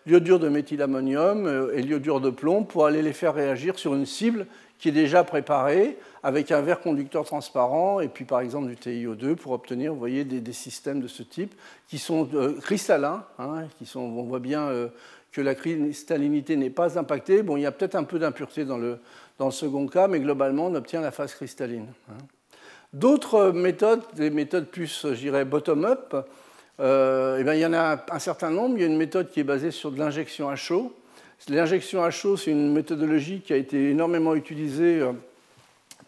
l'iodure 0.06 0.40
de 0.40 0.50
méthylammonium 0.50 1.46
euh, 1.46 1.76
et 1.76 1.82
l'iodure 1.82 2.22
de 2.22 2.30
plomb, 2.30 2.64
pour 2.64 2.86
aller 2.86 3.02
les 3.02 3.14
faire 3.14 3.36
réagir 3.36 3.78
sur 3.78 3.94
une 3.94 4.06
cible 4.06 4.48
qui 4.80 4.90
est 4.90 4.94
déjà 4.94 5.24
préparée 5.24 5.98
avec 6.24 6.52
un 6.52 6.62
verre 6.62 6.80
conducteur 6.80 7.26
transparent 7.26 8.00
et 8.00 8.08
puis 8.08 8.26
par 8.26 8.40
exemple 8.40 8.68
du 8.68 8.76
TiO2 8.76 9.36
pour 9.36 9.52
obtenir 9.52 9.94
voyez, 9.94 10.24
des, 10.24 10.54
systèmes 10.54 11.02
de 11.02 11.08
ce 11.08 11.22
type 11.22 11.54
qui 11.88 12.00
sont 12.00 12.28
euh, 12.34 12.58
cristallins, 12.60 13.26
hein, 13.38 13.66
qui 13.78 13.86
sont, 13.86 14.00
on 14.00 14.24
voit 14.24 14.40
bien 14.40 14.68
euh, 14.70 14.88
que 15.32 15.42
la 15.42 15.54
cristallinité 15.54 16.56
n'est 16.56 16.72
pas 16.72 16.98
impactée. 16.98 17.44
Bon, 17.44 17.58
il 17.58 17.62
y 17.62 17.66
a 17.66 17.72
peut-être 17.72 17.96
un 17.96 18.04
peu 18.04 18.18
d'impureté 18.18 18.66
dans 18.66 18.78
le, 18.78 19.00
dans 19.38 19.46
le 19.46 19.52
second 19.52 19.86
cas, 19.88 20.08
mais 20.08 20.20
globalement 20.20 20.68
on 20.68 20.76
obtient 20.76 21.02
la 21.02 21.12
phase 21.12 21.36
cristalline. 21.36 21.88
Hein. 22.10 22.18
D'autres 22.94 23.52
méthodes, 23.52 24.02
des 24.16 24.32
méthodes 24.32 24.66
plus, 24.66 25.06
je 25.12 25.14
dirais, 25.14 25.46
bottom-up, 25.46 26.16
euh, 26.80 27.38
eh 27.40 27.44
bien, 27.44 27.54
il 27.54 27.60
y 27.60 27.66
en 27.66 27.74
a 27.74 28.04
un 28.10 28.20
certain 28.20 28.50
nombre. 28.50 28.78
Il 28.78 28.82
y 28.82 28.84
a 28.84 28.88
une 28.88 28.98
méthode 28.98 29.30
qui 29.30 29.42
est 29.42 29.44
basée 29.44 29.72
sur 29.72 29.92
de 29.92 30.00
l'injection 30.00 30.50
à 30.50 30.56
chaud. 30.56 30.94
L'injection 31.48 32.04
à 32.04 32.12
chaud, 32.12 32.36
c'est 32.38 32.52
une 32.52 32.74
méthodologie 32.74 33.42
qui 33.42 33.54
a 33.54 33.56
été 33.56 33.92
énormément 33.92 34.36
utilisée 34.36 35.00
euh, 35.00 35.14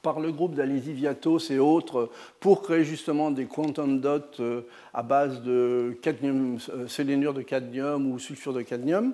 par 0.02 0.20
le 0.20 0.32
groupe 0.32 0.56
d'Alisiviatos 0.56 1.52
et 1.52 1.58
autres 1.58 2.10
pour 2.40 2.62
créer 2.62 2.84
justement 2.84 3.32
des 3.32 3.46
quantum 3.46 4.02
dots 4.02 4.20
euh, 4.40 4.62
à 4.94 5.04
base 5.04 5.42
de 5.42 5.98
cadmium, 6.02 6.58
sélénure 6.88 7.34
de 7.34 7.42
cadmium 7.42 8.12
ou 8.12 8.20
sulfure 8.20 8.54
de 8.54 8.62
cadmium. 8.62 9.14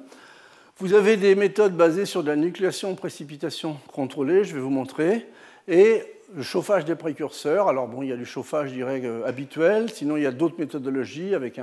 Vous 0.80 0.94
avez 0.94 1.18
des 1.18 1.36
méthodes 1.36 1.78
basées 1.78 2.06
sur 2.06 2.24
de 2.24 2.30
la 2.30 2.36
nucléation 2.36 2.96
précipitation 2.96 3.78
contrôlée, 3.94 4.44
je 4.44 4.54
vais 4.54 4.62
vous 4.62 4.70
montrer, 4.70 5.28
et 5.68 6.04
le 6.36 6.44
chauffage 6.44 6.86
des 6.86 6.96
précurseurs. 6.96 7.68
Alors, 7.68 7.88
bon, 7.88 8.04
il 8.04 8.10
y 8.10 8.12
a 8.12 8.18
du 8.18 8.26
chauffage, 8.26 8.70
je 8.70 8.76
dirais, 8.76 9.02
euh, 9.04 9.26
habituel. 9.26 9.90
Sinon, 9.90 10.18
il 10.18 10.24
y 10.24 10.28
a 10.28 10.32
d'autres 10.32 10.60
méthodologies 10.60 11.34
avec 11.34 11.60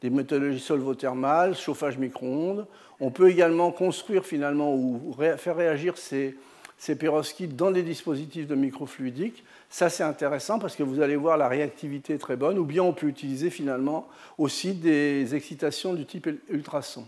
des 0.00 0.10
méthodologies 0.10 0.60
solvothermales, 0.60 1.56
chauffage 1.56 1.98
micro-ondes. 1.98 2.66
On 3.00 3.10
peut 3.10 3.30
également 3.30 3.70
construire 3.70 4.24
finalement 4.24 4.74
ou 4.74 5.14
faire 5.36 5.56
réagir 5.56 5.98
ces, 5.98 6.36
ces 6.78 6.96
perovskites 6.96 7.54
dans 7.54 7.70
des 7.70 7.82
dispositifs 7.82 8.46
de 8.46 8.54
microfluidique. 8.54 9.44
Ça, 9.70 9.88
c'est 9.88 10.02
intéressant 10.02 10.58
parce 10.58 10.74
que 10.74 10.82
vous 10.82 11.00
allez 11.00 11.16
voir 11.16 11.36
la 11.36 11.48
réactivité 11.48 12.14
est 12.14 12.18
très 12.18 12.36
bonne. 12.36 12.58
Ou 12.58 12.64
bien 12.64 12.82
on 12.82 12.92
peut 12.92 13.06
utiliser 13.06 13.50
finalement 13.50 14.08
aussi 14.36 14.72
des 14.74 15.34
excitations 15.34 15.94
du 15.94 16.06
type 16.06 16.28
ultrason. 16.48 17.06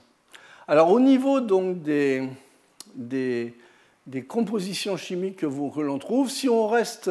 Alors, 0.68 0.90
au 0.90 1.00
niveau 1.00 1.40
donc 1.40 1.82
des, 1.82 2.28
des 2.94 3.54
des 4.06 4.22
compositions 4.22 4.96
chimiques 4.96 5.38
que, 5.38 5.46
l'on 5.46 5.98
trouve. 5.98 6.30
Si 6.30 6.48
on 6.48 6.68
reste 6.68 7.10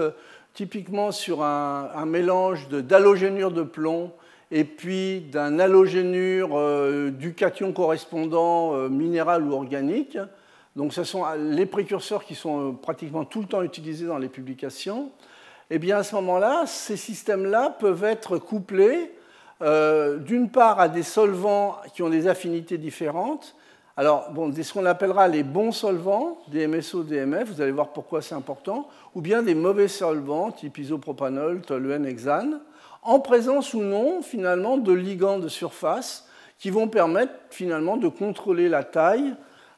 typiquement 0.54 1.12
sur 1.12 1.44
un, 1.44 2.06
mélange 2.06 2.70
d'halogénure 2.70 3.52
de, 3.52 3.64
plomb 3.64 4.12
et 4.52 4.64
puis 4.64 5.22
d'un 5.22 5.58
halogénure 5.58 6.52
euh, 6.54 7.10
du 7.10 7.34
cation 7.34 7.74
correspondant 7.74 8.76
euh, 8.76 8.88
minéral 8.88 9.44
ou 9.44 9.54
organique, 9.54 10.18
donc 10.76 10.94
ce 10.94 11.04
sont 11.04 11.26
les 11.34 11.66
précurseurs 11.66 12.24
qui 12.24 12.36
sont 12.36 12.70
euh, 12.70 12.72
pratiquement 12.74 13.26
tout 13.26 13.42
le 13.42 13.48
temps 13.48 13.64
utilisés 13.64 14.06
dans 14.06 14.20
les 14.20 14.30
publications, 14.30 15.12
eh 15.72 15.80
bien 15.80 15.98
à 15.98 16.04
ce 16.04 16.14
moment-là, 16.16 16.66
ces 16.68 16.98
systèmes-là 16.98 17.76
peuvent 17.80 18.04
être 18.04 18.38
couplés 18.38 19.12
d'une 20.26 20.50
part 20.50 20.82
à 20.82 20.90
des 20.90 21.04
solvants 21.04 21.78
qui 21.96 22.04
ont 22.04 22.10
des 22.10 22.28
affinités 22.28 22.78
différentes, 22.78 23.56
alors, 23.96 24.32
bon, 24.32 24.52
ce 24.52 24.74
qu'on 24.74 24.86
appellera 24.86 25.28
les 25.28 25.44
bons 25.44 25.72
solvants, 25.72 26.40
DMSO, 26.48 27.04
DMF, 27.04 27.50
vous 27.50 27.62
allez 27.62 27.72
voir 27.72 27.90
pourquoi 27.90 28.24
c'est 28.24 28.34
important, 28.34 28.88
ou 29.14 29.22
bien 29.22 29.44
des 29.44 29.54
mauvais 29.54 29.88
solvants, 29.88 30.52
type 30.52 30.80
isopropanol, 30.80 31.62
toluène, 31.62 32.06
hexane, 32.06 32.60
en 33.04 33.20
présence 33.20 33.76
ou 33.76 33.82
non, 33.82 34.24
finalement, 34.24 34.78
de 34.78 34.92
ligands 34.92 35.38
de 35.38 35.48
surface 35.48 36.28
qui 36.58 36.72
vont 36.72 36.88
permettre, 36.88 37.34
finalement, 37.52 37.98
de 37.98 38.08
contrôler 38.08 38.68
la 38.68 38.84
taille, 38.84 39.36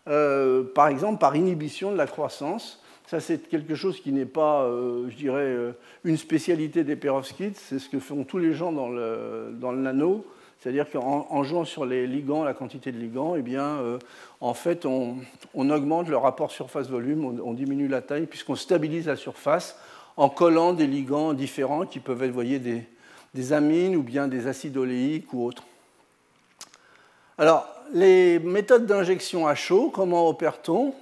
euh, 0.08 0.64
par 0.64 0.88
exemple, 0.88 1.20
par 1.20 1.36
inhibition 1.36 1.92
de 1.92 1.98
la 1.98 2.08
croissance. 2.08 2.82
Ça, 3.08 3.20
c'est 3.20 3.50
quelque 3.50 3.76
chose 3.76 4.00
qui 4.00 4.14
n'est 4.14 4.26
pas, 4.26 4.64
euh, 4.64 5.10
je 5.10 5.16
dirais, 5.18 5.42
euh, 5.42 5.72
une 6.06 6.18
spécialité 6.18 6.86
des 6.86 6.96
perovskites, 6.96 7.58
c'est 7.58 7.80
ce 7.80 7.90
que 7.90 8.00
font 8.00 8.24
tous 8.24 8.38
les 8.38 8.54
gens 8.54 8.72
dans 8.72 8.90
le, 8.90 9.50
dans 9.60 9.74
le 9.74 9.80
nano 9.80 10.26
c'est-à-dire 10.66 10.90
qu'en 10.90 11.44
jouant 11.44 11.64
sur 11.64 11.86
les 11.86 12.08
ligands, 12.08 12.44
la 12.44 12.56
quantité 12.56 12.92
de 12.92 12.98
ligands, 12.98 13.36
eh 13.36 13.44
bien, 13.44 13.62
euh, 13.62 14.00
en 14.42 14.56
fait, 14.56 14.88
on, 14.88 15.20
augmente 15.54 16.10
le 16.10 16.18
rapport 16.18 16.50
surface-volume, 16.50 17.40
on, 17.46 17.54
diminue 17.54 17.88
la 17.88 18.02
taille, 18.02 18.26
puisqu'on 18.26 18.56
stabilise 18.56 19.06
la 19.06 19.16
surface 19.16 19.78
en 20.18 20.28
collant 20.28 20.74
des 20.74 20.88
ligands 20.88 21.34
différents 21.34 21.86
qui 21.86 22.00
peuvent 22.00 22.24
être, 22.24 22.32
voyez, 22.32 22.58
des, 22.58 23.54
amines 23.54 23.96
ou 23.96 24.02
bien 24.02 24.28
des 24.28 24.48
acides 24.48 24.76
oléiques 24.76 25.32
ou 25.34 25.46
autres. 25.46 25.62
Alors, 27.38 27.68
les 27.94 28.40
méthodes 28.40 28.88
d'injection 28.88 29.46
à 29.46 29.54
chaud, 29.54 29.92
comment 29.94 30.28
opère-t-on? 30.28 30.96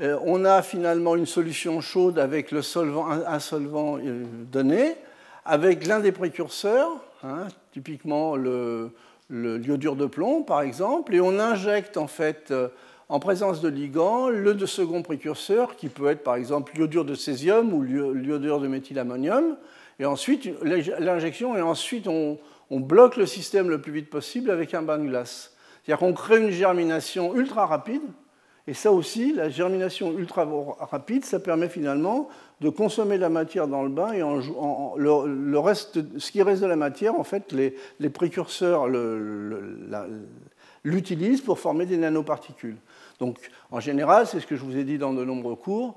Euh, 0.00 0.18
On 0.24 0.44
a 0.44 0.60
finalement 0.62 1.14
une 1.14 1.26
solution 1.26 1.80
chaude 1.80 2.18
avec 2.18 2.50
le 2.50 2.62
solvant, 2.62 3.08
un, 3.08 3.38
solvant 3.38 3.98
euh, 3.98 4.24
donné, 4.50 4.96
avec 5.44 5.86
l'un 5.86 6.00
des 6.00 6.10
précurseurs, 6.10 7.00
Hein, 7.24 7.48
typiquement 7.78 8.34
le, 8.34 8.90
l'iodure 9.30 9.94
de 9.94 10.06
plomb 10.06 10.42
par 10.42 10.62
exemple, 10.62 11.14
et 11.14 11.20
on 11.20 11.38
injecte 11.38 11.96
en 11.96 12.08
fait 12.08 12.50
euh, 12.50 12.68
en 13.08 13.20
présence 13.20 13.60
de 13.60 13.68
ligand 13.68 14.28
le 14.28 14.54
de 14.54 14.66
second 14.66 15.02
précurseur 15.02 15.76
qui 15.76 15.88
peut 15.88 16.08
être 16.08 16.24
par 16.24 16.34
exemple 16.34 16.72
l'iodure 16.74 17.04
de 17.04 17.14
césium 17.14 17.72
ou 17.72 17.82
l'iodure 17.82 18.60
de 18.60 18.66
méthylammonium, 18.66 19.56
et 20.00 20.06
ensuite 20.06 20.48
l'injection 20.62 21.56
et 21.56 21.62
ensuite 21.62 22.08
on, 22.08 22.38
on, 22.70 22.80
bloque 22.80 23.16
le 23.16 23.26
système 23.26 23.70
le 23.70 23.80
plus 23.80 23.92
vite 23.92 24.10
possible 24.10 24.50
avec 24.50 24.74
un 24.74 24.82
bain 24.82 24.98
de 24.98 25.06
glace. 25.06 25.54
C'est-à-dire 25.84 26.00
qu'on 26.00 26.12
crée 26.12 26.38
une 26.38 26.50
germination 26.50 27.36
ultra 27.36 27.66
rapide 27.66 28.02
et 28.68 28.74
ça 28.74 28.92
aussi, 28.92 29.32
la 29.32 29.48
germination 29.48 30.12
ultra 30.18 30.46
rapide, 30.78 31.24
ça 31.24 31.40
permet 31.40 31.70
finalement 31.70 32.28
de 32.60 32.68
consommer 32.68 33.16
la 33.16 33.30
matière 33.30 33.66
dans 33.66 33.82
le 33.82 33.88
bain 33.88 34.12
et 34.12 34.18
le, 34.20 35.58
reste, 35.58 36.00
ce 36.18 36.30
qui 36.30 36.42
reste 36.42 36.60
de 36.60 36.66
la 36.66 36.76
matière, 36.76 37.18
en 37.18 37.24
fait, 37.24 37.50
les, 37.52 38.10
précurseurs 38.10 38.86
l'utilisent 40.84 41.40
pour 41.40 41.58
former 41.58 41.86
des 41.86 41.96
nanoparticules. 41.96 42.76
Donc, 43.20 43.38
en 43.70 43.80
général, 43.80 44.26
c'est 44.26 44.38
ce 44.38 44.46
que 44.46 44.54
je 44.54 44.64
vous 44.64 44.76
ai 44.76 44.84
dit 44.84 44.98
dans 44.98 45.14
de 45.14 45.24
nombreux 45.24 45.56
cours. 45.56 45.96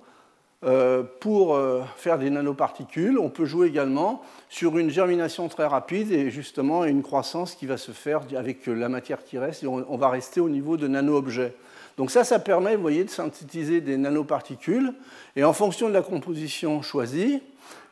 Euh, 0.64 1.04
pour 1.20 1.56
euh, 1.56 1.82
faire 1.98 2.20
des 2.20 2.30
nanoparticules, 2.30 3.20
on 3.20 3.30
peut 3.30 3.46
jouer 3.46 3.68
également 3.68 4.22
sur 4.48 4.78
une 4.78 4.92
germination 4.92 5.50
très 5.50 5.66
rapide 5.66 6.10
et 6.14 6.30
justement 6.30 6.86
une 6.86 7.02
croissance 7.02 7.54
qui 7.54 7.66
va 7.66 7.76
se 7.76 7.92
faire 7.92 8.22
avec 8.38 8.68
la 8.68 8.88
matière 8.88 9.26
qui 9.26 9.38
reste 9.40 9.64
et 9.64 9.68
on 9.68 9.98
va 9.98 10.10
rester 10.10 10.40
au 10.40 10.50
niveau 10.50 10.78
de 10.78 10.88
nano-objets. 10.88 11.54
Donc 11.98 12.12
ça, 12.12 12.24
ça 12.24 12.40
permet, 12.40 12.76
voyez, 12.76 13.04
de 13.04 13.10
synthétiser 13.10 13.82
des 13.82 13.98
nanoparticules. 13.98 14.94
Et 15.36 15.44
en 15.44 15.54
fonction 15.54 15.88
de 15.88 15.94
la 15.94 16.02
composition 16.02 16.82
choisie, 16.82 17.42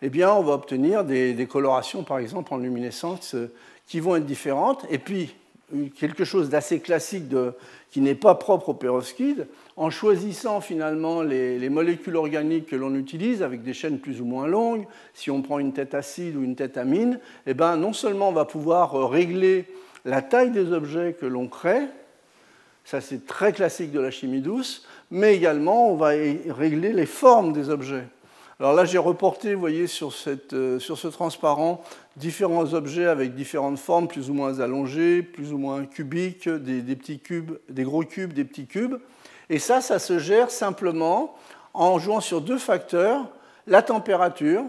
eh 0.02 0.10
bien, 0.10 0.32
on 0.32 0.44
va 0.44 0.54
obtenir 0.54 1.04
des, 1.04 1.48
colorations, 1.50 2.04
par 2.04 2.20
exemple, 2.20 2.54
en 2.54 2.58
luminescence, 2.58 3.36
euh, 3.36 3.52
qui 3.88 4.00
vont 4.00 4.16
être 4.16 4.26
différentes. 4.26 4.86
Et 4.90 4.98
puis, 4.98 5.36
quelque 6.00 6.24
chose 6.24 6.50
d'assez 6.50 6.80
classique 6.80 7.26
qui 7.92 8.02
n'est 8.02 8.16
pas 8.16 8.36
propre 8.36 8.70
au 8.70 8.74
perovskite, 8.74 9.44
en 9.78 9.90
choisissant 9.90 10.62
finalement 10.62 11.22
les, 11.22 11.70
molécules 11.70 12.16
organiques 12.16 12.68
que 12.68 12.76
l'on 12.76 12.96
utilise 12.96 13.42
avec 13.42 13.64
des 13.64 13.74
chaînes 13.74 14.00
plus 14.00 14.22
ou 14.22 14.26
moins 14.26 14.48
longues, 14.48 14.86
si 15.14 15.32
on 15.32 15.42
prend 15.42 15.60
une 15.60 15.74
tête 15.74 15.94
acide 15.94 16.36
ou 16.36 16.44
une 16.44 16.56
tête 16.56 16.78
amine, 16.78 17.20
eh 17.48 17.54
bien, 17.54 17.78
non 17.78 17.94
seulement 17.94 18.30
on 18.30 18.34
va 18.34 18.46
pouvoir 18.46 18.96
euh, 18.96 19.06
régler 19.06 19.66
la 20.06 20.22
taille 20.22 20.52
des 20.52 20.72
objets 20.72 21.16
que 21.20 21.26
l'on 21.26 21.48
crée, 21.48 21.82
ça, 22.90 23.02
c'est 23.02 23.28
très 23.28 23.54
classique 23.54 23.92
de 23.92 24.00
la 24.00 24.10
chimie 24.10 24.42
douce. 24.42 24.84
Mais 25.12 25.36
également, 25.36 25.92
on 25.92 25.96
va 25.96 26.08
régler 26.08 26.92
les 26.92 27.06
formes 27.06 27.54
des 27.54 27.70
objets. 27.70 28.08
Alors 28.60 28.74
là, 28.74 28.84
j'ai 28.84 28.98
reporté, 28.98 29.54
vous 29.54 29.60
voyez, 29.60 29.86
sur, 29.86 30.12
euh, 30.54 30.80
sur, 30.80 30.98
ce 30.98 31.08
transparent, 31.08 31.84
différents 32.16 32.74
objets 32.74 33.06
avec 33.06 33.36
différentes 33.36 33.78
formes, 33.78 34.08
plus 34.08 34.32
ou 34.32 34.34
moins 34.34 34.60
allongées, 34.60 35.22
plus 35.22 35.54
ou 35.54 35.60
moins 35.60 35.86
cubiques, 35.86 36.50
des, 36.50 36.96
petits 36.96 37.20
cubes, 37.20 37.60
des 37.70 37.84
gros 37.84 38.02
cubes, 38.02 38.34
des 38.34 38.44
petits 38.44 38.66
cubes. 38.66 38.96
Et 39.52 39.60
ça, 39.60 39.82
ça 39.82 40.00
se 40.00 40.18
gère 40.18 40.50
simplement 40.50 41.36
en 41.76 42.00
jouant 42.00 42.22
sur 42.22 42.42
deux 42.42 42.58
facteurs. 42.58 43.24
La 43.68 43.84
température, 43.84 44.64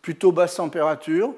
plutôt 0.00 0.30
basse 0.30 0.54
température, 0.54 1.34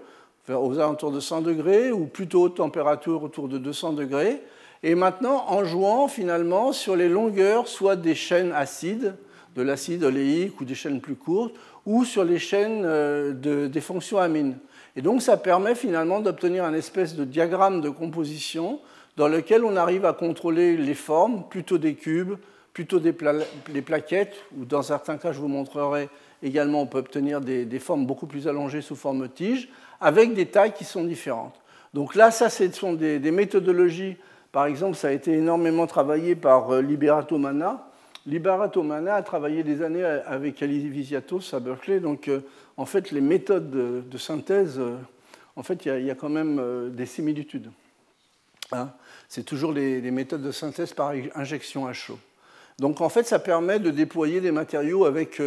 aux 0.51 0.79
alentours 0.79 1.13
de 1.13 1.21
100 1.21 1.41
degrés, 1.41 1.93
ou 1.93 2.05
plutôt 2.05 2.43
haute 2.43 2.57
température 2.57 3.23
autour 3.23 3.49
de 3.49 3.57
200 3.57 3.95
degrés, 3.95 4.43
et 4.87 4.95
maintenant 4.95 5.47
en 5.49 5.65
jouant 5.65 6.07
finalement 6.07 6.73
sur 6.73 6.95
les 6.95 7.09
longueurs, 7.09 7.67
soit 7.67 7.97
des 7.97 8.15
chaînes 8.15 8.53
acides, 8.53 9.17
de 9.57 9.63
l'acide 9.63 10.05
oléique 10.05 10.61
ou 10.61 10.65
des 10.65 10.77
chaînes 10.77 11.01
plus 11.01 11.17
courtes, 11.17 11.57
ou 11.87 12.05
sur 12.05 12.23
les 12.23 12.39
chaînes 12.39 12.83
euh, 12.85 13.33
des 13.67 13.81
fonctions 13.81 14.19
amines. 14.19 14.57
Et 14.95 15.03
donc 15.03 15.23
ça 15.23 15.39
permet 15.39 15.75
finalement 15.75 16.21
d'obtenir 16.21 16.63
un 16.63 16.73
espèce 16.73 17.17
de 17.17 17.25
diagramme 17.25 17.81
de 17.81 17.91
composition 17.91 18.79
dans 19.17 19.27
lequel 19.27 19.65
on 19.65 19.75
arrive 19.75 20.05
à 20.05 20.13
contrôler 20.13 20.77
les 20.77 20.95
formes, 20.95 21.49
plutôt 21.49 21.79
des 21.79 21.95
cubes, 21.95 22.37
plutôt 22.73 23.01
des 23.01 23.13
plaquettes, 23.13 24.37
ou 24.57 24.67
dans 24.67 24.83
certains 24.83 25.17
cas, 25.17 25.33
je 25.33 25.41
vous 25.41 25.49
montrerai 25.49 26.09
également, 26.45 26.83
on 26.83 26.87
peut 26.87 26.99
obtenir 26.99 27.41
des, 27.41 27.79
formes 27.81 28.07
beaucoup 28.07 28.27
plus 28.27 28.47
allongées 28.47 28.83
sous 28.83 28.95
forme 28.95 29.29
tige, 29.31 29.69
avec 30.01 30.33
des 30.33 30.47
tailles 30.47 30.75
qui 30.75 30.85
sont 30.85 31.03
différentes. 31.03 31.57
Donc 31.93 32.15
là, 32.15 32.31
ça, 32.31 32.51
ce 32.51 32.71
sont 32.71 32.93
des 32.93 33.31
méthodologies 33.33 34.17
par 34.57 34.65
exemple, 34.65 34.97
ça 34.97 35.09
a 35.09 35.11
été 35.11 35.35
énormément 35.35 35.87
travaillé 35.87 36.35
par 36.35 36.71
euh, 36.71 36.81
Liberato 36.81 37.37
Mana. 37.37 37.91
Liberato 38.25 38.83
Mana 38.83 39.17
a 39.17 39.23
travaillé 39.23 39.63
des 39.63 39.83
années 39.83 40.03
avec 40.03 40.63
Ali 40.63 40.89
Visiatos 40.89 41.53
à 41.53 41.61
Berkeley. 41.61 42.01
Donc, 42.01 42.29
euh, 42.29 42.41
en 42.79 42.87
fait, 42.87 43.11
les 43.11 43.21
méthodes 43.21 43.71
de, 44.09 44.17
synthèse, 44.17 44.79
euh, 44.79 44.97
en 45.57 45.63
fait, 45.63 45.85
il 45.85 46.07
y, 46.07 46.11
a 46.11 46.15
quand 46.15 46.31
même 46.31 46.89
des 46.91 47.05
similitudes. 47.05 47.71
Hein. 48.73 48.89
C'est 49.29 49.43
toujours 49.43 49.73
les, 49.75 50.01
méthodes 50.11 50.41
de 50.41 50.53
synthèse 50.53 50.95
par 50.95 51.13
injection 51.35 51.87
à 51.87 51.93
chaud. 51.93 52.19
Donc, 52.79 53.03
en 53.03 53.11
fait, 53.11 53.25
ça 53.25 53.39
permet 53.39 53.79
de 53.79 53.91
déployer 53.91 54.41
des 54.41 54.53
matériaux 54.53 55.05
avec, 55.05 55.43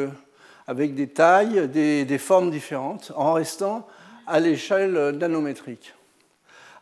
avec 0.68 0.94
des 0.94 1.08
tailles, 1.08 1.68
des, 1.68 2.18
formes 2.20 2.52
différentes, 2.52 3.12
en 3.16 3.34
restant 3.34 3.88
à 4.28 4.40
l'échelle 4.40 5.18
nanométrique. 5.18 5.96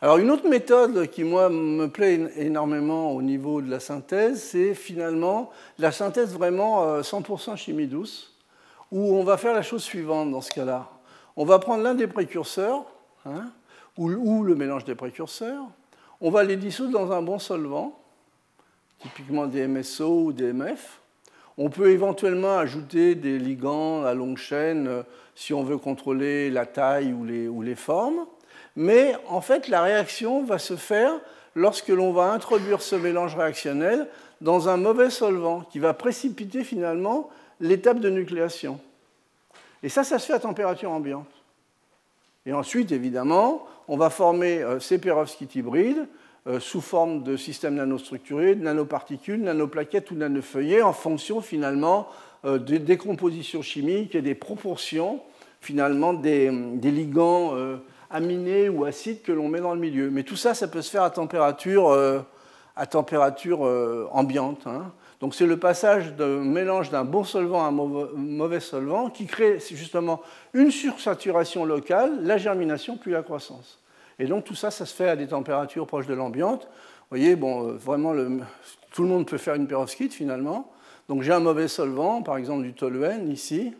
Alors 0.00 0.18
une 0.18 0.30
autre 0.30 0.48
méthode 0.48 1.08
qui, 1.08 1.24
moi, 1.24 1.48
me 1.48 1.86
plaît 1.86 2.30
énormément 2.36 3.12
au 3.12 3.20
niveau 3.20 3.60
de 3.60 3.70
la 3.70 3.80
synthèse, 3.80 4.42
c'est 4.42 4.74
finalement 4.74 5.50
la 5.78 5.90
synthèse 5.90 6.32
vraiment 6.32 7.00
100% 7.00 7.50
euh, 7.50 7.56
chimie 7.56 7.88
douce, 7.88 8.36
où 8.92 9.16
on 9.16 9.24
va 9.24 9.36
faire 9.36 9.54
la 9.54 9.62
chose 9.62 9.82
suivante 9.82 10.30
dans 10.30 10.40
ce 10.40 10.50
cas-là. 10.50 10.88
On 11.36 11.44
va 11.44 11.58
prendre 11.58 11.82
l'un 11.82 11.94
des 11.94 12.06
précurseurs, 12.06 12.84
hein, 13.26 13.50
ou, 13.96 14.10
ou, 14.10 14.44
le 14.44 14.54
mélange 14.54 14.84
des 14.84 14.94
précurseurs, 14.94 15.64
on 16.20 16.30
va 16.30 16.44
les 16.44 16.56
dissoudre 16.56 16.92
dans 16.92 17.12
un 17.12 17.22
bon 17.22 17.40
solvant, 17.40 17.98
typiquement 19.00 19.46
des 19.46 19.66
MSO 19.66 20.26
ou 20.26 20.32
des 20.32 20.52
MF, 20.52 21.00
on 21.60 21.70
peut 21.70 21.90
éventuellement 21.90 22.56
ajouter 22.56 23.16
des 23.16 23.36
ligands 23.36 24.04
à 24.04 24.14
longue 24.14 24.38
chaîne 24.38 24.86
euh, 24.86 25.02
si 25.34 25.52
on 25.52 25.64
veut 25.64 25.76
contrôler 25.76 26.50
la 26.50 26.66
taille 26.66 27.12
ou 27.12 27.24
les, 27.62 27.74
formes. 27.74 28.26
Mais 28.78 29.16
en 29.26 29.40
fait, 29.40 29.66
la 29.66 29.82
réaction 29.82 30.44
va 30.44 30.58
se 30.58 30.76
faire 30.76 31.12
lorsque 31.56 31.88
l'on 31.88 32.12
va 32.12 32.30
introduire 32.30 32.80
ce 32.80 32.94
mélange 32.94 33.34
réactionnel 33.34 34.06
dans 34.40 34.68
un 34.68 34.76
mauvais 34.76 35.10
solvant 35.10 35.62
qui 35.62 35.80
va 35.80 35.94
précipiter 35.94 36.62
finalement 36.62 37.28
l'étape 37.58 37.98
de 37.98 38.08
nucléation. 38.08 38.78
Et 39.82 39.88
ça, 39.88 40.04
ça 40.04 40.20
se 40.20 40.26
fait 40.26 40.32
à 40.32 40.38
température 40.38 40.92
ambiante. 40.92 41.26
Et 42.46 42.52
ensuite, 42.52 42.92
évidemment, 42.92 43.66
on 43.88 43.96
va 43.96 44.10
former 44.10 44.62
euh, 44.62 44.78
ces 44.78 44.98
perovskites 44.98 45.56
hybrides 45.56 46.06
euh, 46.46 46.60
sous 46.60 46.80
forme 46.80 47.24
de 47.24 47.36
systèmes 47.36 47.74
nanostructurés, 47.74 48.54
de 48.54 48.62
nanoparticules, 48.62 49.42
nanoplaquettes 49.42 50.12
ou 50.12 50.14
nanofeuillets, 50.14 50.82
en 50.82 50.92
fonction 50.92 51.40
finalement 51.40 52.08
euh, 52.44 52.58
des 52.58 52.78
décompositions 52.78 53.60
chimiques 53.60 54.14
et 54.14 54.22
des 54.22 54.36
proportions 54.36 55.20
finalement 55.60 56.12
des, 56.12 56.50
ligands 56.82 57.54
euh, 57.54 57.76
aminés 58.10 58.68
ou 58.68 58.84
acides 58.84 59.22
que 59.22 59.32
l'on 59.32 59.48
met 59.48 59.60
dans 59.60 59.74
le 59.74 59.80
milieu. 59.80 60.10
Mais 60.10 60.22
tout 60.22 60.36
ça, 60.36 60.54
ça 60.54 60.68
peut 60.68 60.82
se 60.82 60.90
faire 60.90 61.02
à 61.02 61.10
température, 61.10 61.92
à 62.76 62.86
température 62.86 63.60
ambiante. 64.12 64.66
Hein. 64.66 64.92
Donc 65.20 65.34
c'est 65.34 65.46
le 65.46 65.56
passage 65.56 66.14
de 66.14 66.24
mélange 66.24 66.90
d'un 66.90 67.04
bon 67.04 67.24
solvant 67.24 67.64
à 67.64 67.68
un 67.68 67.72
mauvais 67.72 68.60
solvant 68.60 69.10
qui 69.10 69.26
crée 69.26 69.58
justement 69.58 70.20
une 70.54 70.70
sursaturation 70.70 71.64
locale, 71.64 72.20
la 72.22 72.38
germination 72.38 72.96
puis 72.96 73.10
la 73.10 73.22
croissance. 73.22 73.80
Et 74.20 74.26
donc 74.26 74.44
tout 74.44 74.54
ça, 74.54 74.70
ça 74.70 74.86
se 74.86 74.94
fait 74.94 75.08
à 75.08 75.16
des 75.16 75.28
températures 75.28 75.86
proches 75.86 76.06
de 76.06 76.14
l'ambiante. 76.14 76.62
Vous 76.62 77.16
voyez, 77.16 77.36
bon, 77.36 77.68
euh, 77.68 77.72
vraiment, 77.72 78.14
tout 78.92 79.02
le 79.02 79.08
monde 79.08 79.26
peut 79.26 79.38
faire 79.38 79.54
une 79.54 79.66
perovskite 79.66 80.12
finalement. 80.12 80.70
Donc 81.08 81.22
j'ai 81.22 81.32
un 81.32 81.40
mauvais 81.40 81.68
solvant, 81.68 82.22
par 82.22 82.36
exemple 82.36 82.62
du 82.62 82.74
toluène 82.74 83.30
ici. 83.30 83.72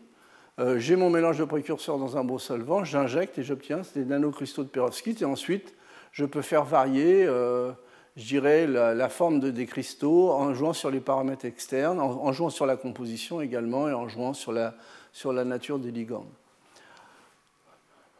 Euh, 0.59 0.77
j'ai 0.77 0.97
mon 0.97 1.09
mélange 1.09 1.37
de 1.37 1.45
précurseurs 1.45 1.97
dans 1.97 2.17
un 2.17 2.23
beau 2.25 2.37
solvant, 2.37 2.83
j'injecte 2.83 3.37
et 3.37 3.43
j'obtiens 3.43 3.81
des 3.95 4.03
nanocristaux 4.03 4.63
de 4.63 4.69
perovskite. 4.69 5.21
Et 5.21 5.25
ensuite, 5.25 5.73
je 6.11 6.25
peux 6.25 6.41
faire 6.41 6.65
varier, 6.65 7.25
euh, 7.25 7.71
je 8.17 8.25
dirais, 8.25 8.67
la, 8.67 9.09
forme 9.09 9.39
de, 9.39 9.51
des 9.51 9.65
cristaux 9.65 10.31
en 10.31 10.53
jouant 10.53 10.73
sur 10.73 10.91
les 10.91 10.99
paramètres 10.99 11.45
externes, 11.45 12.01
en, 12.01 12.33
jouant 12.33 12.49
sur 12.49 12.65
la 12.65 12.75
composition 12.75 13.39
également 13.39 13.87
et 13.87 13.93
en 13.93 14.09
jouant 14.09 14.33
sur 14.33 14.51
la, 14.51 14.75
sur 15.13 15.31
la 15.31 15.45
nature 15.45 15.79
des 15.79 15.91
ligands. 15.91 16.25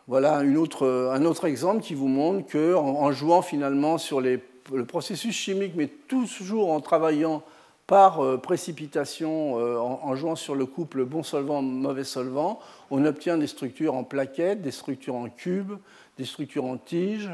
Voilà 0.07 0.37
un 0.37 0.55
autre 0.55 1.45
exemple 1.45 1.81
qui 1.81 1.93
vous 1.93 2.07
montre 2.07 2.49
qu'en 2.51 2.95
en 2.95 3.11
jouant 3.11 3.41
finalement 3.41 3.97
sur 3.97 4.21
le 4.21 4.39
processus 4.87 5.35
chimique, 5.35 5.73
mais 5.75 5.87
toujours 5.87 6.71
en 6.71 6.79
travaillant 6.79 7.43
par 7.89 8.23
euh, 8.23 8.37
précipitation, 8.37 9.59
euh, 9.59 9.79
en, 9.79 10.15
jouant 10.15 10.35
sur 10.35 10.53
le 10.53 10.67
couple 10.67 11.05
bon 11.05 11.23
solvant, 11.23 11.63
mauvais 11.63 12.03
solvant, 12.03 12.59
on 12.91 13.03
obtient 13.03 13.35
des 13.35 13.47
structures 13.47 13.95
en 13.95 14.03
plaquettes, 14.03 14.61
des 14.61 14.69
structures 14.69 15.15
en 15.15 15.27
cubes, 15.27 15.73
des 16.15 16.25
structures 16.25 16.65
en 16.65 16.77
tiges, 16.77 17.31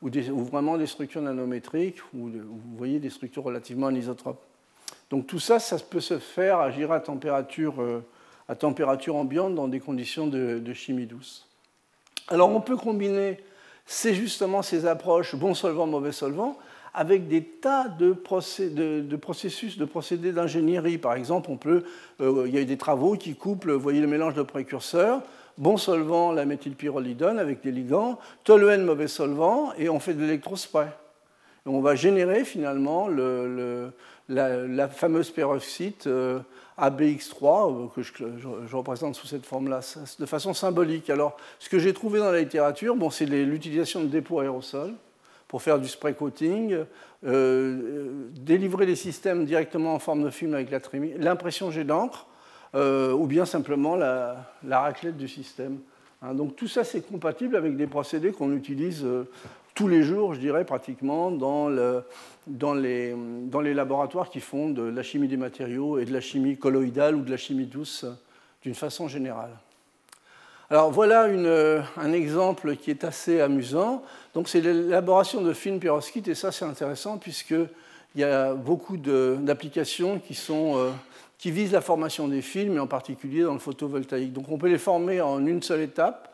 ou, 0.00 0.08
vraiment 0.44 0.78
des 0.78 0.86
structures 0.86 1.20
nanométriques, 1.20 2.00
ou, 2.14 2.28
vous 2.28 2.76
voyez 2.76 3.00
des 3.00 3.10
structures 3.10 3.42
relativement 3.42 3.88
anisotropes. 3.88 4.40
Donc 5.10 5.26
tout 5.26 5.40
ça, 5.40 5.58
ça 5.58 5.76
peut 5.80 6.00
se 6.00 6.20
faire, 6.20 6.60
agir 6.60 6.92
à 6.92 7.00
température, 7.00 7.82
euh, 7.82 8.04
à 8.46 8.54
température 8.54 9.16
ambiante 9.16 9.56
dans 9.56 9.66
des 9.66 9.80
conditions 9.80 10.28
de 10.28 10.72
chimie 10.74 11.06
douce. 11.06 11.48
Alors 12.28 12.50
on 12.50 12.60
peut 12.60 12.76
combiner 12.76 13.38
c'est 13.90 14.14
justement 14.14 14.60
ces 14.60 14.84
approches 14.84 15.34
bon 15.34 15.54
solvant, 15.54 15.86
mauvais 15.86 16.12
solvant, 16.12 16.58
avec 16.98 17.28
des 17.28 17.44
tas 17.44 17.86
de, 17.86 18.10
processus, 18.12 19.78
de 19.78 19.84
procédés 19.84 20.32
d'ingénierie. 20.32 20.98
Par 20.98 21.14
exemple, 21.14 21.48
on 21.48 21.56
peut, 21.56 21.84
euh, 22.20 22.42
il 22.48 22.52
y 22.52 22.58
a 22.58 22.60
eu 22.60 22.64
des 22.64 22.76
travaux 22.76 23.14
qui 23.14 23.36
couplent, 23.36 23.70
vous 23.70 23.80
voyez 23.80 24.00
le 24.00 24.08
mélange 24.08 24.34
de 24.34 24.42
précurseurs, 24.42 25.22
bon 25.58 25.76
solvant, 25.76 26.32
la 26.32 26.44
méthylpyrrolidone 26.44 27.38
avec 27.38 27.62
des 27.62 27.70
ligands, 27.70 28.18
toluène, 28.42 28.82
mauvais 28.82 29.06
solvant, 29.06 29.72
et 29.78 29.88
on 29.88 30.00
fait 30.00 30.12
de 30.12 30.22
l'électrospray. 30.22 30.88
On 31.66 31.80
va 31.80 31.94
générer 31.94 32.44
finalement 32.44 33.06
la, 34.28 34.88
fameuse 34.88 35.30
perovskite 35.30 36.08
euh, 36.08 36.40
ABX3, 36.80 37.44
euh, 37.44 37.86
que 37.94 38.02
je, 38.02 38.74
représente 38.74 39.14
sous 39.14 39.28
cette 39.28 39.46
forme-là, 39.46 39.82
de 40.18 40.26
façon 40.26 40.52
symbolique. 40.52 41.10
Alors, 41.10 41.36
ce 41.60 41.68
que 41.68 41.78
j'ai 41.78 41.92
trouvé 41.92 42.18
dans 42.18 42.32
la 42.32 42.40
littérature, 42.40 42.96
bon, 42.96 43.08
c'est 43.08 43.26
l'utilisation 43.26 44.00
de 44.00 44.08
dépôts 44.08 44.40
aérosols 44.40 44.94
pour 45.48 45.62
faire 45.62 45.78
du 45.78 45.88
spray 45.88 46.14
coating, 46.14 46.84
euh, 47.26 48.28
délivrer 48.32 48.86
les 48.86 48.96
systèmes 48.96 49.46
directement 49.46 49.94
en 49.94 49.98
forme 49.98 50.22
de 50.22 50.30
film 50.30 50.54
avec 50.54 50.68
l'impression 51.18 51.70
jet 51.70 51.84
d'encre, 51.84 52.26
euh, 52.74 53.12
ou 53.12 53.26
bien 53.26 53.46
simplement 53.46 53.96
la, 53.96 54.46
raclette 54.70 55.16
du 55.16 55.26
système. 55.26 55.78
Hein, 56.20 56.34
donc 56.34 56.54
tout 56.54 56.68
ça, 56.68 56.84
c'est 56.84 57.00
compatible 57.00 57.56
avec 57.56 57.76
des 57.76 57.86
procédés 57.86 58.32
qu'on 58.32 58.52
utilise 58.52 59.06
tous 59.74 59.88
les 59.88 60.02
jours, 60.02 60.34
je 60.34 60.40
dirais, 60.40 60.64
pratiquement, 60.64 61.30
dans, 61.30 61.68
le, 61.68 62.02
dans, 62.48 62.74
dans, 62.74 63.60
les, 63.60 63.74
laboratoires 63.74 64.28
qui 64.28 64.40
font 64.40 64.70
de 64.70 64.82
la 64.82 65.04
chimie 65.04 65.28
des 65.28 65.36
matériaux 65.36 65.98
et 65.98 66.04
de 66.04 66.12
la 66.12 66.20
chimie 66.20 66.58
colloïdale 66.58 67.14
ou 67.14 67.22
de 67.22 67.30
la 67.30 67.36
chimie 67.36 67.66
douce 67.66 68.04
d'une 68.62 68.74
façon 68.74 69.06
générale. 69.06 69.52
Alors 70.70 70.90
voilà 70.90 71.28
une, 71.28 71.82
un 71.96 72.12
exemple 72.12 72.76
qui 72.76 72.90
est 72.90 73.04
assez 73.04 73.40
amusant. 73.40 74.02
Donc 74.34 74.48
c'est 74.48 74.60
l'élaboration 74.60 75.40
de 75.40 75.52
films 75.52 75.80
perovskites 75.80 76.28
et 76.28 76.34
ça 76.34 76.52
c'est 76.52 76.64
intéressant 76.64 77.18
puisqu'il 77.18 77.68
y 78.16 78.24
a 78.24 78.54
beaucoup 78.54 78.96
d'applications 78.96 80.18
qui, 80.18 80.38
euh, 80.50 80.90
qui 81.38 81.50
visent 81.50 81.72
la 81.72 81.80
formation 81.80 82.28
des 82.28 82.42
films 82.42 82.76
et 82.76 82.80
en 82.80 82.86
particulier 82.86 83.42
dans 83.42 83.54
le 83.54 83.58
photovoltaïque. 83.58 84.32
Donc 84.32 84.50
on 84.50 84.58
peut 84.58 84.68
les 84.68 84.78
former 84.78 85.20
en 85.20 85.46
une 85.46 85.62
seule 85.62 85.80
étape 85.80 86.28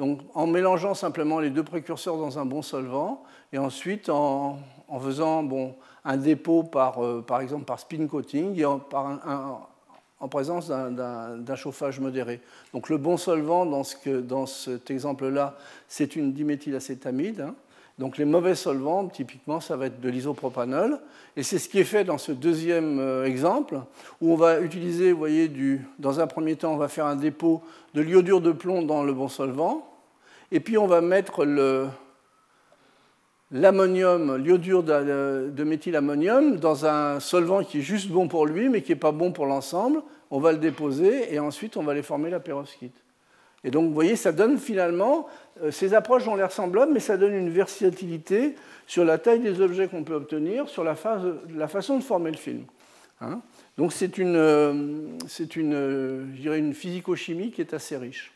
donc, 0.00 0.20
en 0.34 0.46
mélangeant 0.46 0.94
simplement 0.94 1.40
les 1.40 1.50
deux 1.50 1.62
précurseurs 1.62 2.16
dans 2.16 2.38
un 2.38 2.46
bon 2.46 2.62
solvant, 2.62 3.22
et 3.52 3.58
ensuite 3.58 4.08
en, 4.08 4.58
faisant 4.98 5.42
bon, 5.42 5.74
un 6.06 6.16
dépôt 6.16 6.62
par, 6.62 7.04
euh, 7.04 7.20
par 7.20 7.42
exemple 7.42 7.66
par 7.66 7.78
spin 7.78 8.06
coating 8.06 8.58
et 8.58 8.64
en, 8.64 8.80
en 10.20 10.28
présence 10.28 10.68
d'un 10.68 11.56
chauffage 11.56 11.98
modéré. 11.98 12.40
Donc 12.72 12.88
le 12.88 12.98
bon 12.98 13.16
solvant 13.16 13.66
dans, 13.66 13.84
ce 13.84 14.20
dans 14.20 14.46
cet 14.46 14.90
exemple-là, 14.90 15.56
c'est 15.88 16.14
une 16.14 16.32
diméthylacétamide. 16.32 17.40
Hein. 17.40 17.54
Donc 17.98 18.16
les 18.16 18.24
mauvais 18.24 18.54
solvants, 18.54 19.08
typiquement, 19.08 19.60
ça 19.60 19.76
va 19.76 19.86
être 19.86 20.00
de 20.00 20.08
l'isopropanol. 20.08 20.98
Et 21.36 21.42
c'est 21.42 21.58
ce 21.58 21.68
qui 21.68 21.78
est 21.78 21.84
fait 21.84 22.04
dans 22.04 22.18
ce 22.18 22.32
deuxième 22.32 22.98
euh, 22.98 23.24
exemple, 23.24 23.78
où 24.20 24.32
on 24.32 24.36
va 24.36 24.60
utiliser, 24.60 25.12
vous 25.12 25.18
voyez, 25.18 25.48
du, 25.48 25.86
dans 25.98 26.20
un 26.20 26.26
premier 26.26 26.56
temps, 26.56 26.72
on 26.72 26.78
va 26.78 26.88
faire 26.88 27.06
un 27.06 27.16
dépôt 27.16 27.62
de 27.94 28.00
l'iodure 28.00 28.40
de 28.40 28.52
plomb 28.52 28.82
dans 28.82 29.02
le 29.02 29.12
bon 29.12 29.28
solvant. 29.28 29.86
Et 30.52 30.60
puis 30.60 30.78
on 30.78 30.86
va 30.86 31.00
mettre 31.00 31.44
l'ammonium, 33.52 34.36
l'iodure 34.36 34.82
de, 34.82 35.64
méthylammonium 35.64 36.56
dans 36.56 36.86
un 36.86 37.20
solvant 37.20 37.64
qui 37.64 37.78
est 37.78 37.82
juste 37.82 38.08
bon 38.08 38.28
pour 38.28 38.46
lui, 38.46 38.68
mais 38.68 38.82
qui 38.82 38.92
n'est 38.92 38.98
pas 38.98 39.12
bon 39.12 39.32
pour 39.32 39.46
l'ensemble. 39.46 40.02
On 40.30 40.38
va 40.38 40.52
le 40.52 40.58
déposer 40.58 41.32
et 41.34 41.38
ensuite 41.38 41.76
on 41.76 41.82
va 41.82 41.94
les 41.94 42.02
former 42.02 42.30
la 42.30 42.40
perovskite. 42.40 42.94
Et 43.62 43.70
donc 43.70 43.88
vous 43.88 43.94
voyez, 43.94 44.16
ça 44.16 44.32
donne 44.32 44.56
finalement, 44.56 45.26
euh, 45.62 45.70
ces 45.70 45.92
approches 45.92 46.26
ont 46.26 46.36
l'air 46.36 46.50
semblables, 46.50 46.92
mais 46.92 47.00
ça 47.00 47.16
donne 47.16 47.34
une 47.34 47.50
versatilité 47.50 48.54
sur 48.86 49.04
la 49.04 49.18
taille 49.18 49.40
des 49.40 49.60
objets 49.60 49.86
qu'on 49.88 50.02
peut 50.02 50.14
obtenir, 50.14 50.68
sur 50.68 50.82
la, 50.82 50.94
la, 51.54 51.68
façon 51.68 51.98
de 51.98 52.02
former 52.02 52.30
le 52.30 52.38
film. 52.38 52.64
Hein. 53.22 53.42
donc 53.76 53.92
c'est 53.92 54.16
une, 54.16 54.34
euh, 54.34 54.72
une, 55.56 55.74
euh, 55.74 56.24
une 56.56 56.72
physico-chimie 56.72 57.50
qui 57.50 57.60
est 57.60 57.74
assez 57.74 57.98
riche. 57.98 58.32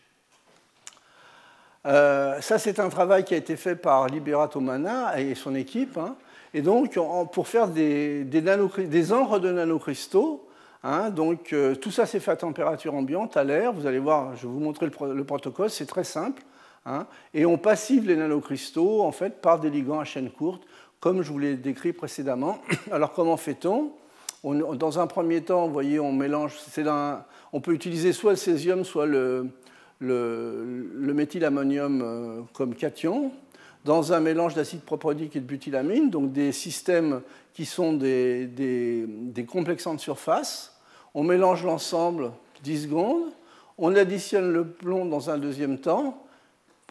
Euh, 1.87 2.41
ça, 2.41 2.59
c'est 2.59 2.81
un 2.81 2.89
travail 2.89 3.25
qui 3.25 3.35
a 3.35 3.37
été 3.37 3.57
fait 3.57 3.77
par 3.77 4.07
Liberato 4.07 4.61
Mana 4.61 5.21
et 5.21 5.35
son 5.35 5.55
équipe. 5.55 5.99
Hein. 5.99 6.17
et 6.55 6.63
donc, 6.63 6.99
pour 7.33 7.49
faire 7.49 7.69
des, 7.69 8.25
des, 8.25 8.41
de 8.41 9.53
nanocristaux, 9.53 10.47
hein, 10.83 11.11
donc, 11.11 11.53
euh, 11.53 11.75
tout 11.75 11.91
ça, 11.91 12.07
c'est 12.07 12.21
fait 12.21 12.31
à 12.31 12.37
température 12.37 12.95
ambiante, 12.95 13.37
à 13.37 13.45
l'air. 13.45 13.73
Vous 13.73 13.87
allez 13.87 13.99
voir, 13.99 14.35
je 14.37 14.47
vais 14.47 14.53
vous 14.53 14.61
montrer 14.61 14.87
le, 14.87 15.25
protocole, 15.25 15.71
c'est 15.71 15.87
très 15.87 16.05
simple. 16.05 16.43
Hein. 16.87 17.07
et 17.33 17.47
on 17.47 17.57
passive 17.57 18.07
les 18.07 18.15
nanocristaux 18.15 19.01
en 19.01 19.11
fait, 19.11 19.41
par 19.41 19.59
des 19.59 19.71
ligands 19.71 20.01
à 20.01 20.05
chaîne 20.05 20.31
courte, 20.31 20.65
comme 21.01 21.23
je 21.23 21.33
vous 21.33 21.39
l'ai 21.39 21.57
décrit 21.57 21.95
précédemment. 21.95 22.59
Alors, 22.93 23.13
comment 23.13 23.37
fait-on? 23.37 23.93
Dans 24.43 24.99
un 24.99 25.07
premier 25.07 25.41
temps, 25.41 25.67
vous 25.67 25.73
voyez, 25.73 25.99
on 25.99 26.13
mélange, 26.13 26.53
on 27.55 27.61
peut 27.63 27.73
utiliser 27.73 28.13
soit 28.13 28.33
le 28.33 28.37
césium, 28.37 28.85
soit 28.85 29.07
le, 29.07 29.49
le, 30.05 31.13
méthylammonium 31.15 32.03
euh, 32.03 32.41
comme 32.53 32.75
cation, 32.75 33.33
dans 33.85 34.13
un 34.13 34.21
mélange 34.21 34.55
d'acide 34.55 34.81
proprodique 34.81 35.37
et 35.37 35.41
de 35.41 35.47
butylamine, 35.47 36.11
donc 36.11 36.33
des 36.33 36.53
systèmes 36.53 37.21
qui 37.53 37.67
sont 37.67 37.93
des, 37.93 38.47
des, 38.47 39.45
complexants 39.45 39.95
de 39.95 40.01
surface. 40.01 40.79
On 41.15 41.23
mélange 41.23 41.65
l'ensemble 41.65 42.33
10 42.63 42.85
secondes, 42.85 43.33
on 43.77 43.95
additionne 43.95 44.53
le 44.53 44.67
plomb 44.67 45.05
dans 45.05 45.31
un 45.31 45.39
deuxième 45.39 45.79
temps, 45.79 46.25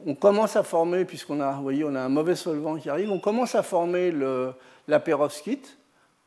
on 0.05 0.15
commence 0.15 0.55
à 0.55 0.63
former, 0.63 1.05
puisqu'on 1.05 1.39
a, 1.39 1.53
voyez, 1.53 1.83
on 1.83 1.95
a 1.95 2.01
un 2.01 2.09
mauvais 2.09 2.35
solvant 2.35 2.77
qui 2.77 2.89
arrive, 2.89 3.11
on 3.11 3.19
commence 3.19 3.55
à 3.55 3.63
former 3.63 4.11
le, 4.11 4.53
la 4.87 4.99
perovskite, 4.99 5.77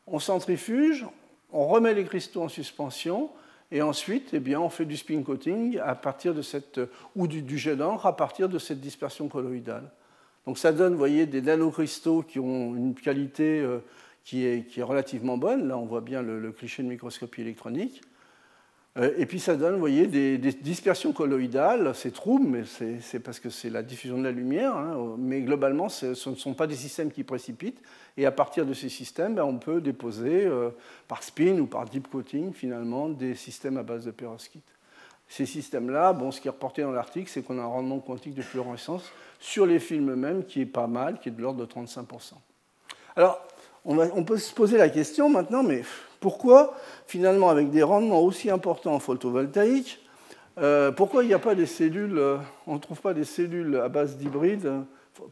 on 0.05 0.19
centrifuge, 0.19 1.05
on 1.51 1.67
remet 1.67 1.93
les 1.93 2.03
cristaux 2.03 2.43
en 2.43 2.49
suspension, 2.49 3.29
et 3.71 3.81
ensuite, 3.81 4.29
eh 4.33 4.39
bien, 4.39 4.59
on 4.61 4.69
fait 4.69 4.85
du 4.85 4.95
spin 4.95 5.21
coating 5.23 5.77
à 5.79 5.95
partir 5.95 6.33
de 6.33 6.41
cette, 6.41 6.79
ou 7.15 7.27
du, 7.27 7.41
du 7.41 7.57
jet 7.57 7.77
à 7.81 8.13
partir 8.13 8.47
de 8.47 8.59
cette 8.59 8.79
dispersion 8.79 9.27
colloïdale. 9.27 9.91
Donc 10.45 10.57
ça 10.57 10.71
donne, 10.71 10.95
voyez, 10.95 11.25
des 11.25 11.41
nanocristaux 11.41 12.23
qui 12.23 12.39
ont 12.39 12.75
une 12.75 12.95
qualité 12.95 13.59
euh, 13.59 13.79
qui, 14.23 14.45
est, 14.45 14.65
qui, 14.65 14.79
est, 14.79 14.83
relativement 14.83 15.37
bonne. 15.37 15.67
Là, 15.67 15.77
on 15.77 15.85
voit 15.85 16.01
bien 16.01 16.21
le 16.21 16.51
cliché 16.53 16.83
de 16.83 16.87
microscopie 16.87 17.41
électronique. 17.41 18.01
Euh, 18.97 19.13
et 19.17 19.25
puis 19.25 19.39
ça 19.39 19.55
donne, 19.55 19.73
vous 19.73 19.79
voyez, 19.79 20.07
des, 20.07 20.37
dispersions 20.37 21.11
colloïdales. 21.11 21.93
C'est 21.95 22.11
trouble, 22.11 22.47
mais 22.47 22.63
c'est 23.01 23.19
parce 23.19 23.39
que 23.39 23.49
c'est 23.49 23.69
la 23.69 23.83
diffusion 23.83 24.17
de 24.17 24.23
la 24.23 24.31
lumière. 24.31 24.75
Hein. 24.75 25.15
mais 25.17 25.41
globalement, 25.41 25.89
ce 25.89 26.07
ne 26.29 26.35
sont 26.35 26.53
pas 26.53 26.67
des 26.67 26.75
systèmes 26.75 27.11
qui 27.11 27.23
précipitent. 27.23 27.81
Et 28.17 28.25
à 28.25 28.31
partir 28.31 28.65
de 28.65 28.73
ces 28.73 28.89
systèmes, 28.89 29.35
ben, 29.35 29.43
on 29.43 29.57
peut 29.57 29.81
déposer 29.81 30.45
euh, 30.45 30.69
par 31.07 31.23
spin 31.23 31.59
ou 31.59 31.67
par 31.67 31.85
deep 31.85 32.09
coating, 32.09 32.53
finalement, 32.53 33.09
des 33.09 33.35
systèmes 33.35 33.77
à 33.77 33.83
base 33.83 34.05
de 34.05 34.11
perovskite. 34.11 34.65
Ces 35.29 35.45
systèmes-là, 35.45 36.13
bon, 36.13 36.31
ce 36.31 36.39
qui 36.39 36.47
est 36.47 36.51
reporté 36.51 36.81
dans 36.81 36.91
l'article, 36.91 37.29
c'est 37.29 37.43
qu'on 37.43 37.59
a 37.59 37.61
un 37.61 37.65
rendement 37.65 37.99
quantique 37.99 38.33
de 38.33 38.41
fluorescence 38.41 39.11
sur 39.39 39.65
les 39.65 39.79
films 39.79 40.11
eux-mêmes 40.11 40.45
qui 40.45 40.61
est 40.61 40.65
pas 40.65 40.87
mal, 40.87 41.19
qui 41.19 41.29
est 41.29 41.33
de 41.33 41.41
l'ordre 41.41 41.59
de 41.59 41.71
35%. 41.71 42.33
Alors, 43.15 43.45
on, 43.83 44.23
peut 44.23 44.37
se 44.37 44.53
poser 44.53 44.77
la 44.77 44.89
question 44.89 45.29
maintenant, 45.29 45.63
mais 45.63 45.83
pourquoi, 46.19 46.75
finalement, 47.05 47.49
avec 47.49 47.69
des 47.69 47.83
rendements 47.83 48.21
aussi 48.21 48.49
importants 48.49 48.93
en 48.93 48.99
photovoltaïque, 48.99 49.99
euh, 50.57 50.91
pourquoi 50.91 51.23
il 51.23 51.27
n'y 51.27 51.33
a 51.33 51.39
pas 51.39 51.55
des 51.55 51.67
cellules, 51.67 52.17
euh, 52.17 52.37
on 52.65 52.75
ne 52.75 52.79
trouve 52.79 52.99
pas 52.99 53.13
des 53.13 53.25
cellules 53.25 53.75
à 53.77 53.89
base 53.89 54.17
d'hybrides 54.17 54.65
euh, 54.65 54.81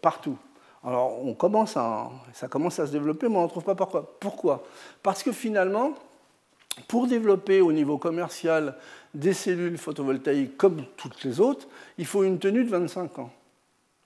partout? 0.02 0.38
Alors, 0.84 1.26
on 1.26 1.34
commence 1.34 1.78
à, 1.78 2.12
ça 2.34 2.48
commence 2.48 2.80
à 2.80 2.86
se 2.86 2.92
développer, 2.92 3.28
mais 3.28 3.38
on 3.38 3.44
ne 3.44 3.48
trouve 3.48 3.64
pas 3.64 3.74
pourquoi. 3.74 4.18
Pourquoi? 4.20 4.64
Parce 5.02 5.24
que 5.24 5.32
finalement, 5.32 5.94
pour 6.88 7.08
développer 7.08 7.62
au 7.62 7.72
niveau 7.72 7.98
commercial 7.98 8.76
des 9.16 9.34
cellules 9.34 9.80
photovoltaïques 9.80 10.58
comme 10.58 10.84
toutes 10.98 11.24
les 11.24 11.40
autres, 11.40 11.68
il 11.98 12.06
faut 12.06 12.24
une 12.24 12.38
tenue 12.38 12.64
de 12.64 12.70
25 12.70 13.18
ans. 13.18 13.32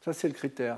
Ça, 0.02 0.14
c'est 0.14 0.30
le 0.30 0.34
critère. 0.34 0.78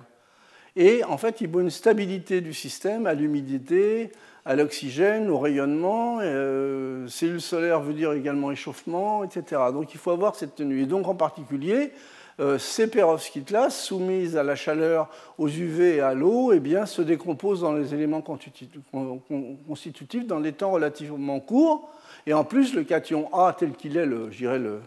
Et 0.76 1.04
en 1.04 1.18
fait, 1.18 1.42
il 1.42 1.50
faut 1.50 1.60
une 1.60 1.70
stabilité 1.70 2.42
du 2.42 2.54
système 2.54 3.06
à 3.06 3.14
l'humidité, 3.14 4.12
à 4.46 4.56
l'oxygène, 4.56 5.30
au 5.30 5.38
rayonnement. 5.38 6.20
Euh, 6.22 7.08
cellule 7.08 7.42
solaire 7.42 7.82
veut 7.82 7.94
dire 7.94 8.14
également 8.14 8.52
échauffement, 8.52 9.24
etc. 9.24 9.62
Donc 9.74 9.94
il 9.94 10.00
faut 10.00 10.12
avoir 10.12 10.36
cette 10.36 10.56
tenue. 10.56 10.82
Et 10.82 10.86
donc 10.86 11.08
en 11.08 11.16
particulier, 11.16 11.92
euh, 12.40 12.58
ces 12.58 12.88
perovskites-là, 12.88 13.70
soumises 13.70 14.38
à 14.38 14.44
la 14.44 14.56
chaleur, 14.56 15.10
aux 15.38 15.48
UV 15.48 15.98
et 15.98 16.02
à 16.02 16.14
l'eau, 16.14 16.54
eh 16.54 16.60
bien, 16.60 16.86
se 16.86 17.02
décomposent 17.02 17.62
dans 17.62 17.74
les 17.74 17.94
éléments 17.94 18.22
constitutifs 18.22 20.26
dans 20.26 20.40
des 20.40 20.54
temps 20.54 20.72
relativement 20.72 21.40
courts. 21.40 21.92
Et 22.26 22.34
en 22.34 22.44
plus, 22.44 22.74
le 22.74 22.84
cation 22.84 23.34
A, 23.34 23.54
tel 23.54 23.74
qu'il 23.74 23.98
est, 23.98 24.06
le, 24.06 24.30
le, 24.40 24.82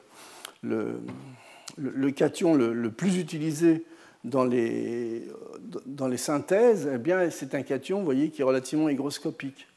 le, 0.62 1.00
le, 1.76 2.10
cation 2.10 2.54
le, 2.54 2.90
plus 2.90 3.18
utilisé 3.18 3.84
dans 4.24 4.44
les, 4.44 5.28
dans 5.86 6.08
les 6.08 6.16
synthèses, 6.16 6.90
eh 6.92 6.98
bien, 6.98 7.28
c'est 7.30 7.54
un 7.54 7.62
cation, 7.62 7.98
vous 7.98 8.04
voyez, 8.04 8.30
qui 8.30 8.40
est 8.40 8.44
relativement 8.44 8.88
hygroscopique. 8.88 9.68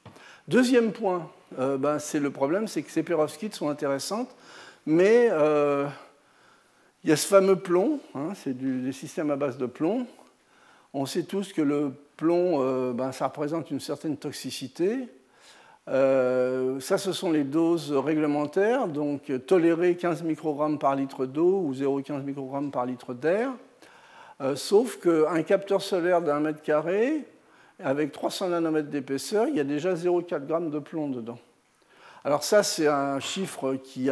Deuxième 0.48 0.93
point, 0.93 1.30
euh, 1.60 1.78
ben, 1.78 2.00
c'est 2.00 2.22
le 2.22 2.32
problème, 2.32 2.68
c'est 2.68 2.82
que 2.82 2.91
ces 2.91 3.04
perovskites 3.04 3.54
sont 3.54 3.70
intéressantes, 3.70 4.34
mais 4.86 5.28
euh, 5.32 5.86
il 7.04 7.10
y 7.10 7.14
a 7.14 7.18
ce 7.18 7.28
fameux 7.28 7.58
plomb, 7.58 8.00
hein, 8.16 8.30
c'est 8.36 8.58
des 8.58 8.93
systèmes 8.93 9.32
à 9.32 9.36
base 9.36 9.58
de 9.58 9.66
plomb. 9.66 10.08
On 10.93 11.06
sait 11.06 11.24
tous 11.24 11.52
que 11.52 11.62
le 11.62 11.91
plomb, 12.16 12.62
euh, 12.62 12.93
ben, 12.93 13.12
ça 13.12 13.28
représente 13.28 13.70
une 13.70 13.82
certaine 13.82 14.16
toxicité. 14.16 15.10
ça, 15.86 16.98
ce 16.98 17.12
sont 17.12 17.32
les 17.32 17.43
doses 17.43 17.91
réglementaires, 17.91 18.88
donc 18.88 19.30
tolérer 19.45 19.98
15 19.98 20.24
microgrammes 20.24 20.80
par 20.80 20.95
litre 20.95 21.26
d'eau 21.26 21.62
ou 21.66 21.74
0,15 21.74 22.24
microgrammes 22.24 22.72
par 22.72 22.86
litre 22.86 23.14
d'air. 23.14 23.52
Euh, 24.40 24.56
sauf 24.56 25.00
qu'un 25.00 25.42
capteur 25.42 25.82
solaire 25.82 26.22
d'un 26.22 26.40
mètre 26.40 26.62
carré, 26.62 27.26
avec 27.84 28.12
300 28.12 28.50
nanomètres 28.50 28.90
d'épaisseur, 28.90 29.48
il 29.48 29.56
y 29.56 29.60
a 29.60 29.64
déjà 29.64 29.94
0,4 29.94 30.48
g 30.48 30.70
de 30.72 30.80
plomb 30.80 31.10
dedans. 31.10 31.40
Alors 32.24 32.44
ça, 32.44 32.62
c'est 32.62 32.88
un 32.88 33.20
chiffre 33.20 33.76
qui, 33.76 34.10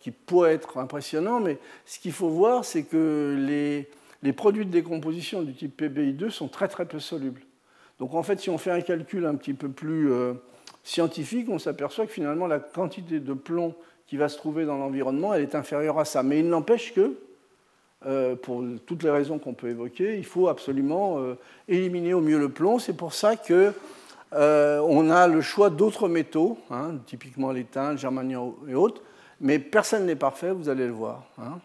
qui, 0.00 0.10
pourrait 0.10 0.54
être 0.54 0.78
impressionnant, 0.78 1.40
mais 1.40 1.58
ce 1.86 1.98
qu'il 1.98 2.12
faut 2.12 2.28
voir, 2.28 2.64
c'est 2.64 2.82
que 2.82 3.36
les, 3.38 3.88
les, 4.22 4.32
produits 4.32 4.66
de 4.66 4.70
décomposition 4.70 5.42
du 5.42 5.54
type 5.54 5.80
PBI2 5.80 6.30
sont 6.30 6.48
très 6.48 6.68
très 6.68 6.86
peu 6.86 6.98
solubles. 6.98 7.42
Donc 8.00 8.14
en 8.14 8.22
fait, 8.22 8.40
si 8.40 8.50
on 8.50 8.58
fait 8.58 8.72
un 8.72 8.80
calcul 8.80 9.26
un 9.26 9.36
petit 9.36 9.54
peu 9.54 9.68
plus 9.68 10.10
euh, 10.10 10.34
scientifique, 10.82 11.48
on 11.48 11.58
s'aperçoit 11.58 12.06
que 12.06 12.12
finalement 12.12 12.46
la 12.46 12.58
quantité 12.58 13.20
de 13.20 13.34
plomb 13.34 13.74
qui 14.06 14.16
va 14.16 14.28
se 14.28 14.36
trouver 14.36 14.64
dans 14.64 14.76
l'environnement, 14.76 15.32
elle 15.32 15.42
est 15.42 15.54
inférieure 15.54 15.98
à 15.98 16.04
ça. 16.04 16.22
Mais 16.22 16.40
il 16.40 16.48
n'empêche 16.48 16.92
que 16.92 17.16
euh, 18.06 18.34
pour 18.34 18.64
toutes 18.84 19.04
les 19.04 19.10
raisons 19.10 19.38
qu'on 19.38 19.54
peut 19.54 19.68
évoquer, 19.68 20.16
il 20.16 20.24
faut 20.24 20.48
absolument 20.48 21.18
euh, 21.18 21.34
éliminer 21.68 22.14
au 22.14 22.20
mieux 22.20 22.38
le 22.38 22.48
plomb. 22.48 22.80
C'est 22.80 22.96
pour 22.96 23.14
ça 23.14 23.36
qu'on 23.36 23.72
euh, 24.34 25.10
a 25.10 25.28
le 25.28 25.40
choix 25.40 25.70
d'autres 25.70 26.08
métaux, 26.08 26.58
hein, 26.70 26.94
typiquement 27.06 27.52
l'étain, 27.52 27.92
le 27.92 27.96
germanium 27.98 28.54
et 28.68 28.74
autres, 28.74 29.02
mais 29.40 29.60
personne 29.60 30.06
n'est 30.06 30.16
parfait, 30.16 30.50
vous 30.50 30.68
allez 30.68 30.86
le 30.86 30.92
voir. 30.92 31.24
Hein. 31.38 31.60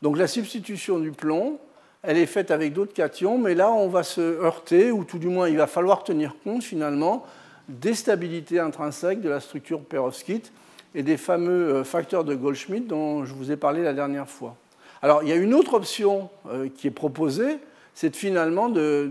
Donc 0.00 0.16
la 0.16 0.26
substitution 0.26 0.98
du 0.98 1.12
plomb, 1.12 1.58
elle 2.02 2.16
est 2.16 2.26
faite 2.26 2.50
avec 2.50 2.72
d'autres 2.72 2.94
cations, 2.94 3.36
mais 3.36 3.54
là 3.54 3.70
on 3.70 3.88
va 3.88 4.04
se 4.04 4.20
heurter, 4.20 4.90
ou 4.90 5.04
tout 5.04 5.18
du 5.18 5.28
moins 5.28 5.48
il 5.48 5.58
va 5.58 5.66
falloir 5.66 6.02
tenir 6.02 6.34
compte 6.44 6.62
finalement 6.62 7.26
des 7.68 7.94
stabilités 7.94 8.58
intrinsèques 8.58 9.20
de 9.20 9.28
la 9.28 9.40
structure 9.40 9.80
perovskite 9.80 10.50
et 10.94 11.02
des 11.02 11.16
fameux 11.16 11.82
facteurs 11.82 12.24
de 12.24 12.34
Goldschmidt 12.34 12.86
dont 12.86 13.24
je 13.24 13.34
vous 13.34 13.50
ai 13.50 13.56
parlé 13.56 13.82
la 13.82 13.92
dernière 13.92 14.28
fois. 14.28 14.56
Alors, 15.04 15.22
il 15.22 15.28
y 15.28 15.32
a 15.32 15.36
une 15.36 15.52
autre 15.52 15.74
option 15.74 16.30
euh, 16.48 16.70
qui 16.74 16.86
est 16.86 16.90
proposée, 16.90 17.58
c'est 17.92 18.16
finalement 18.16 18.70
de, 18.70 19.10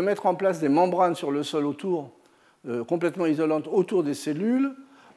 mettre 0.00 0.26
en 0.26 0.34
place 0.34 0.58
des 0.58 0.68
membranes 0.68 1.14
sur 1.14 1.30
le 1.30 1.44
sol 1.44 1.66
autour, 1.66 2.10
euh, 2.68 2.82
complètement 2.82 3.26
isolantes 3.26 3.68
autour 3.70 4.02
des 4.02 4.14
cellules, 4.14 4.72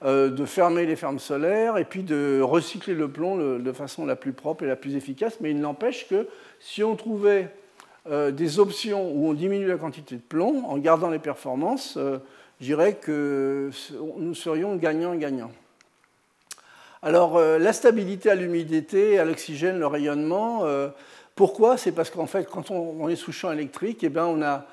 euh, 0.05 0.29
de 0.29 0.45
fermer 0.45 0.85
les 0.85 0.95
fermes 0.95 1.17
solaires 1.17 1.79
et 1.79 1.85
puis 1.85 2.03
de 2.03 2.41
recycler 2.43 2.93
le 2.93 3.07
plomb 3.07 3.57
de 3.57 3.71
façon 3.71 4.05
la 4.05 4.15
plus 4.15 4.33
propre 4.33 4.65
et 4.65 4.67
la 4.67 4.75
plus 4.75 4.95
efficace. 4.95 5.39
Mais 5.41 5.49
il 5.49 5.59
n'empêche 5.59 6.07
que 6.07 6.27
si 6.59 6.83
on 6.83 6.95
trouvait 6.95 7.49
des 8.07 8.59
options 8.59 9.11
où 9.11 9.29
on 9.29 9.33
diminue 9.33 9.65
la 9.65 9.77
quantité 9.77 10.13
de 10.13 10.21
plomb 10.21 10.63
en 10.67 10.77
gardant 10.77 11.09
les 11.09 11.17
performances, 11.17 11.97
je 11.97 12.65
dirais 12.65 12.99
que 13.01 13.71
nous 14.19 14.35
serions 14.35 14.75
gagnants-gagnants. 14.75 15.51
Alors, 17.03 17.37
euh, 17.37 17.57
la 17.57 17.73
stabilité 17.73 18.29
à 18.29 18.35
l'humidité, 18.35 19.17
à 19.17 19.25
l'oxygène, 19.25 19.79
le 19.79 19.87
rayonnement, 19.87 20.65
euh, 20.65 20.89
pourquoi? 21.33 21.75
C'est 21.77 21.93
parce 21.93 22.11
qu'en 22.11 22.27
fait, 22.27 22.47
quand 22.47 22.69
on, 22.69 23.09
est 23.09 23.15
sous 23.15 23.31
champ 23.31 23.51
électrique, 23.51 24.03
eh 24.03 24.09
ben, 24.09 24.25
on, 24.25 24.43
a, 24.43 24.67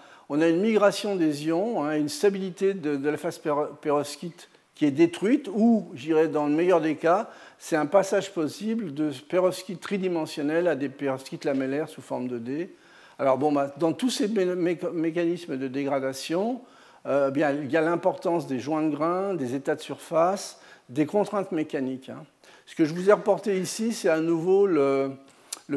une 0.46 0.60
migration 0.60 1.16
des 1.16 1.46
ions, 1.46 1.82
hein, 1.82 1.96
une 1.96 2.10
stabilité 2.10 2.74
de, 2.74 3.08
la 3.08 3.16
phase 3.16 3.40
perovskite 3.80 4.50
qui 4.74 4.84
est 4.84 4.90
détruite, 4.90 5.48
ou, 5.54 5.90
j'irais 5.94 6.28
dans 6.28 6.46
le 6.46 6.54
meilleur 6.54 6.82
des 6.82 6.96
cas, 6.96 7.30
c'est 7.58 7.76
un 7.76 7.86
passage 7.86 8.30
possible 8.34 8.92
de 8.92 9.10
perovskite 9.30 9.80
tridimensionnel 9.80 10.68
à 10.68 10.76
des 10.76 10.90
perovskites 10.90 11.46
lamellaires 11.46 11.88
sous 11.88 12.02
forme 12.02 12.28
de 12.28 12.38
D. 12.38 12.74
Alors, 13.18 13.38
bon, 13.38 13.52
bah, 13.52 13.72
dans 13.78 13.94
tous 13.94 14.10
ces 14.10 14.28
mécanismes 14.28 15.56
de 15.56 15.66
dégradation, 15.66 16.60
euh, 17.06 17.30
bien, 17.30 17.52
il 17.52 17.70
y 17.70 17.76
a 17.76 17.80
l'importance 17.80 18.46
des 18.46 18.58
joints 18.58 18.82
de 18.82 18.94
grains, 18.94 19.32
des 19.32 19.54
états 19.54 19.74
de 19.74 19.80
surface, 19.80 20.60
des 20.88 21.06
contraintes 21.06 21.52
mécaniques. 21.52 22.08
Hein. 22.08 22.24
Ce 22.66 22.74
que 22.74 22.84
je 22.84 22.94
vous 22.94 23.08
ai 23.08 23.12
reporté 23.12 23.58
ici, 23.58 23.92
c'est 23.92 24.08
à 24.08 24.20
nouveau 24.20 24.66
le, 24.66 25.10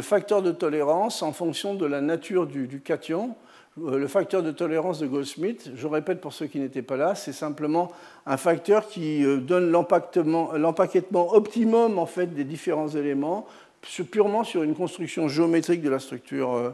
facteur 0.02 0.42
de 0.42 0.52
tolérance 0.52 1.22
en 1.22 1.32
fonction 1.32 1.74
de 1.76 1.86
la 1.86 2.02
nature 2.02 2.48
du, 2.48 2.82
cation. 2.84 3.36
Euh, 3.82 3.98
le 3.98 4.08
facteur 4.08 4.44
de 4.44 4.52
tolérance 4.52 5.00
de 5.00 5.08
Goldsmith, 5.08 5.72
je 5.76 5.88
répète 5.88 6.20
pour 6.20 6.34
ceux 6.34 6.48
qui 6.48 6.60
n'étaient 6.60 6.82
pas 6.82 6.98
là, 6.98 7.16
c'est 7.16 7.32
simplement 7.32 7.92
un 8.26 8.36
facteur 8.36 8.88
qui 8.88 9.24
euh, 9.24 9.38
donne 9.38 9.72
l'empaquetement 9.72 11.34
optimum 11.34 11.98
en 11.98 12.06
fait, 12.06 12.28
des 12.28 12.44
différents 12.44 12.90
éléments 12.90 13.48
purement 14.10 14.44
sur 14.44 14.64
une 14.64 14.76
construction 14.76 15.28
géométrique 15.28 15.82
de 15.82 15.90
la 15.90 16.00
structure, 16.00 16.54
euh, 16.54 16.70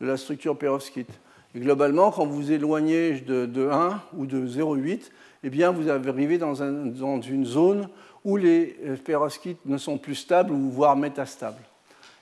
de 0.00 0.06
la 0.06 0.16
structure 0.16 0.56
perovskite. 0.56 1.10
Et 1.54 1.60
globalement, 1.60 2.10
quand 2.10 2.26
vous 2.26 2.52
éloignez 2.52 3.20
de, 3.20 3.68
1 3.68 4.02
ou 4.16 4.26
de 4.26 4.46
0,8, 4.46 5.10
eh 5.44 5.50
bien, 5.50 5.70
vous 5.70 5.90
arrivez 5.90 6.38
dans, 6.38 6.54
une 6.54 7.46
zone 7.46 7.88
où 8.24 8.36
les 8.36 8.76
perovskites 9.04 9.64
ne 9.66 9.78
sont 9.78 9.98
plus 9.98 10.14
stables 10.14 10.52
voire 10.52 10.96
métastables. 10.96 11.62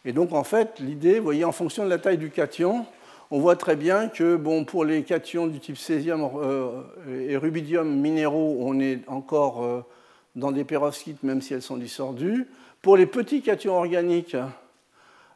Et 0.05 0.13
donc, 0.13 0.33
en 0.33 0.45
fait, 0.45 0.79
l'idée, 0.81 1.19
vous 1.19 1.25
voyez, 1.25 1.45
en 1.45 1.53
fonction 1.53 1.85
de 1.85 1.89
la 1.89 1.99
taille 1.99 2.19
du 2.19 2.31
cation, 2.31 2.85
on 3.31 3.41
voit 3.41 3.57
très 3.57 3.77
bien 3.77 4.09
que 4.09 4.37
bon, 4.37 4.65
pour 4.65 4.85
les 4.85 5.03
cations 5.03 5.47
du 5.47 5.59
type 5.59 5.79
césium 5.79 6.29
euh, 6.37 6.83
et 7.29 7.37
rubidium 7.37 7.89
minéraux, 7.89 8.59
on 8.61 8.79
est 8.81 9.01
encore 9.09 9.65
euh, 9.65 9.81
dans 10.37 10.53
des 10.53 10.65
perovskites, 10.65 11.23
même 11.23 11.41
si 11.41 11.55
elles 11.55 11.63
sont 11.63 11.79
dissordus. 11.79 12.47
Pour 12.83 12.97
les 12.97 13.07
petits 13.07 13.41
cations 13.41 13.77
organiques 13.77 14.37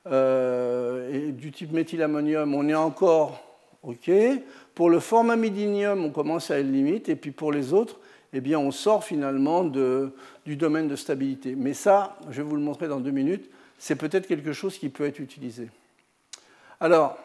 euh, 0.06 1.32
du 1.32 1.50
type 1.50 1.72
méthylammonium, 1.72 2.54
on 2.54 2.68
est 2.68 2.74
encore 2.74 3.42
OK. 3.82 4.10
Pour 4.78 4.90
le 4.90 5.00
formamidinium, 5.00 6.04
on 6.04 6.10
commence 6.10 6.52
à 6.52 6.60
être 6.60 6.70
limite. 6.70 7.08
Et 7.08 7.16
puis 7.16 7.32
pour 7.32 7.50
les 7.50 7.72
autres, 7.72 7.98
eh 8.32 8.40
bien, 8.40 8.60
on 8.60 8.70
sort 8.70 9.02
finalement 9.02 9.64
du 9.64 10.56
domaine 10.56 10.86
de 10.86 10.94
stabilité. 10.94 11.56
Mais 11.56 11.74
ça, 11.74 12.16
je 12.30 12.36
vais 12.36 12.48
vous 12.48 12.54
le 12.54 12.62
montrer 12.62 12.86
dans 12.86 13.00
deux 13.00 13.10
minutes, 13.10 13.50
c'est 13.76 13.96
peut-être 13.96 14.28
quelque 14.28 14.52
chose 14.52 14.78
qui 14.78 14.88
peut 14.88 15.04
être 15.04 15.18
utilisé. 15.18 15.68
Alors, 16.78 17.18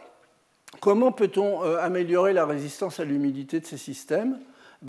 comment 0.79 1.11
peut-on 1.11 1.63
euh, 1.63 1.77
améliorer 1.77 2.33
la 2.33 2.47
résistance 2.47 2.99
à 2.99 3.05
l'humidité 3.05 3.59
de 3.59 3.67
ces 3.67 3.77
systèmes? 3.77 4.39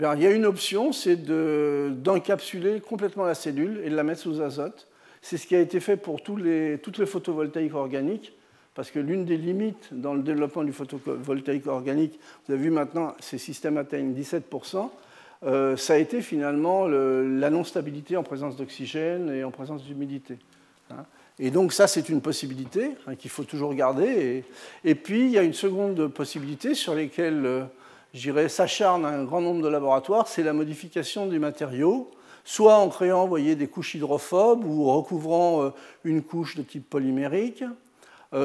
Eh 0.01 0.03
Il 0.15 0.23
y 0.23 0.25
a 0.25 0.31
une 0.31 0.47
option, 0.47 0.91
c'est 0.91 1.17
d'encapsuler 1.17 2.81
complètement 2.81 3.25
la 3.25 3.35
cellule 3.35 3.79
et 3.83 3.91
de 3.91 3.95
la 3.95 4.01
mettre 4.01 4.21
sous 4.21 4.41
azote. 4.41 4.87
C'est 5.21 5.37
ce 5.37 5.45
qui 5.45 5.55
a 5.55 5.59
été 5.59 5.79
fait 5.79 5.97
pour 5.97 6.23
toutes 6.23 6.41
les 6.41 6.79
photovoltaïques 7.05 7.75
organiques, 7.75 8.34
parce 8.75 8.91
que 8.91 8.99
l'une 8.99 9.25
des 9.25 9.37
limites 9.37 9.89
dans 9.91 10.13
le 10.13 10.21
développement 10.21 10.63
du 10.63 10.73
photovoltaïque 10.73 11.65
organique, 11.65 12.19
vous 12.45 12.53
avez 12.53 12.61
vu 12.61 12.69
maintenant, 12.69 13.15
ces 13.19 13.37
systèmes 13.37 13.77
atteignent 13.77 14.13
17%, 14.13 14.89
euh, 15.43 15.77
ça 15.77 15.93
a 15.93 15.97
été 15.97 16.21
finalement 16.21 16.87
la 16.87 17.49
non-stabilité 17.49 18.17
en 18.17 18.23
présence 18.23 18.57
d'oxygène 18.57 19.31
et 19.31 19.43
en 19.43 19.51
présence 19.51 19.83
d'humidité. 19.83 20.37
Hein. 20.91 21.05
Et 21.39 21.51
donc 21.51 21.73
ça, 21.73 21.87
c'est 21.87 22.09
une 22.09 22.21
possibilité 22.21 22.91
hein, 23.07 23.15
qu'il 23.15 23.29
faut 23.29 23.43
toujours 23.43 23.73
garder. 23.73 24.43
Et, 24.83 24.95
puis, 24.95 25.21
il 25.25 25.31
y 25.31 25.37
a 25.37 25.43
une 25.43 25.53
seconde 25.53 26.07
possibilité 26.07 26.75
sur 26.75 26.95
laquelle, 26.95 27.45
euh, 27.45 27.63
j'irais, 28.13 28.49
s'acharne 28.49 29.05
un 29.05 29.23
grand 29.23 29.41
nombre 29.41 29.61
de 29.61 29.69
laboratoires, 29.69 30.27
c'est 30.27 30.43
la 30.43 30.53
modification 30.53 31.27
des 31.27 31.39
matériaux, 31.39 32.11
soit 32.43 32.77
en 32.77 32.89
créant, 32.89 33.27
voyez, 33.27 33.55
des 33.55 33.67
couches 33.67 33.95
hydrophobes 33.95 34.65
ou 34.65 34.85
recouvrant 34.91 35.63
euh, 35.63 35.69
une 36.03 36.23
couche 36.23 36.55
de 36.55 36.61
type 36.61 36.89
polymérique, 36.89 37.63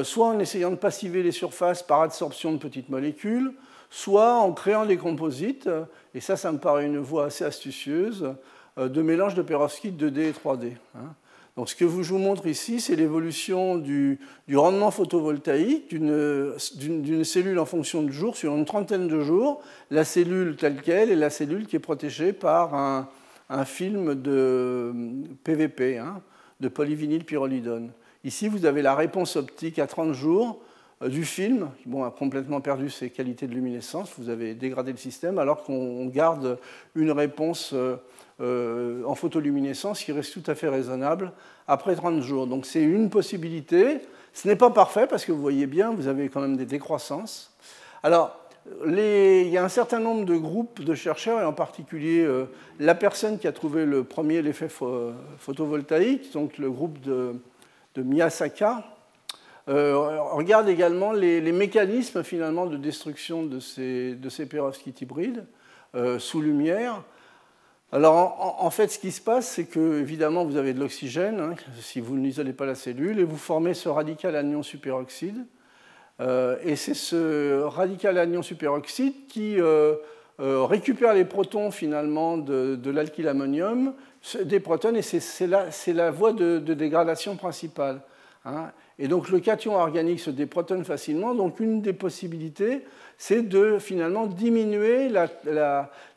soit 0.03 0.27
en 0.27 0.39
essayant 0.39 0.71
de 0.71 0.75
passiver 0.75 1.23
les 1.23 1.31
surfaces 1.31 1.83
par 1.83 2.01
adsorption 2.01 2.53
de 2.53 2.57
petites 2.57 2.89
molécules, 2.89 3.53
soit 3.89 4.35
en 4.35 4.53
créant 4.53 4.85
des 4.85 4.97
composites, 4.97 5.69
et 6.13 6.21
ça, 6.21 6.37
ça 6.37 6.51
me 6.51 6.57
paraît 6.57 6.85
une 6.85 6.99
voie 6.99 7.25
assez 7.25 7.43
astucieuse, 7.43 8.33
de 8.77 9.01
mélange 9.01 9.35
de 9.35 9.41
perovskites 9.41 10.01
2D 10.01 10.19
et 10.19 10.31
3D. 10.31 10.73
Donc, 11.57 11.69
ce 11.69 11.75
que 11.75 11.85
je 11.85 12.13
vous 12.13 12.17
montre 12.17 12.47
ici, 12.47 12.79
c'est 12.79 12.95
l'évolution 12.95 13.77
du, 13.77 14.19
rendement 14.53 14.89
photovoltaïque 14.89 15.89
d'une 15.93 17.23
cellule 17.23 17.59
en 17.59 17.65
fonction 17.65 18.03
de 18.03 18.11
jours 18.11 18.37
sur 18.37 18.55
une 18.55 18.65
trentaine 18.65 19.07
de 19.07 19.19
jours, 19.19 19.61
la 19.89 20.05
cellule 20.05 20.55
telle 20.55 20.81
qu'elle 20.81 21.11
et 21.11 21.15
la 21.15 21.29
cellule 21.29 21.67
qui 21.67 21.75
est 21.75 21.79
protégée 21.79 22.31
par 22.31 22.73
un, 22.73 23.07
film 23.65 24.15
de 24.15 24.93
PVP, 25.43 25.97
hein, 25.97 26.21
de 26.61 26.69
polyvinylpyrrolidone. 26.69 27.91
Ici, 28.23 28.47
vous 28.47 28.65
avez 28.65 28.83
la 28.83 28.93
réponse 28.93 29.35
optique 29.35 29.79
à 29.79 29.87
30 29.87 30.13
jours 30.13 30.61
euh, 31.01 31.09
du 31.09 31.25
film, 31.25 31.69
qui 31.81 31.89
bon, 31.89 32.03
a 32.03 32.11
complètement 32.11 32.61
perdu 32.61 32.91
ses 32.91 33.09
qualités 33.09 33.47
de 33.47 33.53
luminescence, 33.53 34.13
vous 34.19 34.29
avez 34.29 34.53
dégradé 34.53 34.91
le 34.91 34.99
système, 34.99 35.39
alors 35.39 35.63
qu'on 35.63 36.05
garde 36.05 36.59
une 36.93 37.11
réponse 37.11 37.71
euh, 37.73 37.95
euh, 38.39 39.03
en 39.05 39.15
photoluminescence 39.15 40.03
qui 40.03 40.11
reste 40.11 40.33
tout 40.33 40.51
à 40.51 40.53
fait 40.53 40.69
raisonnable 40.69 41.31
après 41.67 41.95
30 41.95 42.21
jours. 42.21 42.45
Donc 42.45 42.67
c'est 42.67 42.83
une 42.83 43.09
possibilité. 43.09 44.01
Ce 44.33 44.47
n'est 44.47 44.55
pas 44.55 44.69
parfait 44.69 45.07
parce 45.07 45.25
que 45.25 45.31
vous 45.31 45.41
voyez 45.41 45.65
bien, 45.65 45.89
vous 45.89 46.07
avez 46.07 46.29
quand 46.29 46.41
même 46.41 46.57
des 46.57 46.65
décroissances. 46.65 47.51
Alors, 48.03 48.37
il 48.85 49.49
y 49.49 49.57
a 49.57 49.63
un 49.63 49.69
certain 49.69 49.99
nombre 49.99 50.25
de 50.25 50.37
groupes 50.37 50.83
de 50.83 50.93
chercheurs, 50.93 51.41
et 51.41 51.43
en 51.43 51.53
particulier 51.53 52.27
la 52.79 52.93
personne 52.93 53.39
qui 53.39 53.47
a 53.47 53.51
trouvé 53.51 53.85
le 53.87 54.03
premier 54.03 54.43
l'effet 54.43 54.67
photovoltaïque, 55.39 56.31
donc 56.31 56.59
le 56.59 56.69
groupe 56.69 57.01
de, 57.01 57.33
Miyasaka, 57.97 58.83
euh, 59.67 60.21
regarde 60.31 60.69
également 60.69 61.11
les, 61.11 61.41
mécanismes 61.51 62.23
finalement 62.23 62.65
de 62.65 62.77
destruction 62.77 63.43
de 63.43 63.59
ces, 63.59 64.15
de 64.15 64.29
ces 64.29 64.45
perovskites 64.45 65.01
hybrides 65.01 65.45
sous 66.19 66.39
lumière. 66.39 67.03
Alors 67.91 68.55
en, 68.63 68.69
fait, 68.69 68.87
ce 68.87 68.97
qui 68.97 69.11
se 69.11 69.19
passe, 69.19 69.49
c'est 69.49 69.65
que 69.65 69.99
évidemment 69.99 70.45
vous 70.45 70.55
avez 70.55 70.73
de 70.73 70.79
l'oxygène 70.79 71.41
hein, 71.41 71.55
si 71.81 71.99
vous 71.99 72.15
n'isolez 72.17 72.53
pas 72.53 72.65
la 72.65 72.75
cellule 72.75 73.19
et 73.19 73.25
vous 73.25 73.37
formez 73.37 73.73
ce 73.73 73.89
radical 73.89 74.37
anion 74.37 74.63
superoxyde. 74.63 75.45
Euh, 76.21 76.57
et 76.63 76.77
c'est 76.77 76.93
ce 76.93 77.61
radical 77.63 78.17
anion 78.17 78.43
superoxyde 78.43 79.27
qui 79.27 79.59
euh, 79.59 79.95
euh, 80.39 80.63
récupère 80.63 81.13
les 81.13 81.25
protons 81.25 81.69
finalement 81.71 82.37
de, 82.37 82.89
l'alkylammonium, 82.89 83.93
des 84.43 84.59
protones, 84.59 84.95
et 84.95 85.01
c'est 85.01 85.47
la, 85.47 86.11
voie 86.11 86.33
de, 86.33 86.59
dégradation 86.59 87.35
principale. 87.35 88.01
Hein. 88.45 88.71
Et 88.99 89.07
donc 89.07 89.29
le 89.29 89.39
cation 89.39 89.75
organique 89.75 90.19
se 90.19 90.29
déprotonne 90.29 90.85
facilement. 90.85 91.33
Donc 91.33 91.59
une 91.59 91.81
des 91.81 91.93
possibilités, 91.93 92.85
c'est 93.17 93.41
de 93.41 93.79
finalement 93.79 94.27
diminuer 94.27 95.09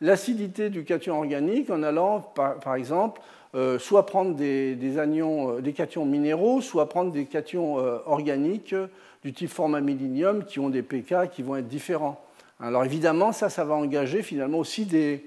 l'acidité 0.00 0.68
du 0.68 0.84
cation 0.84 1.16
organique 1.16 1.70
en 1.70 1.82
allant, 1.82 2.20
par, 2.20 2.74
exemple, 2.74 3.22
euh, 3.54 3.78
soit 3.78 4.04
prendre 4.04 4.34
des, 4.34 4.98
anions, 4.98 5.56
euh, 5.56 5.60
des 5.60 5.72
cations 5.72 6.04
minéraux, 6.04 6.60
soit 6.60 6.88
prendre 6.88 7.12
des 7.12 7.24
cations 7.24 7.78
euh, 7.78 7.98
organiques 8.04 8.74
du 9.22 9.32
type 9.32 9.48
formamidinium 9.48 10.44
qui 10.44 10.58
ont 10.58 10.68
des 10.68 10.82
pK 10.82 11.30
qui 11.30 11.42
vont 11.42 11.56
être 11.56 11.68
différents. 11.68 12.20
Alors 12.60 12.84
évidemment, 12.84 13.32
ça, 13.32 13.48
ça 13.48 13.64
va 13.64 13.74
engager 13.74 14.22
finalement 14.22 14.58
aussi 14.58 14.84
des, 14.84 15.26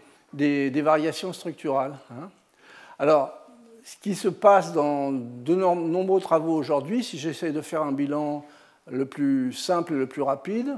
variations 0.81 1.33
structurales. 1.33 1.95
Hein. 2.11 2.29
Alors, 2.99 3.33
ce 3.83 3.95
qui 4.01 4.15
se 4.15 4.27
passe 4.27 4.73
dans 4.73 5.11
de 5.11 5.55
nombreux 5.55 6.19
travaux 6.19 6.55
aujourd'hui, 6.55 7.03
si 7.03 7.17
j'essaie 7.17 7.51
de 7.51 7.61
faire 7.61 7.83
un 7.83 7.91
bilan 7.91 8.43
le 8.89 9.05
plus 9.05 9.53
simple 9.53 9.93
et 9.93 9.97
le 9.97 10.07
plus 10.07 10.21
rapide, 10.21 10.77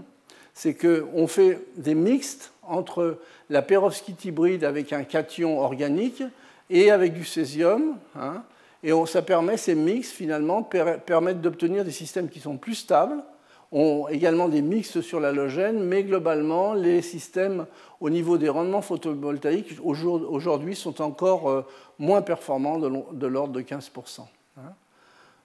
c'est 0.53 0.76
qu'on 0.76 1.28
fait 1.28 1.61
des 1.78 1.95
mixtes 1.95 2.51
entre 2.63 3.17
la 3.49 3.61
perovskite 3.61 4.26
hybride 4.26 4.63
avec 4.63 4.93
un 4.93 5.03
cation 5.03 5.59
organique 5.59 6.24
et 6.70 6.91
avec 6.91 7.13
du 7.13 7.26
césium. 7.26 7.97
Hein, 8.15 8.43
et 8.84 8.91
ça 9.07 9.22
permet, 9.22 9.57
ces 9.57 9.76
mixtes 9.76 10.11
finalement 10.11 10.63
permettent 10.63 11.41
d'obtenir 11.41 11.84
des 11.84 11.91
systèmes 11.91 12.30
qui 12.30 12.39
sont 12.39 12.57
plus 12.57 12.76
stables, 12.76 13.24
ont 13.72 14.07
également 14.07 14.49
des 14.49 14.61
mixtes 14.61 15.01
sur 15.01 15.20
l'halogène, 15.20 15.84
mais 15.84 16.03
globalement, 16.03 16.74
les 16.74 17.01
systèmes 17.01 17.65
au 18.01 18.09
niveau 18.09 18.38
des 18.38 18.49
rendements 18.49 18.82
photovoltaïques 18.82 19.78
aujourd'hui 19.84 20.76
sont 20.76 21.01
encore 21.01 21.49
euh, 21.49 21.65
moins 21.99 22.22
performants 22.22 22.80
de 22.80 23.28
l'ordre 23.28 23.53
de 23.53 23.61
15%. 23.61 24.22
Hein. 24.57 24.61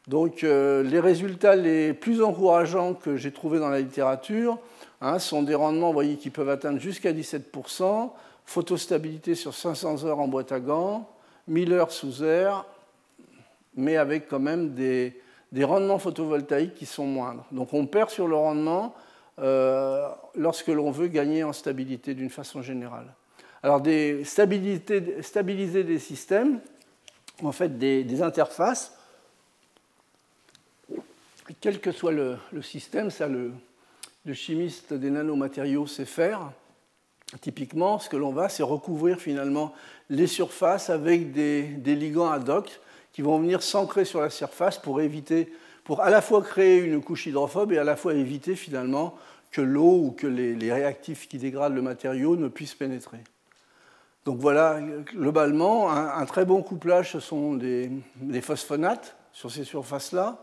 Donc 0.06 0.44
euh, 0.44 0.82
les 0.82 1.00
résultats 1.00 1.56
les 1.56 1.94
plus 1.94 2.22
encourageants 2.22 2.94
que 2.94 3.16
j'ai 3.16 3.32
trouvés 3.32 3.58
dans 3.58 3.70
la 3.70 3.80
littérature 3.80 4.58
hein, 5.00 5.18
sont 5.18 5.42
des 5.42 5.54
rendements 5.54 5.92
voyez, 5.92 6.16
qui 6.16 6.30
peuvent 6.30 6.50
atteindre 6.50 6.78
jusqu'à 6.78 7.12
17%, 7.12 8.10
photostabilité 8.44 9.34
sur 9.34 9.54
500 9.54 10.04
heures 10.04 10.20
en 10.20 10.28
boîte 10.28 10.52
à 10.52 10.60
gants, 10.60 11.08
1000 11.48 11.72
heures 11.72 11.92
sous 11.92 12.22
air, 12.22 12.66
mais 13.76 13.96
avec 13.96 14.28
quand 14.28 14.40
même 14.40 14.74
des, 14.74 15.20
des 15.54 15.62
rendements 15.62 16.00
photovoltaïques 16.00 16.74
qui 16.74 16.84
sont 16.84 17.06
moindres. 17.06 17.46
Donc 17.52 17.72
on 17.74 17.86
perd 17.86 18.10
sur 18.10 18.26
le 18.26 18.34
rendement 18.34 18.92
euh, 19.38 20.08
lorsque 20.34 20.66
l'on 20.66 20.90
veut 20.90 21.06
gagner 21.06 21.44
en 21.44 21.52
stabilité 21.52 22.14
d'une 22.14 22.28
façon 22.28 22.60
générale. 22.60 23.06
Alors 23.62 23.80
des 23.80 24.24
stabiliser 24.24 25.84
des 25.84 25.98
systèmes, 26.00 26.58
en 27.40 27.52
fait 27.52 27.78
des, 27.78 28.20
interfaces, 28.20 28.98
quel 31.60 31.80
que 31.80 31.92
soit 31.92 32.12
le, 32.12 32.36
système, 32.60 33.10
ça 33.10 33.28
le, 33.28 33.52
chimiste 34.32 34.92
des 34.92 35.10
nanomatériaux 35.10 35.86
sait 35.86 36.04
faire. 36.04 36.50
Typiquement, 37.40 38.00
ce 38.00 38.08
que 38.08 38.16
l'on 38.16 38.32
va, 38.32 38.48
c'est 38.48 38.64
recouvrir 38.64 39.20
finalement 39.20 39.72
les 40.10 40.26
surfaces 40.26 40.90
avec 40.90 41.30
des, 41.30 41.62
des 41.62 41.94
ligands 41.94 42.30
ad 42.30 42.48
hoc 42.48 42.80
qui 43.14 43.22
vont 43.22 43.38
venir 43.38 43.62
s'ancrer 43.62 44.04
sur 44.04 44.20
la 44.20 44.28
surface 44.28 44.76
pour 44.76 45.00
éviter, 45.00 45.50
pour 45.84 46.02
à 46.02 46.10
la 46.10 46.20
fois 46.20 46.42
créer 46.42 46.80
une 46.80 47.00
couche 47.00 47.26
hydrophobe 47.26 47.72
et 47.72 47.78
à 47.78 47.84
la 47.84 47.94
fois 47.96 48.12
éviter 48.12 48.56
finalement 48.56 49.14
que 49.52 49.62
l'eau 49.62 50.00
ou 50.02 50.10
que 50.10 50.26
les, 50.26 50.72
réactifs 50.72 51.28
qui 51.28 51.38
dégradent 51.38 51.76
le 51.76 51.80
matériau 51.80 52.36
ne 52.36 52.48
puissent 52.48 52.74
pénétrer. 52.74 53.20
Donc 54.24 54.38
voilà, 54.38 54.80
globalement, 55.14 55.92
un, 55.92 56.26
très 56.26 56.44
bon 56.44 56.62
couplage, 56.62 57.12
ce 57.12 57.20
sont 57.20 57.54
des, 57.54 57.88
phosphonates 58.42 59.16
sur 59.32 59.50
ces 59.50 59.64
surfaces-là. 59.64 60.40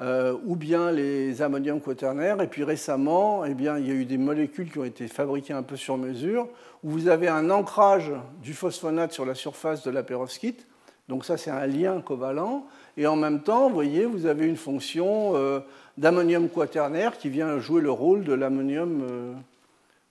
euh, 0.00 0.36
ou 0.44 0.56
bien 0.56 0.90
les 0.90 1.40
ammoniums 1.40 1.80
quaternaires. 1.80 2.42
Et 2.42 2.48
puis 2.48 2.64
récemment, 2.64 3.46
eh 3.46 3.54
bien, 3.54 3.78
il 3.78 3.86
y 3.86 3.90
a 3.90 3.94
eu 3.94 4.04
des 4.04 4.18
molécules 4.18 4.70
qui 4.70 4.78
ont 4.78 4.84
été 4.84 5.08
fabriquées 5.08 5.54
un 5.54 5.62
peu 5.62 5.76
sur 5.76 5.96
mesure, 5.96 6.48
où 6.82 6.90
vous 6.90 7.08
avez 7.08 7.28
un 7.28 7.48
ancrage 7.48 8.12
du 8.42 8.52
phosphonate 8.52 9.12
sur 9.12 9.24
la 9.24 9.34
surface 9.36 9.84
de 9.84 9.90
la 9.90 10.02
perovskite. 10.02 10.66
Donc 11.08 11.24
ça, 11.24 11.36
c'est 11.36 11.50
un 11.50 11.66
lien 11.66 12.00
covalent. 12.00 12.66
Et 12.96 13.06
en 13.06 13.16
même 13.16 13.42
temps, 13.42 13.68
vous 13.68 13.74
voyez, 13.74 14.06
vous 14.06 14.26
avez 14.26 14.46
une 14.46 14.56
fonction 14.56 15.36
euh, 15.36 15.60
d'ammonium 15.98 16.48
quaternaire 16.48 17.18
qui 17.18 17.28
vient 17.28 17.58
jouer 17.58 17.82
le 17.82 17.90
rôle 17.90 18.24
de 18.24 18.32
l'ammonium, 18.32 19.02
euh, 19.02 19.34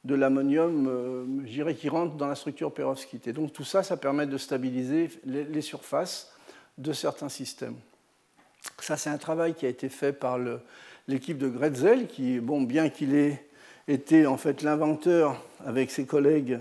de 0.03 0.15
l'ammonium, 0.15 1.25
dirais, 1.45 1.75
qui 1.75 1.89
rentre 1.89 2.15
dans 2.15 2.27
la 2.27 2.35
structure 2.35 2.71
perovskite. 2.71 3.27
Et 3.27 3.33
donc 3.33 3.53
tout 3.53 3.63
ça, 3.63 3.83
ça 3.83 3.97
permet 3.97 4.27
de 4.27 4.37
stabiliser 4.37 5.09
les 5.25 5.61
surfaces 5.61 6.33
de 6.77 6.93
certains 6.93 7.29
systèmes. 7.29 7.75
Ça, 8.79 8.97
c'est 8.97 9.09
un 9.09 9.17
travail 9.17 9.53
qui 9.53 9.65
a 9.65 9.69
été 9.69 9.89
fait 9.89 10.13
par 10.13 10.37
l'équipe 11.07 11.37
de 11.37 11.47
Gretzel, 11.47 12.07
qui, 12.07 12.39
bon, 12.39 12.61
bien 12.61 12.89
qu'il 12.89 13.15
ait 13.15 13.45
été 13.87 14.25
en 14.25 14.37
fait 14.37 14.61
l'inventeur 14.61 15.41
avec 15.65 15.91
ses 15.91 16.05
collègues 16.05 16.59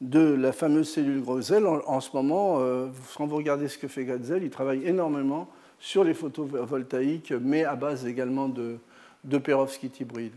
de 0.00 0.20
la 0.20 0.52
fameuse 0.52 0.90
cellule 0.90 1.22
Gretzel, 1.22 1.66
en, 1.66 2.00
ce 2.00 2.10
moment, 2.14 2.58
euh, 2.60 2.88
quand 3.16 3.26
vous 3.26 3.36
regardez 3.36 3.68
ce 3.68 3.78
que 3.78 3.88
fait 3.88 4.04
Gretzel, 4.04 4.42
il 4.42 4.50
travaille 4.50 4.86
énormément 4.86 5.48
sur 5.78 6.04
les 6.04 6.14
photovoltaïques, 6.14 7.32
mais 7.32 7.64
à 7.64 7.76
base 7.76 8.06
également 8.06 8.48
de, 8.48 8.78
de 9.24 9.38
perovskite 9.38 10.00
hybride. 10.00 10.34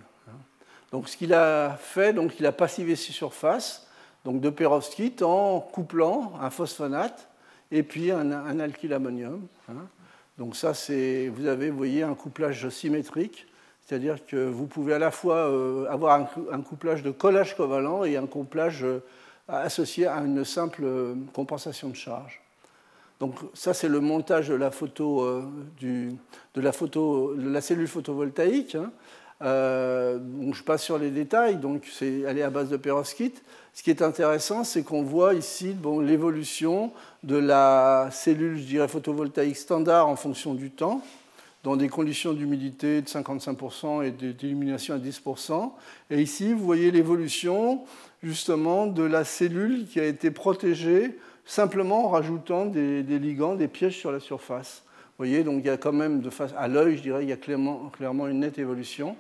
Donc, 0.92 1.08
ce 1.08 1.18
qu'il 1.18 1.34
a 1.34 1.78
fait, 1.80 2.14
donc, 2.14 2.40
il 2.40 2.46
a 2.46 2.52
passivé 2.52 2.96
ses 2.96 3.12
surfaces 3.12 3.86
donc 4.26 4.42
de 4.42 4.50
perovskite 4.50 5.22
en 5.22 5.60
couplant 5.60 6.34
un 6.42 6.50
phosphonate 6.50 7.30
et 7.72 7.84
puis 7.84 8.12
un, 8.12 8.32
un 8.32 8.60
alkylammonium. 8.60 9.48
Hein. 9.70 9.88
Donc 10.38 10.56
ça, 10.56 10.74
c'est, 10.74 11.28
vous 11.30 11.48
avez, 11.48 11.70
vous 11.70 11.78
voyez, 11.78 12.04
un 12.04 12.16
couplage 12.16 12.70
symétrique, 12.70 13.48
c'est-à-dire 13.86 14.26
que 14.26 14.38
vous 14.38 14.68
pouvez 14.68 14.94
à 14.94 15.00
la 15.00 15.12
fois 15.12 15.50
euh, 15.50 15.86
avoir 15.90 16.28
un, 16.52 16.62
couplage 16.62 17.04
de 17.04 17.12
collage 17.12 17.56
covalent 17.56 18.04
et 18.04 18.18
un 18.18 18.26
couplage 18.26 18.84
euh, 18.84 19.04
associé 19.50 20.08
à 20.08 20.18
une 20.18 20.46
simple 20.46 20.84
euh, 20.84 21.16
compensation 21.34 21.90
de 21.90 21.96
charge. 21.96 22.42
Donc 23.20 23.36
ça, 23.54 23.74
c'est 23.74 23.90
le 23.90 24.00
montage 24.00 24.48
de 24.48 24.56
la 24.56 24.72
photo, 24.72 25.44
du, 25.78 26.14
de, 26.54 26.62
la 26.62 26.72
photo 26.72 27.36
la 27.36 27.60
cellule 27.60 27.88
photovoltaïque. 27.88 28.76
Hein. 28.76 28.92
je 29.42 30.64
passe 30.64 30.84
sur 30.84 30.98
les 30.98 31.12
détails. 31.12 31.58
Donc, 31.58 31.86
elle 32.02 32.38
est 32.38 32.44
à 32.44 32.50
base 32.50 32.70
de 32.70 32.78
perovskite. 32.78 33.44
Ce 33.74 33.84
qui 33.84 33.92
est 33.92 34.02
intéressant, 34.02 34.64
c'est 34.64 34.84
qu'on 34.84 35.04
voit 35.04 35.34
ici 35.34 35.70
bon, 35.70 36.00
l'évolution 36.00 36.92
de 37.24 37.38
la 37.38 38.10
cellule 38.12 38.58
je 38.58 38.64
dirais, 38.64 38.88
photovoltaïque 38.88 39.56
standard 39.58 40.08
en 40.08 40.16
fonction 40.16 40.54
du 40.54 40.72
temps, 40.72 41.02
dans 41.64 41.76
des 41.76 41.88
conditions 41.88 42.34
d'humidité 42.34 43.02
de 43.02 43.08
55% 43.08 44.04
et 44.04 44.12
d'illumination 44.12 44.96
à 44.96 44.98
10%. 44.98 45.72
Et 46.10 46.22
ici, 46.22 46.52
vous 46.54 46.66
voyez 46.66 46.92
l'évolution 46.92 47.82
justement 48.24 48.88
de 48.88 49.04
la 49.04 49.24
cellule 49.24 49.88
qui 49.88 50.00
a 50.00 50.06
été 50.06 50.32
protégée 50.32 51.18
simplement 51.46 52.06
en 52.06 52.10
rajoutant 52.10 52.66
des, 52.66 53.02
ligands, 53.04 53.56
des 53.56 53.68
pièges 53.68 53.98
sur 53.98 54.12
la 54.12 54.20
surface. 54.20 54.84
Vous 54.86 55.26
voyez, 55.26 55.44
donc 55.44 55.62
il 55.64 55.68
y 55.68 55.70
a 55.70 55.78
quand 55.78 55.94
même, 55.94 56.22
de 56.22 56.30
face, 56.30 56.54
à 56.58 56.68
l'œil, 56.68 56.98
je 56.98 57.02
dirais, 57.02 57.24
il 57.24 57.30
y 57.30 57.34
a 57.34 57.38
clairement, 57.38 58.28
une 58.28 58.40
nette 58.40 58.60
évolution. 58.60 59.16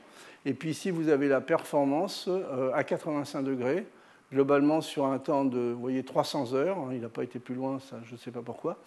Et 0.45 0.54
puis 0.54 0.70
ici, 0.70 0.91
vous 0.91 1.10
avez 1.10 1.28
la 1.28 1.41
performance 1.41 2.26
euh, 2.30 2.72
à 2.74 2.84
85 2.84 3.43
degrés 3.43 3.86
globalement 4.32 4.82
sur 4.82 5.06
un 5.06 5.18
temps 5.18 5.45
de 5.45 5.74
vous 5.74 5.82
voyez, 5.82 6.04
300 6.04 6.54
heures. 6.54 6.78
Hein, 6.78 6.89
il 6.93 7.02
n'a 7.02 7.10
pas 7.10 7.24
été 7.24 7.39
plus 7.39 7.56
loin, 7.56 7.80
ça, 7.80 7.97
je 8.06 8.14
ne 8.14 8.18
sais 8.18 8.32
pas 8.32 8.41
pourquoi. 8.41 8.78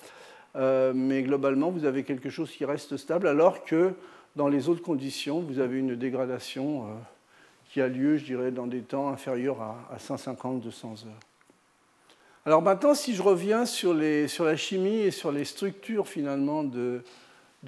Euh, 0.56 0.92
mais 0.94 1.22
globalement, 1.22 1.70
vous 1.70 1.84
avez 1.84 2.04
quelque 2.04 2.30
chose 2.30 2.50
qui 2.50 2.64
reste 2.64 2.96
stable, 2.96 3.26
alors 3.26 3.64
que 3.64 3.92
dans 4.36 4.48
les 4.48 4.68
autres 4.68 4.82
conditions, 4.82 5.40
vous 5.40 5.58
avez 5.58 5.78
une 5.78 5.96
dégradation 5.96 6.84
euh, 6.84 6.86
qui 7.72 7.80
a 7.80 7.88
lieu, 7.88 8.18
je 8.18 8.24
dirais, 8.24 8.50
dans 8.50 8.66
des 8.66 8.82
temps 8.82 9.08
inférieurs 9.08 9.62
à, 9.62 9.96
150-200 9.96 11.06
heures. 11.06 11.20
Alors 12.44 12.60
maintenant, 12.60 12.94
si 12.94 13.14
je 13.14 13.22
reviens 13.22 13.64
sur, 13.64 13.94
la 13.94 14.56
chimie 14.56 15.00
et 15.00 15.10
sur 15.10 15.32
les 15.32 15.46
structures 15.46 16.06
finalement 16.06 16.64
de, 16.64 17.02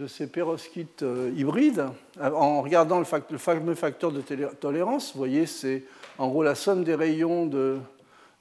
ces 0.07 0.27
perovskites 0.27 1.05
euh, 1.05 1.33
hybrides, 1.35 1.87
en 2.21 2.61
regardant 2.61 2.99
le, 2.99 3.39
fameux 3.39 3.75
facteur 3.75 4.13
de 4.13 4.21
tolérance, 4.21 5.13
vous 5.13 5.19
voyez, 5.19 5.47
c'est 5.47 5.85
en 6.19 6.29
gros 6.29 6.43
la 6.43 6.55
somme 6.55 6.85
des 6.85 6.95
rayons 6.95 7.47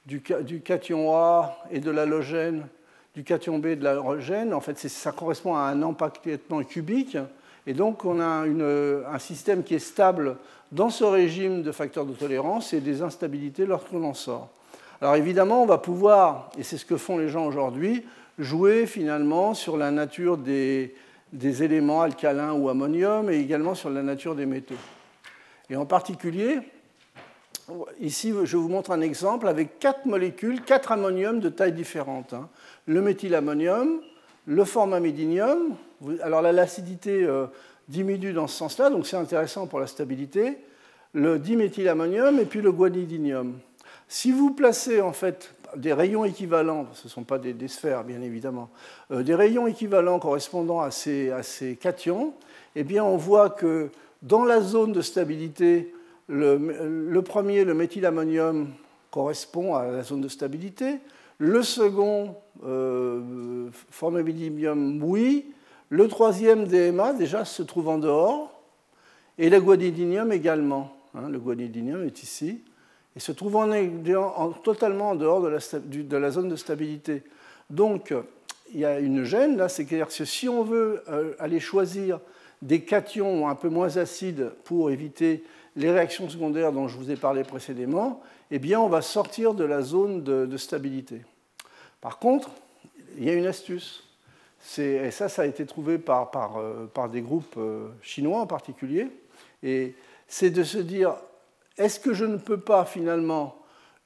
du, 0.04 0.20
cation 0.62 1.16
A 1.16 1.56
et 1.70 1.80
de 1.80 1.90
l'halogène, 1.90 2.66
du 3.14 3.24
cation 3.24 3.58
B 3.58 3.66
et 3.66 3.76
de 3.76 3.84
l'halogène, 3.84 4.52
en 4.52 4.60
fait, 4.60 4.78
ça 4.78 5.12
correspond 5.12 5.56
à 5.56 5.60
un 5.60 5.80
empactement 5.80 6.62
cubique. 6.62 7.16
Et 7.66 7.72
donc, 7.72 8.04
on 8.04 8.20
a 8.20 8.44
un 8.44 9.18
système 9.18 9.62
qui 9.62 9.74
est 9.74 9.78
stable 9.78 10.36
dans 10.72 10.90
ce 10.90 11.04
régime 11.04 11.62
de 11.62 11.72
facteurs 11.72 12.06
de 12.06 12.12
tolérance 12.12 12.72
et 12.72 12.80
des 12.80 13.02
instabilités 13.02 13.66
lorsqu'on 13.66 14.04
en 14.04 14.14
sort. 14.14 14.48
Alors 15.00 15.16
évidemment, 15.16 15.62
on 15.62 15.66
va 15.66 15.78
pouvoir, 15.78 16.50
et 16.58 16.62
c'est 16.62 16.78
ce 16.78 16.84
que 16.84 16.96
font 16.96 17.18
les 17.18 17.28
gens 17.28 17.46
aujourd'hui, 17.46 18.04
jouer 18.38 18.86
finalement 18.86 19.54
sur 19.54 19.76
la 19.76 19.90
nature 19.90 20.38
des, 20.38 20.94
éléments 21.32 22.02
alcalins 22.02 22.52
ou 22.52 22.68
ammonium 22.68 23.30
et 23.30 23.36
également 23.36 23.74
sur 23.74 23.90
la 23.90 24.02
nature 24.02 24.34
des 24.34 24.46
métaux. 24.46 24.74
Et 25.70 25.76
en 25.76 25.86
particulier, 25.86 26.58
Ici, 27.98 28.34
je 28.44 28.58
vous 28.58 28.68
montre 28.68 28.90
un 28.90 29.00
exemple 29.00 29.48
avec 29.48 29.78
quatre 29.78 30.04
molécules, 30.04 30.60
quatre 30.60 30.92
ammoniums 30.92 31.40
de 31.40 31.48
taille 31.48 31.72
différente. 31.72 32.34
Hein. 32.34 32.50
Le 32.84 33.00
méthylammonium, 33.00 34.00
le 34.46 34.64
formamidinium, 34.64 35.74
alors 36.22 36.42
l'acidité 36.42 37.24
euh, 37.24 37.46
diminue 37.88 38.32
dans 38.32 38.46
ce 38.46 38.56
sens-là, 38.56 38.90
donc 38.90 39.06
c'est 39.06 39.16
intéressant 39.16 39.66
pour 39.66 39.80
la 39.80 39.86
stabilité, 39.86 40.58
le 41.12 41.38
diméthylammonium 41.38 42.38
et 42.40 42.44
puis 42.44 42.60
le 42.60 42.72
guanidinium. 42.72 43.54
Si 44.08 44.32
vous 44.32 44.52
placez 44.52 45.00
en 45.00 45.12
fait 45.12 45.54
des 45.76 45.92
rayons 45.92 46.24
équivalents, 46.24 46.86
ce 46.92 47.06
ne 47.06 47.10
sont 47.10 47.24
pas 47.24 47.38
des, 47.38 47.68
sphères 47.68 48.04
bien 48.04 48.20
évidemment, 48.20 48.70
euh, 49.10 49.22
des 49.22 49.34
rayons 49.34 49.66
équivalents 49.66 50.18
correspondant 50.18 50.80
à 50.80 50.90
ces, 50.90 51.78
cations, 51.80 52.34
eh 52.76 52.84
bien 52.84 53.04
on 53.04 53.16
voit 53.16 53.50
que 53.50 53.90
dans 54.22 54.44
la 54.44 54.60
zone 54.60 54.92
de 54.92 55.02
stabilité, 55.02 55.92
le, 56.28 57.20
premier, 57.20 57.64
le 57.64 57.74
méthylammonium, 57.74 58.68
correspond 59.10 59.76
à 59.76 59.86
la 59.86 60.02
zone 60.02 60.22
de 60.22 60.28
stabilité. 60.28 60.98
Le 61.38 61.62
second, 61.62 62.34
euh, 62.64 63.20
oui. 65.02 65.46
Le 65.90 66.08
troisième, 66.08 66.66
DMA, 66.66 67.12
déjà 67.14 67.44
se 67.44 67.62
trouve 67.62 67.88
en 67.88 67.98
dehors. 67.98 68.50
Et 69.38 69.50
le 69.50 69.60
guanidinium 69.60 70.32
également. 70.32 70.96
Hein, 71.14 71.28
le 71.28 71.38
guanidinium 71.38 72.04
est 72.04 72.22
ici. 72.22 72.62
Et 73.16 73.20
se 73.20 73.32
trouve 73.32 73.56
en, 73.56 74.50
totalement 74.62 75.10
en 75.10 75.14
dehors 75.14 75.40
de 75.40 76.16
la, 76.16 76.30
zone 76.30 76.48
de 76.48 76.56
stabilité. 76.56 77.22
Donc, 77.70 78.12
il 78.72 78.80
y 78.80 78.84
a 78.84 78.98
une 78.98 79.24
gêne 79.24 79.56
là, 79.56 79.68
c'est 79.68 79.84
que 79.84 80.24
si 80.24 80.48
on 80.48 80.64
veut 80.64 81.02
euh, 81.08 81.34
aller 81.38 81.60
choisir 81.60 82.18
des 82.60 82.80
cations 82.80 83.48
un 83.48 83.54
peu 83.54 83.68
moins 83.68 83.98
acides 83.98 84.50
pour 84.64 84.90
éviter 84.90 85.44
les 85.76 85.90
réactions 85.90 86.28
secondaires 86.28 86.72
dont 86.72 86.88
je 86.88 86.96
vous 86.96 87.10
ai 87.10 87.16
parlé 87.16 87.44
précédemment, 87.44 88.22
eh 88.50 88.58
bien, 88.58 88.80
on 88.80 88.88
va 88.88 89.02
sortir 89.02 89.54
de 89.54 89.64
la 89.64 89.82
zone 89.82 90.22
de, 90.22 90.56
stabilité. 90.56 91.22
Par 92.00 92.18
contre, 92.18 92.50
il 93.18 93.24
y 93.24 93.30
a 93.30 93.34
une 93.34 93.46
astuce. 93.46 94.03
Et 94.78 95.10
ça, 95.10 95.28
ça 95.28 95.42
a 95.42 95.46
été 95.46 95.66
trouvé 95.66 95.98
par, 95.98 96.30
euh, 96.56 97.08
des 97.08 97.20
groupes 97.20 97.56
euh, 97.58 97.88
chinois 98.02 98.40
en 98.40 98.46
particulier. 98.46 99.08
Et 99.62 99.94
c'est 100.26 100.50
de 100.50 100.62
se 100.62 100.78
dire, 100.78 101.14
est-ce 101.76 102.00
que 102.00 102.14
je 102.14 102.24
ne 102.24 102.38
peux 102.38 102.58
pas 102.58 102.84
finalement 102.84 103.56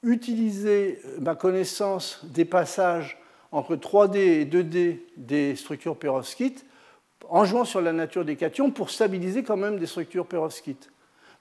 utiliser 0.03 1.01
ma 1.19 1.35
connaissance 1.35 2.21
des 2.23 2.45
passages 2.45 3.17
entre 3.51 3.75
3D 3.75 4.17
et 4.17 4.45
2D 4.45 4.99
des 5.17 5.55
structures 5.55 5.97
perovskites 5.97 6.65
en 7.29 7.45
jouant 7.45 7.65
sur 7.65 7.81
la 7.81 7.93
nature 7.93 8.25
des 8.25 8.35
cations 8.35 8.71
pour 8.71 8.89
stabiliser 8.89 9.43
quand 9.43 9.57
même 9.57 9.79
des 9.79 9.87
structures 9.87 10.25
perovskites? 10.25 10.89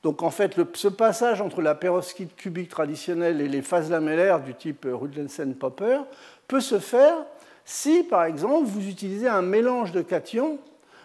Donc 0.03 0.23
en 0.23 0.31
fait, 0.31 0.55
ce 0.75 0.89
passage 0.89 1.41
entre 1.41 1.61
la 1.61 1.75
perovskite 1.75 2.37
cubique 2.37 2.69
traditionnelle 2.69 3.41
et 3.41 3.49
les 3.49 3.63
phases 3.63 3.91
lamellaires 3.91 4.41
du 4.41 4.55
type 4.55 4.87
Rudlensen-Popper 4.89 6.01
peut 6.47 6.61
se 6.61 6.79
faire 6.79 7.17
si, 7.71 8.03
par 8.03 8.25
exemple, 8.25 8.67
vous 8.67 8.89
utilisez 8.89 9.29
un 9.29 9.43
mélange 9.43 9.93
de 9.93 10.01
cations. 10.01 10.59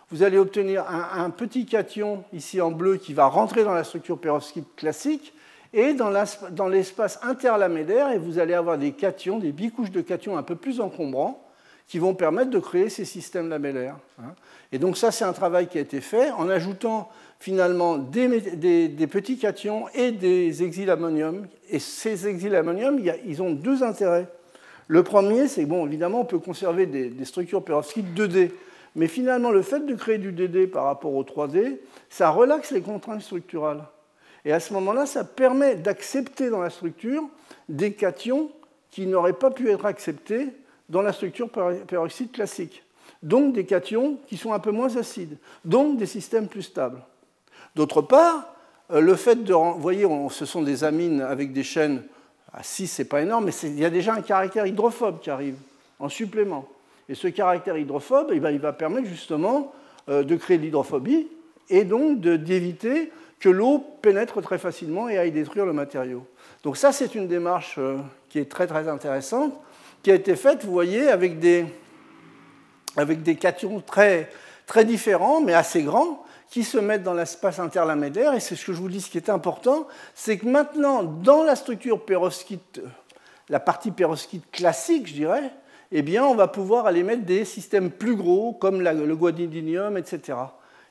Vous 0.10 0.24
allez 0.24 0.38
obtenir 0.38 0.86
un, 0.88 1.30
petit 1.30 1.66
cation 1.66 2.24
ici 2.32 2.62
en 2.62 2.72
bleu 2.72 2.96
qui 2.96 3.14
va 3.14 3.26
rentrer 3.26 3.66
dans 3.66 3.74
la 3.74 3.84
structure 3.84 4.18
perovskite 4.18 4.74
classique 4.78 5.34
et 5.74 5.94
dans 5.94 6.68
l'espace 6.70 7.20
interlamellaire, 7.22 8.12
et 8.12 8.18
vous 8.18 8.40
allez 8.40 8.54
avoir 8.54 8.78
des 8.78 8.94
cations, 8.94 9.40
des 9.40 9.52
bicouches 9.52 9.92
de 9.92 10.00
cations 10.00 10.38
un 10.38 10.44
peu 10.44 10.56
plus 10.56 10.80
encombrants 10.80 11.46
qui 11.86 12.00
vont 12.00 12.16
permettre 12.16 12.50
de 12.50 12.60
créer 12.60 12.88
ces 12.88 13.04
systèmes 13.04 13.50
lamellaires. 13.50 13.98
Hein. 14.22 14.34
Et 14.72 14.80
donc 14.80 14.96
ça, 14.96 15.12
c'est 15.12 15.26
un 15.26 15.34
travail 15.34 15.68
qui 15.68 15.80
a 15.80 15.82
été 15.82 16.00
fait 16.00 16.32
en 16.32 16.48
ajoutant 16.48 17.10
finalement 17.40 17.98
des, 17.98 19.08
petits 19.12 19.38
cations 19.38 19.90
et 19.94 20.14
des 20.14 20.64
exylammoniums. 20.64 21.46
Et 21.70 21.80
ces 21.80 22.26
exylammoniums, 22.26 23.02
ils 23.26 23.42
ont 23.42 23.52
deux 23.52 23.84
intérêts. 23.84 24.30
Le 24.88 25.04
premier, 25.04 25.48
c'est 25.48 25.66
bon, 25.66 25.86
évidemment, 25.86 26.22
on 26.22 26.26
peut 26.26 26.40
conserver 26.40 26.86
des, 26.86 27.26
structures 27.26 27.64
perovskites 27.64 28.14
2D, 28.16 28.52
Mais 28.96 29.08
finalement, 29.08 29.52
le 29.52 29.62
fait 29.62 29.86
de 29.86 29.96
créer 29.96 30.18
du 30.18 30.32
DD 30.32 30.68
par 30.68 30.86
rapport 30.86 31.14
au 31.14 31.24
3D, 31.24 31.78
ça 32.10 32.30
relaxe 32.30 32.72
les 32.72 32.82
contraintes 32.82 33.22
structurales. 33.22 33.84
Et 34.46 34.52
à 34.52 34.60
ce 34.60 34.74
moment-là, 34.74 35.06
ça 35.06 35.24
permet 35.24 35.76
d'accepter 35.76 36.50
dans 36.50 36.62
la 36.62 36.70
structure 36.70 37.24
des 37.70 37.94
cations 37.94 38.52
qui 38.92 39.08
n'auraient 39.08 39.34
pas 39.34 39.52
pu 39.52 39.70
être 39.70 39.86
acceptés 39.86 40.50
dans 40.90 41.02
la 41.02 41.14
structure 41.14 41.50
peroxyde 41.50 42.32
classique. 42.32 42.84
Donc 43.24 43.54
des 43.54 43.66
cations 43.66 44.18
qui 44.28 44.38
sont 44.38 44.52
un 44.52 44.60
peu 44.60 44.72
moins 44.72 44.98
acides, 44.98 45.38
donc 45.64 45.98
des 45.98 46.06
systèmes 46.06 46.48
plus 46.48 46.62
stables. 46.62 47.02
D'autre 47.74 48.02
part, 48.02 48.54
euh, 48.92 49.00
le 49.00 49.16
fait 49.16 49.44
de. 49.44 49.54
Voyez, 49.80 50.06
ce 50.30 50.46
sont 50.46 50.62
des 50.62 50.84
amines 50.84 51.22
avec 51.22 51.54
des 51.54 51.64
chaînes 51.64 52.04
à 52.54 52.62
6, 52.62 52.88
c'est 52.88 53.06
pas 53.06 53.22
énorme, 53.22 53.46
mais 53.46 53.52
il 53.64 53.80
y 53.80 53.86
a 53.86 53.90
déjà 53.90 54.14
un 54.14 54.22
caractère 54.22 54.68
hydrophobe 54.68 55.20
qui 55.20 55.30
arrive 55.30 55.56
en 56.00 56.10
supplément. 56.10 56.68
Et 57.10 57.16
ce 57.16 57.28
caractère 57.28 57.78
hydrophobe, 57.78 58.30
eh 58.32 58.40
ben, 58.40 58.52
il 58.52 58.60
va 58.60 58.74
permettre 58.74 59.08
justement 59.08 59.74
euh, 60.10 60.24
de 60.24 60.36
créer 60.36 60.58
de 60.58 60.64
l'hydrophobie 60.64 61.28
et 61.70 61.84
donc 61.84 62.20
d'éviter 62.20 63.12
que 63.40 63.50
l'eau 63.50 63.84
pénètre 64.02 64.42
très 64.42 64.58
facilement 64.58 65.10
et 65.10 65.18
aille 65.18 65.32
détruire 65.32 65.66
le 65.66 65.74
matériau. 65.74 66.26
Donc 66.64 66.78
ça, 66.78 66.92
c'est 66.92 67.16
une 67.16 67.28
démarche 67.28 67.76
euh, 67.78 67.98
qui 68.30 68.40
est 68.40 68.50
très 68.50 68.68
très 68.68 68.88
intéressante, 68.88 69.54
qui 70.02 70.12
a 70.12 70.16
été 70.16 70.36
faite, 70.36 70.64
vous 70.64 70.72
voyez, 70.72 71.08
avec 71.10 71.40
des, 71.40 71.66
cations 73.40 73.82
très 73.82 74.30
différents, 74.86 75.42
mais 75.42 75.54
assez 75.54 75.82
grands, 75.82 76.23
qui 76.54 76.64
se 76.64 76.78
mettent 76.78 77.02
dans 77.02 77.16
l'espace 77.16 77.58
interlamédaire. 77.58 78.36
Et 78.36 78.40
c'est 78.40 78.56
ce 78.56 78.64
que 78.64 78.74
je 78.74 78.78
vous 78.78 78.88
dis, 78.88 79.02
ce 79.02 79.10
qui 79.10 79.18
est 79.18 79.32
important, 79.32 79.88
c'est 80.14 80.38
que 80.38 80.46
maintenant, 80.46 81.02
dans 81.02 81.42
la 81.42 81.56
structure 81.56 82.06
perovskite, 82.06 82.80
la 83.50 83.60
partie 83.60 83.90
perovskite 83.90 84.44
classique, 84.52 85.08
je 85.08 85.14
dirais, 85.14 85.50
eh 85.92 86.04
bien, 86.04 86.24
on 86.24 86.36
va 86.36 86.48
pouvoir 86.48 86.86
aller 86.86 87.02
mettre 87.02 87.24
des 87.24 87.44
systèmes 87.44 87.90
plus 87.90 88.16
gros, 88.16 88.54
comme 88.54 88.84
le 88.84 89.16
guanidinium, 89.16 89.98
etc. 89.98 90.38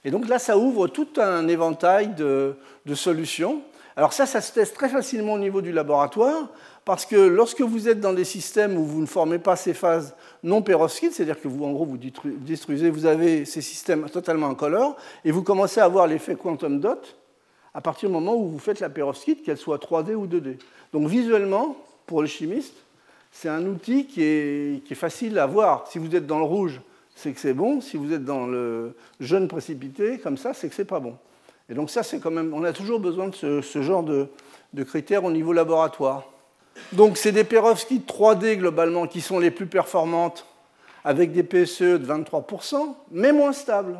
Et 0.05 0.11
donc 0.11 0.27
là, 0.27 0.41
ça 0.41 0.59
ouvre 0.59 0.89
tout 0.89 1.07
un 1.19 1.47
éventail 1.47 2.09
de, 2.09 2.57
solutions. 2.95 3.63
Alors 3.95 4.13
ça, 4.13 4.27
ça 4.27 4.41
se 4.41 4.53
teste 4.53 4.75
très 4.75 4.89
facilement 4.89 5.35
au 5.35 5.39
niveau 5.39 5.63
du 5.63 5.71
laboratoire, 5.71 6.49
parce 6.85 7.07
que 7.07 7.15
lorsque 7.15 7.61
vous 7.61 7.89
êtes 7.89 8.01
dans 8.01 8.15
des 8.15 8.25
systèmes 8.25 8.77
où 8.77 8.85
vous 8.85 9.01
ne 9.01 9.07
formez 9.07 9.39
pas 9.39 9.55
ces 9.55 9.75
phases 9.75 10.17
non 10.43 10.63
perovskites, 10.63 11.13
c'est-à-dire 11.13 11.41
que 11.41 11.49
vous, 11.49 11.65
en 11.65 11.73
gros, 11.73 11.85
vous 11.85 11.99
détruisez, 11.99 12.91
vous 12.91 13.07
avez 13.07 13.45
ces 13.45 13.61
systèmes 13.61 14.09
totalement 14.11 14.49
incolores, 14.49 14.97
et 15.25 15.31
vous 15.31 15.43
commencez 15.43 15.81
à 15.81 15.85
avoir 15.85 16.07
l'effet 16.07 16.35
quantum 16.35 16.81
dot 16.81 17.17
à 17.75 17.81
partir 17.81 18.09
du 18.09 18.13
moment 18.13 18.35
où 18.35 18.49
vous 18.49 18.59
faites 18.59 18.81
la 18.81 18.91
perovskite, 18.91 19.43
qu'elle 19.43 19.57
soit 19.57 19.79
3D 19.79 20.15
ou 20.15 20.27
2D. 20.27 20.59
Donc 20.93 21.09
visuellement, 21.09 21.77
pour 22.07 22.21
le 22.21 22.29
chimiste, 22.29 22.75
c'est 23.31 23.49
un 23.49 23.65
outil 23.67 24.07
qui 24.07 24.23
est, 24.23 24.95
facile 24.95 25.39
à 25.39 25.47
voir. 25.47 25.87
Si 25.89 25.99
vous 25.99 26.15
êtes 26.15 26.27
dans 26.27 26.39
le 26.39 26.45
rouge, 26.45 26.81
c'est 27.15 27.33
que 27.33 27.41
c'est 27.41 27.55
bon. 27.55 27.81
Si 27.81 27.97
vous 27.97 28.13
êtes 28.13 28.25
dans 28.25 28.47
le 28.47 28.95
jaune 29.21 29.49
précipité, 29.49 30.19
comme 30.19 30.37
ça, 30.37 30.53
c'est 30.53 30.69
que 30.69 30.75
c'est 30.75 30.85
pas 30.85 31.01
bon. 31.01 31.17
Et 31.69 31.75
donc 31.75 31.91
ça, 31.91 32.03
c'est 32.03 32.21
quand 32.21 32.31
même, 32.31 32.53
on 32.53 32.63
a 32.65 32.73
toujours 32.73 33.01
besoin 33.01 33.29
de 33.29 33.35
ce, 33.35 33.83
genre 33.83 34.03
de, 34.03 34.29
critères 34.85 35.25
au 35.25 35.31
niveau 35.31 35.55
laboratoire. 35.55 36.29
Donc 36.93 37.17
c'est 37.17 37.33
des 37.33 37.45
perovskites 37.45 38.09
3D 38.09 38.57
globalement 38.57 39.07
qui 39.07 39.21
sont 39.21 39.39
les 39.39 39.51
plus 39.51 39.67
performantes, 39.67 40.47
avec 41.05 41.33
des 41.33 41.43
PSE 41.43 41.83
de 41.83 42.07
23%, 42.07 42.95
mais 43.11 43.33
moins 43.33 43.53
stables. 43.53 43.99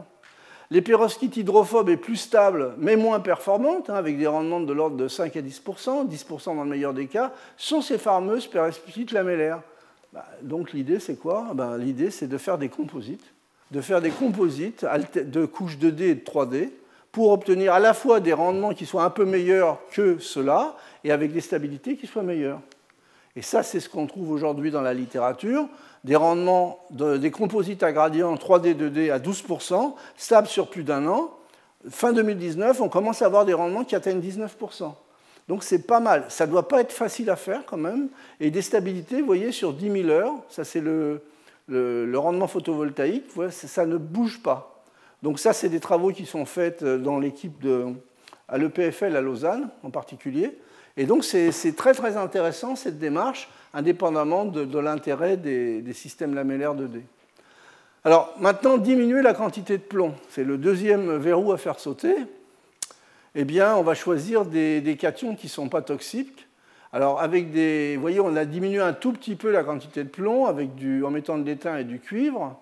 Les 0.71 0.81
perovskites 0.81 1.37
hydrophobes 1.37 1.91
est 1.91 1.99
plus 1.99 2.17
stables, 2.17 2.73
mais 2.79 2.97
moins 2.97 3.21
performantes, 3.21 3.91
hein, 3.91 3.95
avec 3.95 4.19
des 4.19 4.27
rendements 4.27 4.61
de 4.61 4.73
l'ordre 4.73 4.97
de 4.97 5.07
5 5.07 5.37
à 5.37 5.43
10%, 5.43 6.09
10% 6.09 6.57
dans 6.57 6.65
le 6.65 6.71
meilleur 6.71 6.95
des 6.95 7.09
cas, 7.09 7.33
sont 7.59 7.83
ces 7.83 7.99
fameuses 7.99 8.47
perovskites 8.47 9.13
lamellaires. 9.13 9.61
Bah, 10.15 10.27
donc 10.41 10.73
l'idée, 10.73 10.99
c'est 10.99 11.17
quoi? 11.17 11.49
Bah, 11.55 11.77
L'idée, 11.77 12.11
c'est 12.11 12.27
de 12.27 12.39
faire 12.39 12.57
des 12.57 12.71
composites, 12.71 13.35
de 13.71 13.81
faire 13.81 14.01
des 14.01 14.11
composites 14.11 14.87
de 15.15 15.45
couches 15.45 15.77
2D 15.77 16.03
et 16.03 16.15
de 16.15 16.25
3D 16.25 16.71
pour 17.11 17.33
obtenir 17.33 17.75
à 17.75 17.79
la 17.79 17.93
fois 17.93 18.21
des 18.21 18.33
rendements 18.33 18.73
qui 18.73 18.87
soient 18.87 19.05
un 19.05 19.11
peu 19.11 19.27
meilleurs 19.27 19.79
que 19.91 20.19
ceux-là 20.19 20.75
et 21.05 21.13
avec 21.13 21.33
des 21.33 21.41
stabilités 21.41 21.97
qui 21.97 22.07
soient 22.07 22.23
meilleures. 22.23 22.61
Et 23.35 23.43
ça, 23.43 23.63
c'est 23.63 23.81
ce 23.81 23.89
qu'on 23.89 24.07
trouve 24.07 24.31
aujourd'hui 24.31 24.71
dans 24.71 24.83
la 24.83 24.93
littérature, 24.93 25.67
des 26.05 26.17
rendements 26.17 26.85
des 26.91 27.31
composites 27.31 27.83
à 27.83 27.93
gradient 27.93 28.35
3D, 28.35 28.75
2D 28.75 29.11
à 29.11 29.19
12%, 29.19 29.95
stables 30.17 30.49
sur 30.49 30.69
plus 30.69 30.85
d'un 30.85 31.07
an. 31.07 31.31
Fin 31.89 32.13
2019, 32.13 32.81
on 32.81 32.89
commence 32.89 33.23
à 33.23 33.27
avoir 33.27 33.45
des 33.45 33.55
rendements 33.55 33.85
qui 33.85 33.97
atteignent 33.97 34.21
19%. 34.21 34.93
Donc 35.49 35.65
c'est 35.65 35.87
pas 35.87 36.01
mal. 36.01 36.27
Ça 36.29 36.47
ne 36.47 36.53
doit 36.53 36.69
pas 36.69 36.81
être 36.81 36.93
facile 36.93 37.31
à 37.31 37.37
faire 37.37 37.65
quand 37.67 37.77
même. 37.77 38.09
Et 38.39 38.51
des 38.51 38.63
stabilités, 38.63 39.21
vous 39.21 39.27
voyez, 39.27 39.51
sur 39.51 39.73
10 39.73 39.91
000 39.91 40.09
heures, 40.09 40.35
ça 40.49 40.65
c'est 40.65 40.81
le, 40.81 41.23
rendement 42.15 42.47
photovoltaïque, 42.47 43.27
ça 43.51 43.87
ne 43.87 43.97
bouge 43.97 44.43
pas. 44.43 44.85
Donc 45.23 45.39
ça, 45.39 45.53
c'est 45.53 45.69
des 45.69 45.81
travaux 45.81 46.11
qui 46.11 46.27
sont 46.27 46.45
faits 46.45 46.85
dans 46.85 47.19
l'équipe 47.19 47.65
à 48.49 48.59
l'EPFL 48.59 49.17
à 49.17 49.21
Lausanne 49.21 49.69
en 49.83 49.91
particulier. 49.91 50.59
Et 50.97 51.07
donc 51.07 51.25
c'est 51.25 51.77
très 51.77 51.95
très 51.95 52.17
intéressant 52.17 52.77
cette 52.77 52.99
démarche, 52.99 53.49
indépendamment 53.75 54.45
de, 54.45 54.79
l'intérêt 54.79 55.37
des, 55.37 55.93
systèmes 55.93 56.35
lamellaires 56.35 56.75
2D. 56.75 57.01
Alors 58.05 58.35
maintenant, 58.39 58.79
diminuer 58.79 59.23
la 59.23 59.33
quantité 59.33 59.79
de 59.79 59.83
plomb, 59.83 60.15
c'est 60.29 60.45
le 60.45 60.59
deuxième 60.59 61.17
verrou 61.17 61.53
à 61.53 61.57
faire 61.57 61.79
sauter 61.79 62.17
eh 63.35 63.45
bien, 63.45 63.77
on 63.77 63.83
va 63.83 63.95
choisir 63.95 64.45
des, 64.45 64.97
cations 64.99 65.35
qui 65.35 65.47
ne 65.47 65.51
sont 65.53 65.69
pas 65.69 65.81
toxiques. 65.81 66.47
Alors, 66.93 67.21
avec 67.21 67.51
des, 67.51 67.95
vous 67.97 68.03
voyez, 68.03 68.21
on 68.21 68.37
a 68.37 68.45
diminué 68.45 68.81
un 68.81 68.93
tout 68.93 69.13
petit 69.13 69.37
peu 69.37 69.51
la 69.51 69.65
quantité 69.65 70.05
de 70.05 70.09
plomb 70.11 70.45
avec 70.45 70.75
du, 70.75 71.03
en 71.03 71.11
mettant 71.11 71.39
de 71.39 71.45
l'étain 71.45 71.79
et 71.79 71.85
du 71.85 71.99
cuivre. 71.99 72.61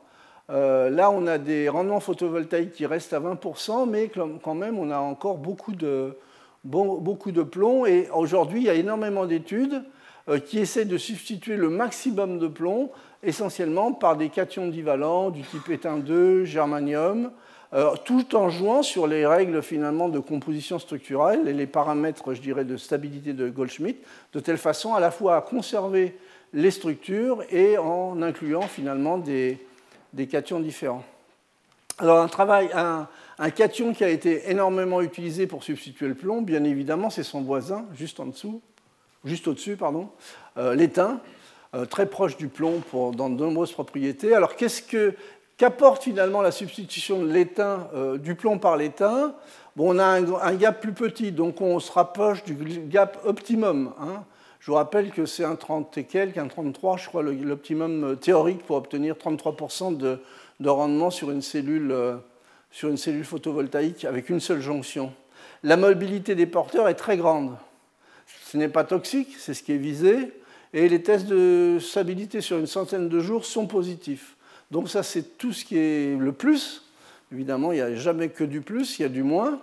Euh, 0.50 0.88
là, 0.88 1.10
on 1.10 1.26
a 1.26 1.38
des 1.38 1.68
rendements 1.68 1.98
photovoltaïques 1.98 2.72
qui 2.72 2.86
restent 2.86 3.12
à 3.12 3.18
20%, 3.18 3.88
mais 3.88 4.10
quand 4.42 4.54
même, 4.54 4.78
on 4.78 4.92
a 4.92 4.98
encore 4.98 5.38
beaucoup 5.38 5.72
de, 5.72 6.16
beaucoup 6.64 7.32
de 7.32 7.42
plomb. 7.42 7.86
Et 7.86 8.08
aujourd'hui, 8.12 8.60
il 8.60 8.64
y 8.64 8.70
a 8.70 8.74
énormément 8.74 9.26
d'études 9.26 9.82
euh, 10.28 10.38
qui 10.38 10.58
essaient 10.58 10.84
de 10.84 10.98
substituer 10.98 11.56
le 11.56 11.70
maximum 11.70 12.38
de 12.38 12.46
plomb 12.46 12.90
essentiellement 13.22 13.92
par 13.92 14.16
des 14.16 14.28
cations 14.28 14.68
divalents 14.68 15.30
du 15.30 15.42
type 15.42 15.68
étain 15.70 15.96
2, 15.96 16.44
germanium, 16.44 17.30
euh, 17.72 17.94
tout 18.04 18.34
en 18.34 18.48
jouant 18.48 18.82
sur 18.82 19.06
les 19.06 19.26
règles 19.26 19.62
finalement 19.62 20.08
de 20.08 20.18
composition 20.18 20.78
structurelle 20.78 21.46
et 21.46 21.52
les 21.52 21.66
paramètres, 21.66 22.34
je 22.34 22.40
dirais, 22.40 22.64
de 22.64 22.76
stabilité 22.76 23.32
de 23.32 23.48
Goldschmidt, 23.48 24.00
de 24.32 24.40
telle 24.40 24.58
façon 24.58 24.94
à 24.94 25.00
la 25.00 25.10
fois 25.10 25.36
à 25.36 25.40
conserver 25.40 26.18
les 26.52 26.70
structures 26.70 27.44
et 27.50 27.78
en 27.78 28.22
incluant 28.22 28.62
finalement 28.62 29.18
des, 29.18 29.58
cations 30.28 30.60
différents. 30.60 31.04
Alors 31.98 32.18
un 32.18 32.28
travail, 32.28 32.70
un, 32.74 33.06
cation 33.50 33.94
qui 33.94 34.04
a 34.04 34.10
été 34.10 34.50
énormément 34.50 35.00
utilisé 35.00 35.46
pour 35.46 35.64
substituer 35.64 36.08
le 36.08 36.14
plomb, 36.14 36.42
bien 36.42 36.62
évidemment, 36.64 37.08
c'est 37.08 37.22
son 37.22 37.40
voisin, 37.40 37.86
juste 37.94 38.20
en 38.20 38.26
dessous, 38.26 38.60
juste 39.24 39.48
au-dessus, 39.48 39.76
pardon, 39.76 40.10
euh, 40.58 40.74
l'étain, 40.74 41.20
euh, 41.74 41.86
très 41.86 42.04
proche 42.04 42.36
du 42.36 42.48
plomb 42.48 42.82
dans 42.92 43.30
de 43.30 43.42
nombreuses 43.42 43.72
propriétés. 43.72 44.34
Alors 44.34 44.56
qu'est-ce 44.56 44.82
que 44.82 45.14
Qu'apporte 45.60 46.04
finalement 46.04 46.40
la 46.40 46.52
substitution 46.52 47.22
de 47.22 47.30
l'étain, 47.30 47.90
euh, 47.94 48.16
du 48.16 48.34
plomb 48.34 48.58
par 48.58 48.78
l'étain? 48.78 49.34
Bon, 49.76 49.94
On 49.94 49.98
a 49.98 50.04
un, 50.06 50.54
gap 50.54 50.80
plus 50.80 50.94
petit, 50.94 51.32
donc 51.32 51.60
on 51.60 51.78
se 51.80 51.92
rapproche 51.92 52.42
du 52.44 52.54
gap 52.88 53.20
optimum. 53.26 53.92
Hein. 54.00 54.24
Je 54.58 54.70
vous 54.70 54.78
rappelle 54.78 55.10
que 55.10 55.26
c'est 55.26 55.44
un 55.44 55.56
30 55.56 55.98
et 55.98 56.04
quelques, 56.04 56.38
un 56.38 56.48
33, 56.48 56.96
je 56.96 57.08
crois, 57.08 57.22
l'optimum 57.22 58.16
théorique 58.18 58.64
pour 58.64 58.76
obtenir 58.76 59.16
33% 59.16 59.98
de, 59.98 60.18
rendement 60.64 61.10
sur 61.10 61.30
une, 61.30 61.42
cellule, 61.42 61.94
sur 62.70 62.88
une 62.88 62.96
cellule 62.96 63.24
photovoltaïque 63.24 64.04
avec 64.04 64.30
une 64.30 64.40
seule 64.40 64.60
jonction. 64.60 65.12
La 65.62 65.76
mobilité 65.76 66.34
des 66.34 66.46
porteurs 66.46 66.88
est 66.88 66.94
très 66.94 67.16
grande. 67.16 67.56
Ce 68.44 68.56
n'est 68.56 68.68
pas 68.68 68.84
toxique, 68.84 69.34
c'est 69.38 69.54
ce 69.54 69.62
qui 69.62 69.72
est 69.72 69.78
visé, 69.78 70.32
et 70.72 70.88
les 70.88 71.02
tests 71.02 71.26
de 71.26 71.78
stabilité 71.80 72.40
sur 72.40 72.58
une 72.58 72.66
centaine 72.66 73.08
de 73.08 73.20
jours 73.20 73.44
sont 73.44 73.66
positifs. 73.66 74.36
Donc 74.70 74.88
ça, 74.88 75.02
c'est 75.02 75.36
tout 75.36 75.52
ce 75.52 75.64
qui 75.64 75.76
est 75.78 76.16
le 76.16 76.32
plus. 76.32 76.84
Évidemment, 77.32 77.72
il 77.72 77.76
n'y 77.76 77.80
a 77.80 77.94
jamais 77.94 78.28
que 78.28 78.44
du 78.44 78.60
plus, 78.60 78.98
il 78.98 79.02
y 79.02 79.04
a 79.04 79.08
du 79.08 79.22
moins. 79.22 79.60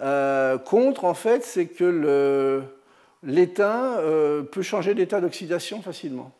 Euh, 0.00 0.58
contre, 0.58 1.04
en 1.04 1.14
fait, 1.14 1.44
c'est 1.44 1.66
que 1.66 2.62
l'étain 3.22 3.98
euh, 3.98 4.42
peut 4.42 4.62
changer 4.62 4.94
d'état 4.94 5.20
d'oxydation 5.20 5.82
facilement 5.82 6.32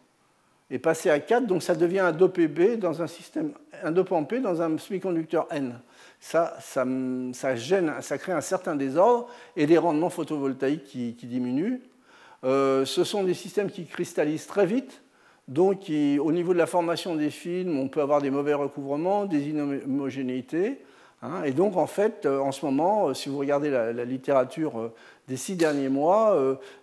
et 0.70 0.78
passer 0.78 1.10
à 1.10 1.18
4, 1.18 1.46
donc 1.46 1.62
ça 1.62 1.74
devient 1.74 2.00
un 2.00 2.12
dopé 2.12 2.46
B 2.46 2.78
dans 2.78 3.02
un 3.02 3.06
système, 3.06 3.52
un 3.82 3.90
dopant 3.90 4.22
P 4.24 4.38
dans 4.40 4.62
un 4.62 4.78
semi-conducteur 4.78 5.46
N. 5.50 5.80
Ça, 6.20 6.56
ça, 6.60 7.56
gêne, 7.56 7.92
ça 8.00 8.18
crée 8.18 8.32
un 8.32 8.40
certain 8.40 8.76
désordre 8.76 9.28
et 9.56 9.66
des 9.66 9.78
rendements 9.78 10.10
photovoltaïques 10.10 10.84
qui, 10.84 11.26
diminuent. 11.26 11.80
Euh, 12.44 12.84
ce 12.84 13.04
sont 13.04 13.24
des 13.24 13.34
systèmes 13.34 13.70
qui 13.70 13.84
cristallisent 13.86 14.46
très 14.46 14.66
vite, 14.66 15.02
donc, 15.48 15.90
au 15.90 16.30
niveau 16.30 16.52
de 16.52 16.58
la 16.58 16.66
formation 16.66 17.16
des 17.16 17.30
films, 17.30 17.76
on 17.76 17.88
peut 17.88 18.00
avoir 18.00 18.22
des 18.22 18.30
mauvais 18.30 18.54
recouvrements, 18.54 19.24
des 19.24 19.48
inhomogénéités. 19.48 20.78
Hein. 21.22 21.42
et 21.44 21.50
donc, 21.50 21.76
en 21.76 21.88
fait, 21.88 22.24
euh, 22.24 22.38
en 22.38 22.52
ce 22.52 22.64
moment, 22.64 23.08
euh, 23.08 23.14
si 23.14 23.28
vous 23.28 23.36
regardez 23.36 23.68
la, 23.68 24.04
littérature 24.04 24.92
des 25.26 25.36
six 25.36 25.56
derniers 25.56 25.88
mois, 25.88 26.36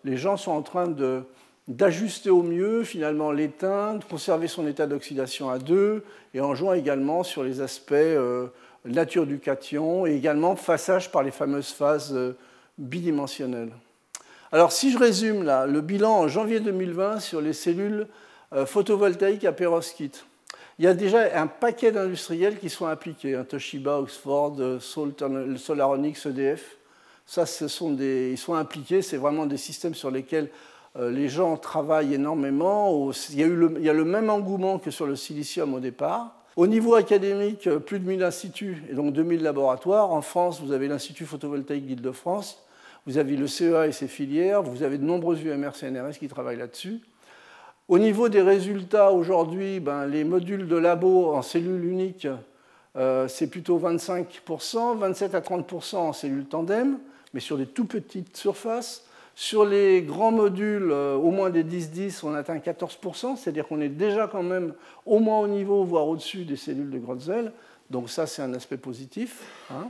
les 0.04 0.18
gens 0.18 0.36
sont 0.36 0.52
en 0.52 0.62
train 0.62 0.88
de, 0.88 1.24
d'ajuster 1.68 2.30
au 2.30 2.44
mieux 2.44 2.84
finalement 2.84 3.32
l'étain, 3.32 3.96
de 3.96 4.04
conserver 4.04 4.48
son 4.48 4.68
état 4.68 4.88
d'oxydation 4.88 5.50
à 5.50 5.60
2, 5.60 6.04
et 6.34 6.42
en 6.42 6.56
jouant 6.56 6.74
également 6.74 7.24
sur 7.24 7.44
les 7.44 7.62
aspects 7.62 7.92
euh, 7.92 8.48
nature 8.86 9.26
du 9.26 9.40
cation 9.40 10.06
et 10.06 10.16
également 10.16 10.56
façage 10.56 11.12
par 11.12 11.24
les 11.24 11.32
fameuses 11.32 11.72
phases 11.72 12.14
euh, 12.14 12.38
bidimensionnelles. 12.78 13.72
Alors 14.52 14.72
si 14.72 14.92
je 14.92 14.98
résume 14.98 15.44
là, 15.44 15.66
le 15.66 15.82
bilan 15.82 16.12
en 16.12 16.28
janvier 16.30 16.62
2020 16.62 17.20
sur 17.20 17.42
les 17.42 17.52
cellules 17.52 18.08
euh, 18.54 18.66
photovoltaïques 18.66 19.44
à 19.44 19.52
perovskite, 19.52 20.26
il 20.80 20.86
y 20.86 20.88
a 20.88 20.94
déjà 20.94 21.42
un 21.42 21.48
paquet 21.48 21.92
d'industriels 21.92 22.60
qui 22.60 22.70
sont 22.70 22.86
impliqués, 22.86 23.36
hein, 23.36 23.44
Toshiba, 23.44 23.98
Oxford, 23.98 24.80
Solaronics, 24.80 26.24
EDF. 26.24 26.78
Ça, 27.26 27.48
ce 27.48 27.68
sont 27.68 27.92
des, 27.92 28.30
ils 28.32 28.38
sont 28.38 28.54
impliqués, 28.54 29.02
c'est 29.02 29.18
vraiment 29.18 29.48
des 29.48 29.58
systèmes 29.58 29.96
sur 29.96 30.12
lesquels 30.12 30.50
les 31.00 31.30
gens 31.30 31.58
travaillent 31.58 32.14
énormément. 32.14 33.12
Il 33.30 33.40
y, 33.40 33.44
a 33.44 33.48
eu 33.48 33.56
le, 33.56 33.74
il 33.78 33.86
y 33.86 33.90
a 33.90 33.94
le 33.94 34.06
même 34.06 34.30
engouement 34.30 34.80
que 34.80 34.92
sur 34.92 35.06
le 35.06 35.16
silicium 35.16 35.74
au 35.74 35.80
départ. 35.80 36.38
Au 36.58 36.66
niveau 36.66 36.96
académique, 36.96 37.68
euh, 37.68 37.78
plus 37.78 38.00
de 38.00 38.08
1000 38.08 38.24
instituts 38.24 38.84
et 38.90 38.96
donc 38.96 39.14
2000 39.14 39.44
laboratoires. 39.44 40.12
En 40.12 40.24
France, 40.24 40.60
vous 40.60 40.72
avez 40.72 40.88
l'Institut 40.88 41.28
photovoltaïque 41.28 41.86
d'Île-de-France, 41.86 42.64
vous 43.06 43.20
avez 43.20 43.36
le 43.36 43.46
CEA 43.46 43.86
et 43.86 43.92
ses 43.92 44.08
filières, 44.08 44.64
vous 44.64 44.82
avez 44.82 44.98
de 44.98 45.04
nombreux 45.04 45.38
UMR 45.38 45.76
CNRS 45.76 46.18
qui 46.18 46.28
travaillent 46.28 46.58
là-dessus. 46.58 47.02
Au 47.88 48.00
niveau 48.00 48.28
des 48.28 48.42
résultats, 48.42 49.12
aujourd'hui, 49.12 49.80
ben, 49.80 50.08
les 50.08 50.24
modules 50.24 50.68
de 50.68 50.76
labo 50.76 51.32
en 51.32 51.44
cellules 51.44 51.86
uniques, 51.86 52.28
euh, 52.96 53.28
c'est 53.28 53.52
plutôt 53.52 53.78
25%, 53.78 54.98
27 54.98 55.36
à 55.36 55.42
30% 55.42 55.96
en 55.98 56.12
cellules 56.12 56.46
tandem, 56.46 56.98
mais 57.36 57.40
sur 57.40 57.60
des 57.60 57.68
tout 57.68 57.86
petites 57.86 58.36
surfaces. 58.36 59.07
Sur 59.40 59.66
les 59.66 60.02
grands 60.02 60.32
modules, 60.32 60.90
euh, 60.90 61.14
au 61.14 61.30
moins 61.30 61.52
des 61.52 61.64
10-10, 61.64 62.22
on 62.24 62.34
atteint 62.34 62.58
14%, 62.58 63.36
c'est-à-dire 63.36 63.68
qu'on 63.68 63.82
est 63.82 63.88
déjà 63.88 64.26
quand 64.26 64.42
même 64.42 64.74
au 65.06 65.20
moins 65.20 65.38
au 65.42 65.48
niveau, 65.48 65.84
voire 65.84 66.08
au-dessus 66.08 66.44
des 66.44 66.56
cellules 66.56 66.90
de 66.90 66.98
Grotzel. 66.98 67.52
Donc 67.92 68.10
ça, 68.10 68.26
c'est 68.26 68.42
un 68.42 68.52
aspect 68.56 68.78
positif. 68.78 69.44
Hein. 69.70 69.90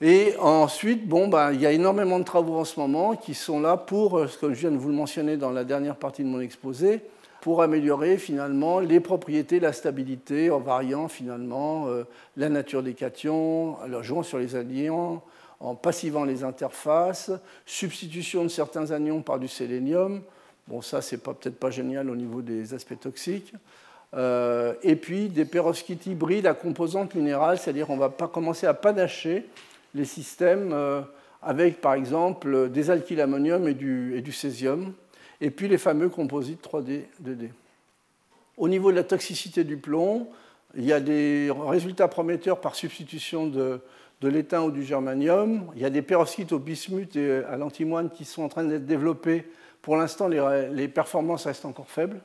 Et 0.00 0.34
ensuite, 0.38 1.06
bon, 1.06 1.28
bah, 1.28 1.52
il 1.52 1.60
y 1.60 1.66
a 1.66 1.72
énormément 1.72 2.18
de 2.18 2.24
travaux 2.24 2.56
en 2.56 2.64
ce 2.64 2.80
moment 2.80 3.14
qui 3.14 3.34
sont 3.34 3.60
là 3.60 3.76
pour, 3.76 4.16
euh, 4.16 4.26
comme 4.40 4.54
je 4.54 4.60
viens 4.60 4.70
de 4.70 4.78
vous 4.78 4.88
le 4.88 4.94
mentionner 4.94 5.36
dans 5.36 5.50
la 5.50 5.64
dernière 5.64 5.96
partie 5.96 6.22
de 6.22 6.28
mon 6.28 6.40
exposé, 6.40 7.02
pour 7.42 7.60
améliorer 7.60 8.16
finalement 8.16 8.80
les 8.80 9.00
propriétés, 9.00 9.60
la 9.60 9.74
stabilité 9.74 10.50
en 10.50 10.60
variant 10.60 11.08
finalement 11.08 11.88
euh, 11.88 12.04
la 12.38 12.48
nature 12.48 12.82
des 12.82 12.94
cations, 12.94 13.78
alors 13.82 14.02
jouant 14.02 14.22
sur 14.22 14.38
les 14.38 14.56
anions, 14.56 15.20
en 15.62 15.76
passivant 15.76 16.24
les 16.24 16.42
interfaces, 16.42 17.30
substitution 17.64 18.42
de 18.42 18.48
certains 18.48 18.90
anions 18.90 19.22
par 19.22 19.38
du 19.38 19.46
sélénium. 19.46 20.20
Bon, 20.66 20.82
ça, 20.82 21.00
c'est 21.00 21.18
peut-être 21.18 21.58
pas 21.58 21.70
génial 21.70 22.10
au 22.10 22.16
niveau 22.16 22.42
des 22.42 22.74
aspects 22.74 22.98
toxiques. 22.98 23.54
Euh, 24.14 24.74
et 24.82 24.96
puis 24.96 25.28
des 25.28 25.44
perovskites 25.44 26.06
hybrides 26.06 26.46
à 26.46 26.52
composantes 26.52 27.14
minérales, 27.14 27.58
c'est-à-dire 27.58 27.88
on 27.90 27.96
va 27.96 28.10
pas 28.10 28.28
commencer 28.28 28.66
à 28.66 28.74
panacher 28.74 29.46
les 29.94 30.04
systèmes 30.04 30.72
euh, 30.72 31.00
avec, 31.40 31.80
par 31.80 31.94
exemple, 31.94 32.68
des 32.68 32.90
alkylammonium 32.90 33.66
et 33.68 33.74
du, 33.74 34.16
et 34.16 34.20
du 34.20 34.32
césium, 34.32 34.92
et 35.40 35.50
puis 35.50 35.68
les 35.68 35.78
fameux 35.78 36.08
composites 36.08 36.62
3D, 36.62 37.04
2D. 37.24 37.50
Au 38.58 38.68
niveau 38.68 38.90
de 38.90 38.96
la 38.96 39.04
toxicité 39.04 39.64
du 39.64 39.78
plomb, 39.78 40.28
il 40.76 40.84
y 40.84 40.92
a 40.92 41.00
des 41.00 41.50
résultats 41.66 42.08
prometteurs 42.08 42.60
par 42.60 42.74
substitution 42.74 43.46
de, 43.46 43.80
de 44.22 44.28
l'étain 44.28 44.62
ou 44.62 44.70
du 44.70 44.84
germanium. 44.84 45.66
Il 45.74 45.82
y 45.82 45.84
a 45.84 45.90
des 45.90 46.00
perovskites 46.00 46.52
au 46.52 46.58
bismuth 46.58 47.16
et 47.16 47.44
à 47.44 47.56
l'antimoine 47.56 48.08
qui 48.08 48.24
sont 48.24 48.44
en 48.44 48.48
train 48.48 48.64
d'être 48.64 48.86
développés. 48.86 49.44
Pour 49.82 49.96
l'instant, 49.96 50.28
les, 50.28 50.88
performances 50.88 51.46
restent 51.46 51.64
encore 51.64 51.90
faibles. 51.90 52.20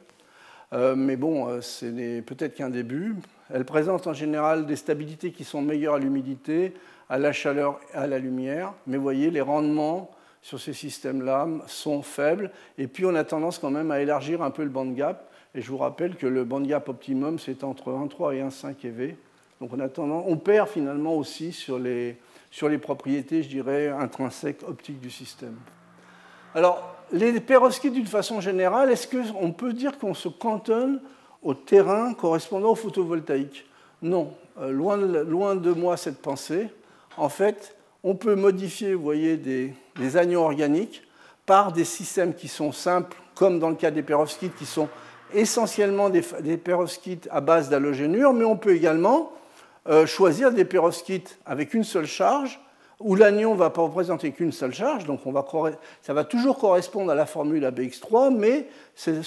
Euh, 0.74 0.96
mais 0.96 1.16
bon, 1.16 1.48
euh, 1.48 1.62
c'est 1.62 2.22
peut-être 2.26 2.54
qu'un 2.54 2.70
début. 2.70 3.16
Elles 3.52 3.66
présentent 3.66 4.06
en 4.06 4.14
général 4.14 4.66
des 4.66 4.76
stabilités 4.76 5.32
qui 5.32 5.44
sont 5.44 5.62
meilleures 5.62 5.96
à 5.96 6.00
l'humidité, 6.00 6.74
à 7.10 7.18
la 7.18 7.32
chaleur 7.32 7.80
à 7.94 8.06
la 8.06 8.20
lumière. 8.20 8.74
Mais 8.86 8.98
vous 8.98 9.04
voyez, 9.04 9.32
les 9.32 9.42
rendements 9.42 10.12
sur 10.44 10.60
ces 10.60 10.74
systèmes-là 10.74 11.48
sont 11.66 12.04
faibles. 12.04 12.52
Et 12.78 12.88
puis, 12.88 13.06
on 13.06 13.16
a 13.16 13.24
tendance 13.24 13.58
quand 13.58 13.72
même 13.72 13.90
à 13.90 14.02
élargir 14.02 14.44
un 14.44 14.52
peu 14.52 14.64
le 14.64 14.70
band 14.70 14.86
gap. 14.86 15.32
Et 15.56 15.62
je 15.62 15.72
vous 15.72 15.78
rappelle 15.78 16.16
que 16.16 16.28
le 16.28 16.44
band 16.44 16.62
gap 16.62 16.90
optimum, 16.90 17.40
c'est 17.40 17.64
entre 17.64 17.90
1,3 17.90 18.36
et 18.36 18.42
1,5 18.42 18.86
EV. 18.86 19.16
Donc 19.60 19.72
on, 19.74 20.02
on 20.02 20.38
perd 20.38 20.70
finalement 20.70 21.16
aussi 21.16 21.52
sur 21.52 21.80
les, 21.80 22.18
propriétés, 22.82 23.44
je 23.44 23.50
dirais, 23.50 23.90
intrinsèques 23.90 24.62
optiques 24.68 25.00
du 25.00 25.10
système. 25.10 25.56
Alors, 26.54 26.96
les 27.12 27.40
perovskites, 27.40 27.94
d'une 27.94 28.06
façon 28.06 28.42
générale, 28.42 28.92
est-ce 28.92 29.08
qu'on 29.08 29.52
peut 29.52 29.74
dire 29.74 29.98
qu'on 29.98 30.14
se 30.14 30.30
cantonne 30.30 31.02
au 31.42 31.54
terrain 31.54 32.14
correspondant 32.14 32.72
au 32.72 32.76
photovoltaïque? 32.76 33.66
Non, 34.02 34.34
euh, 34.60 34.72
loin, 34.72 34.98
de, 34.98 35.72
moi 35.72 35.98
cette 35.98 36.22
pensée. 36.22 36.70
En 37.16 37.30
fait, 37.30 37.76
on 38.04 38.16
peut 38.16 38.36
modifier, 38.36 38.94
vous 38.94 39.04
voyez, 39.04 39.38
des, 39.38 39.74
des 39.98 40.18
anions 40.18 40.44
organiques 40.44 41.04
par 41.46 41.72
des 41.72 41.86
systèmes 41.86 42.34
qui 42.34 42.48
sont 42.48 42.72
simples, 42.72 43.18
comme 43.34 43.60
dans 43.60 43.70
le 43.70 43.76
cas 43.76 43.90
des 43.90 44.04
perovskites, 44.04 44.56
qui 44.56 44.66
sont 44.66 44.90
essentiellement 45.34 46.10
des, 46.10 46.24
des 46.42 46.58
perovskites 46.58 47.28
à 47.32 47.42
base 47.42 47.70
d'halogénure, 47.70 48.34
mais 48.34 48.46
on 48.46 48.58
peut 48.58 48.76
également 48.76 49.32
euh, 49.90 50.06
choisir 50.06 50.52
des 50.52 50.66
perovskites 50.66 51.38
avec 51.46 51.74
une 51.74 51.84
seule 51.84 52.06
charge, 52.06 52.60
où 53.00 53.16
l'anion 53.16 53.54
ne 53.54 53.60
va 53.60 53.70
pas 53.70 53.84
représenter 53.84 54.32
qu'une 54.32 54.52
seule 54.52 54.74
charge, 54.74 55.06
donc 55.06 55.22
on 55.26 55.32
va, 55.32 55.46
ça 56.02 56.14
va 56.14 56.24
toujours 56.24 56.58
correspondre 56.58 57.12
à 57.12 57.16
la 57.16 57.26
formule 57.26 57.64
ABX3, 57.64 58.36
mais 58.36 58.68
ce 58.96 59.12
euh, 59.12 59.24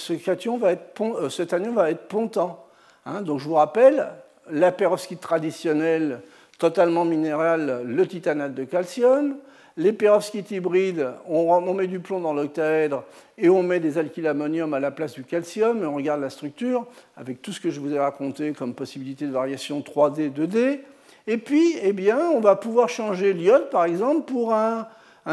cet 1.29 1.53
anion 1.53 1.73
va 1.73 1.89
être 1.91 2.07
pontant. 2.07 2.65
Hein. 3.05 3.21
donc 3.21 3.39
je 3.39 3.45
vous 3.45 3.55
rappelle, 3.55 4.09
la 4.49 4.71
perovskite 4.71 5.21
traditionnelle, 5.21 6.21
totalement 6.59 7.05
minérale, 7.05 7.83
le 7.85 8.07
titanate 8.07 8.53
de 8.53 8.63
calcium, 8.65 9.37
les 9.77 9.93
perovskites 9.93 10.51
hybrides, 10.51 11.11
on, 11.27 11.73
met 11.73 11.87
du 11.87 11.99
plomb 11.99 12.19
dans 12.19 12.33
l'octaèdre 12.33 13.03
et 13.37 13.49
on 13.49 13.63
met 13.63 13.79
des 13.79 13.97
alkylammonium 13.97 14.73
à 14.73 14.79
la 14.79 14.91
place 14.91 15.13
du 15.13 15.23
calcium 15.23 15.83
et 15.83 15.85
on 15.85 15.95
regarde 15.95 16.21
la 16.21 16.29
structure 16.29 16.85
avec 17.15 17.41
tout 17.41 17.51
ce 17.53 17.61
que 17.61 17.69
je 17.69 17.79
vous 17.79 17.93
ai 17.93 17.99
raconté 17.99 18.51
comme 18.51 18.73
possibilité 18.73 19.25
de 19.25 19.31
variation 19.31 19.79
3D, 19.79 20.31
2D. 20.31 20.79
Et 21.27 21.37
puis, 21.37 21.75
eh 21.81 21.93
bien, 21.93 22.19
on 22.33 22.39
va 22.39 22.55
pouvoir 22.55 22.89
changer 22.89 23.33
l'iode, 23.33 23.69
par 23.69 23.85
exemple, 23.85 24.25
pour 24.25 24.53
un, 24.53 24.87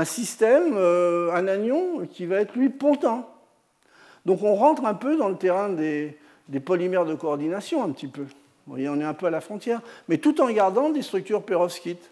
système, 0.04 0.74
euh, 0.76 1.32
un 1.32 1.48
anion 1.48 2.06
qui 2.10 2.26
va 2.26 2.40
être, 2.40 2.54
lui, 2.54 2.68
pontant. 2.68 3.28
Donc 4.26 4.42
on 4.42 4.54
rentre 4.54 4.84
un 4.84 4.94
peu 4.94 5.16
dans 5.16 5.28
le 5.28 5.36
terrain 5.36 5.70
des, 5.70 6.16
des 6.48 6.60
polymères 6.60 7.06
de 7.06 7.14
coordination, 7.14 7.82
un 7.82 7.90
petit 7.90 8.08
peu. 8.08 8.22
Vous 8.22 8.74
voyez, 8.74 8.88
on 8.88 9.00
est 9.00 9.04
un 9.04 9.14
peu 9.14 9.26
à 9.26 9.30
la 9.30 9.40
frontière, 9.40 9.80
mais 10.08 10.18
tout 10.18 10.40
en 10.42 10.50
gardant 10.50 10.90
des 10.90 11.02
structures 11.02 11.42
perovskites. 11.42 12.10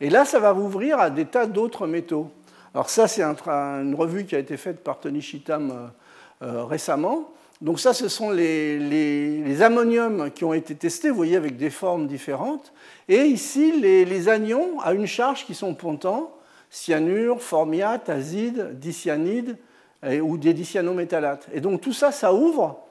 Et 0.00 0.10
là, 0.10 0.24
ça 0.24 0.38
va 0.38 0.52
ouvrir 0.54 0.98
à 0.98 1.10
des 1.10 1.24
tas 1.24 1.46
d'autres 1.46 1.86
métaux. 1.86 2.30
Alors 2.74 2.90
ça, 2.90 3.08
c'est 3.08 3.22
une 3.22 3.94
revue 3.94 4.26
qui 4.26 4.36
a 4.36 4.38
été 4.38 4.56
faite 4.56 4.84
par 4.84 5.00
Tony 5.00 5.22
Chitam 5.22 5.70
euh, 5.70 6.46
euh, 6.46 6.64
récemment. 6.64 7.30
Donc 7.62 7.80
ça, 7.80 7.94
ce 7.94 8.08
sont 8.08 8.30
les, 8.30 9.62
ammoniums 9.62 10.30
qui 10.30 10.44
ont 10.44 10.52
été 10.52 10.74
testés, 10.74 11.08
vous 11.08 11.16
voyez, 11.16 11.36
avec 11.36 11.56
des 11.56 11.70
formes 11.70 12.06
différentes. 12.06 12.74
Et 13.08 13.22
ici, 13.22 13.80
les, 13.80 14.28
anions 14.28 14.78
à 14.80 14.92
une 14.92 15.06
charge 15.06 15.46
qui 15.46 15.54
sont 15.54 15.74
pontants, 15.74 16.36
cyanure, 16.68 17.40
formiate, 17.40 18.10
azide, 18.10 18.78
dicyanide 18.78 19.56
ou 20.22 20.36
des 20.36 20.52
dicyanométallates. 20.52 21.48
Et 21.54 21.60
donc 21.60 21.80
tout 21.80 21.94
ça, 21.94 22.12
ça 22.12 22.34
ouvre 22.34 22.84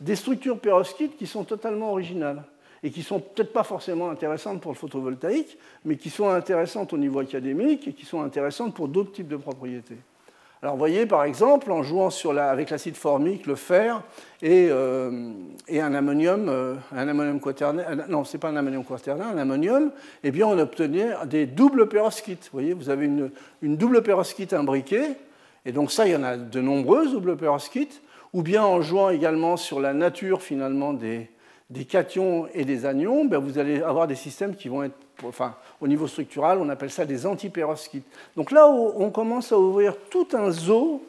des 0.00 0.16
structures 0.16 0.58
perovskites 0.58 1.16
qui 1.16 1.26
sont 1.26 1.44
totalement 1.44 1.90
originales 1.90 2.44
et 2.82 2.90
qui 2.90 3.02
sont 3.02 3.20
peut-être 3.20 3.52
pas 3.52 3.64
forcément 3.64 4.10
intéressantes 4.10 4.60
pour 4.60 4.72
le 4.72 4.76
photovoltaïque, 4.76 5.58
mais 5.84 5.96
qui 5.96 6.10
sont 6.10 6.28
intéressantes 6.28 6.92
au 6.92 6.98
niveau 6.98 7.20
académique 7.20 7.88
et 7.88 7.92
qui 7.92 8.06
sont 8.06 8.22
intéressantes 8.22 8.74
pour 8.74 8.88
d'autres 8.88 9.12
types 9.12 9.28
de 9.28 9.36
propriétés. 9.36 9.98
Alors 10.62 10.74
vous 10.74 10.78
voyez 10.78 11.06
par 11.06 11.24
exemple 11.24 11.72
en 11.72 11.82
jouant 11.82 12.10
avec 12.36 12.68
l'acide 12.68 12.94
formique, 12.94 13.46
le 13.46 13.54
fer 13.54 14.02
et, 14.42 14.68
euh, 14.70 15.32
un 15.72 15.94
ammonium, 15.94 16.50
euh, 16.50 16.74
un 16.94 17.08
ammonium 17.08 17.40
quaternaire, 17.40 17.96
non 18.08 18.24
c'est 18.24 18.36
pas 18.36 18.50
un 18.50 18.56
ammonium 18.56 18.84
quaternaire, 18.84 19.28
un 19.28 19.38
ammonium, 19.38 19.90
eh 20.22 20.30
bien 20.30 20.46
on 20.46 20.58
obtenait 20.58 21.12
des 21.24 21.46
doubles 21.46 21.88
perovskites. 21.88 22.50
Vous 22.52 22.58
voyez, 22.58 22.74
vous 22.74 22.90
avez 22.90 23.06
une, 23.06 23.30
une 23.62 23.78
double 23.78 24.02
perovskite 24.02 24.52
imbriquée, 24.52 25.14
et 25.64 25.72
donc 25.72 25.90
ça 25.90 26.06
il 26.06 26.12
y 26.12 26.16
en 26.16 26.24
a 26.24 26.36
de 26.36 26.60
nombreuses 26.60 27.12
doubles 27.12 27.38
perovskites, 27.38 28.02
ou 28.34 28.42
bien 28.42 28.62
en 28.62 28.82
jouant 28.82 29.08
également 29.08 29.56
sur 29.56 29.80
la 29.80 29.94
nature 29.94 30.42
finalement 30.42 30.92
des, 30.92 31.30
des 31.70 31.84
cations 31.84 32.48
et 32.52 32.64
des 32.64 32.84
anions, 32.84 33.24
ben 33.24 33.38
vous 33.38 33.58
allez 33.58 33.80
avoir 33.80 34.08
des 34.08 34.16
systèmes 34.16 34.56
qui 34.56 34.68
vont 34.68 34.82
être, 34.82 34.96
enfin, 35.22 35.54
au 35.80 35.86
niveau 35.86 36.08
structural, 36.08 36.58
on 36.58 36.68
appelle 36.68 36.90
ça 36.90 37.04
des 37.04 37.26
antipérovskites. 37.26 38.06
Donc 38.36 38.50
là, 38.50 38.68
on 38.68 39.10
commence 39.10 39.52
à 39.52 39.58
ouvrir 39.58 39.94
tout 40.10 40.26
un 40.32 40.50
zoo 40.50 41.02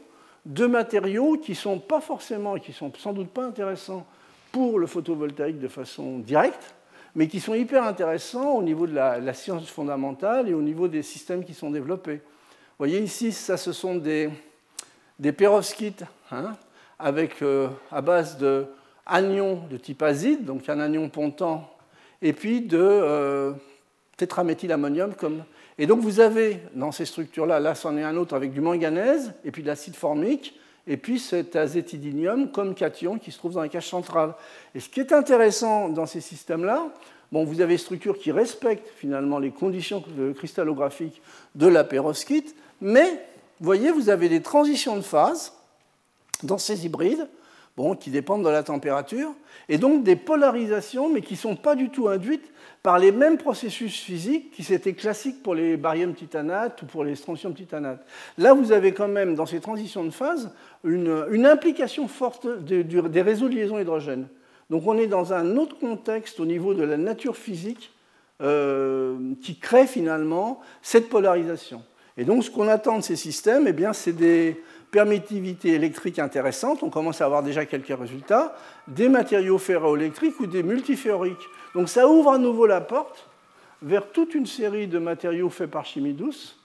de 0.45 0.67
matériaux 0.67 1.37
qui 1.37 1.55
sont 1.55 1.79
pas 1.79 1.99
forcément, 1.99 2.55
qui 2.57 2.73
sont 2.73 2.91
sans 2.97 3.13
doute 3.13 3.29
pas 3.29 3.45
intéressants 3.45 4.05
pour 4.51 4.79
le 4.79 4.85
photovoltaïque 4.85 5.59
de 5.59 5.67
façon 5.67 6.19
directe, 6.19 6.75
mais 7.15 7.27
qui 7.27 7.39
sont 7.39 7.55
hyper 7.55 7.83
intéressants 7.83 8.51
au 8.51 8.63
niveau 8.63 8.85
de 8.85 8.93
la, 8.93 9.33
science 9.33 9.67
fondamentale 9.69 10.47
et 10.47 10.53
au 10.53 10.61
niveau 10.61 10.87
des 10.87 11.03
systèmes 11.03 11.43
qui 11.43 11.53
sont 11.53 11.71
développés. 11.71 12.15
Vous 12.15 12.87
voyez 12.87 12.99
ici, 12.99 13.31
ça, 13.31 13.57
ce 13.57 13.73
sont 13.73 13.95
des, 13.95 14.29
des 15.19 15.31
perovskites 15.31 16.03
hein, 16.31 16.55
avec, 16.99 17.43
à 17.91 18.01
base 18.01 18.37
de 18.37 18.65
anions 19.05 19.61
de 19.69 19.77
type 19.77 20.01
azide, 20.01 20.45
donc 20.45 20.67
un 20.69 20.79
anion 20.79 21.09
pontant, 21.09 21.69
et 22.21 22.33
puis 22.33 22.61
de 22.61 23.53
tétraméthylammonium 24.17 25.15
comme 25.15 25.43
et 25.77 25.87
donc 25.87 26.01
vous 26.01 26.19
avez 26.19 26.59
dans 26.75 26.91
ces 26.91 27.05
structures-là, 27.05 27.59
là 27.59 27.73
c'en 27.73 27.97
est 27.97 28.03
un 28.03 28.15
autre 28.15 28.35
avec 28.35 28.53
du 28.53 28.61
manganèse, 28.61 29.33
et 29.43 29.51
puis 29.51 29.63
de 29.63 29.67
l'acide 29.67 29.95
formique, 29.95 30.59
et 30.85 30.95
puis 30.97 31.19
cet 31.19 31.55
azétidinium 31.55 32.51
comme 32.51 32.75
cation 32.75 33.17
qui 33.17 33.31
se 33.31 33.37
trouve 33.37 33.53
dans 33.53 33.61
la 33.61 33.69
cage 33.69 33.87
centrale. 33.87 34.35
Et 34.75 34.79
ce 34.79 34.89
qui 34.89 34.99
est 34.99 35.11
intéressant 35.11 35.89
dans 35.89 36.05
ces 36.05 36.21
systèmes-là, 36.21 36.87
bon, 37.31 37.45
vous 37.45 37.61
avez 37.61 37.75
des 37.75 37.79
structures 37.79 38.19
qui 38.19 38.31
respectent 38.31 38.89
finalement 38.95 39.39
les 39.39 39.51
conditions 39.51 40.03
cristallographiques 40.35 41.21
de 41.55 41.67
la 41.67 41.83
perovskite, 41.83 42.55
mais 42.79 43.09
vous 43.59 43.65
voyez, 43.65 43.91
vous 43.91 44.09
avez 44.09 44.29
des 44.29 44.41
transitions 44.41 44.97
de 44.97 45.01
phase 45.01 45.53
dans 46.43 46.57
ces 46.57 46.85
hybrides, 46.85 47.27
bon, 47.77 47.95
qui 47.95 48.09
dépendent 48.09 48.43
de 48.43 48.49
la 48.49 48.63
température, 48.63 49.33
et 49.69 49.77
donc 49.77 50.03
des 50.03 50.15
polarisations, 50.15 51.09
mais 51.09 51.21
qui 51.21 51.33
ne 51.33 51.39
sont 51.39 51.55
pas 51.55 51.75
du 51.75 51.89
tout 51.89 52.07
induites 52.07 52.51
par 52.83 52.97
les 52.99 53.11
mêmes 53.11 53.37
processus 53.37 53.99
physiques 53.99 54.51
qui 54.51 54.73
étaient 54.73 54.93
classiques 54.93 55.43
pour 55.43 55.55
les 55.55 55.77
barium 55.77 56.13
titanates 56.13 56.81
ou 56.81 56.85
pour 56.85 57.03
les 57.03 57.15
strontium 57.15 57.53
titanates. 57.53 58.05
Là, 58.37 58.53
vous 58.53 58.71
avez 58.71 58.91
quand 58.91 59.07
même, 59.07 59.35
dans 59.35 59.45
ces 59.45 59.59
transitions 59.59 60.03
de 60.03 60.09
phase, 60.09 60.51
une, 60.83 61.45
implication 61.45 62.07
forte 62.07 62.47
des 62.47 63.21
réseaux 63.21 63.49
de 63.49 63.55
liaison 63.55 63.79
hydrogène. 63.79 64.27
Donc 64.71 64.87
on 64.87 64.97
est 64.97 65.07
dans 65.07 65.33
un 65.33 65.57
autre 65.57 65.77
contexte 65.77 66.39
au 66.39 66.45
niveau 66.45 66.73
de 66.73 66.83
la 66.83 66.95
nature 66.95 67.35
physique 67.35 67.91
euh, 68.41 69.17
qui 69.43 69.59
crée 69.59 69.85
finalement 69.85 70.61
cette 70.81 71.09
polarisation. 71.09 71.83
Et 72.15 72.23
donc 72.23 72.45
ce 72.45 72.49
qu'on 72.49 72.69
attend 72.69 72.97
de 72.97 73.03
ces 73.03 73.17
systèmes, 73.17 73.67
eh 73.67 73.87
c'est 73.91 74.15
des 74.15 74.63
permittivités 74.91 75.69
électriques 75.69 76.19
intéressantes, 76.19 76.83
on 76.83 76.89
commence 76.89 77.21
à 77.21 77.25
avoir 77.25 77.43
déjà 77.43 77.65
quelques 77.65 77.97
résultats, 77.97 78.55
des 78.87 79.09
matériaux 79.09 79.57
ferroélectriques 79.57 80.39
ou 80.41 80.45
des 80.45 80.63
multiféoriques. 80.63 81.47
Donc 81.73 81.89
ça 81.89 82.07
ouvre 82.07 82.31
à 82.31 82.37
nouveau 82.37 82.67
la 82.67 82.81
porte 82.81 83.29
vers 83.81 84.11
toute 84.11 84.35
une 84.35 84.45
série 84.45 84.87
de 84.87 84.99
matériaux 84.99 85.49
faits 85.49 85.71
par 85.71 85.85
chimie 85.85 86.13
douce, 86.13 86.59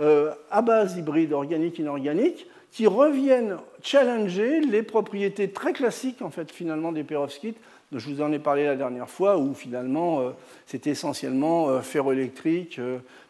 euh, 0.00 0.32
à 0.50 0.60
base 0.60 0.96
hybride 0.96 1.32
organique-inorganique, 1.32 2.46
qui 2.70 2.86
reviennent 2.86 3.56
challenger 3.82 4.60
les 4.60 4.82
propriétés 4.82 5.50
très 5.50 5.72
classiques 5.72 6.20
en 6.20 6.30
fait 6.30 6.50
finalement 6.52 6.92
des 6.92 7.04
perovskites. 7.04 7.56
Je 7.92 8.10
vous 8.10 8.20
en 8.20 8.30
ai 8.32 8.38
parlé 8.38 8.66
la 8.66 8.76
dernière 8.76 9.08
fois, 9.08 9.38
où 9.38 9.54
finalement 9.54 10.20
euh, 10.20 10.30
c'était 10.66 10.90
essentiellement 10.90 11.70
euh, 11.70 11.80
ferroélectrique, 11.80 12.78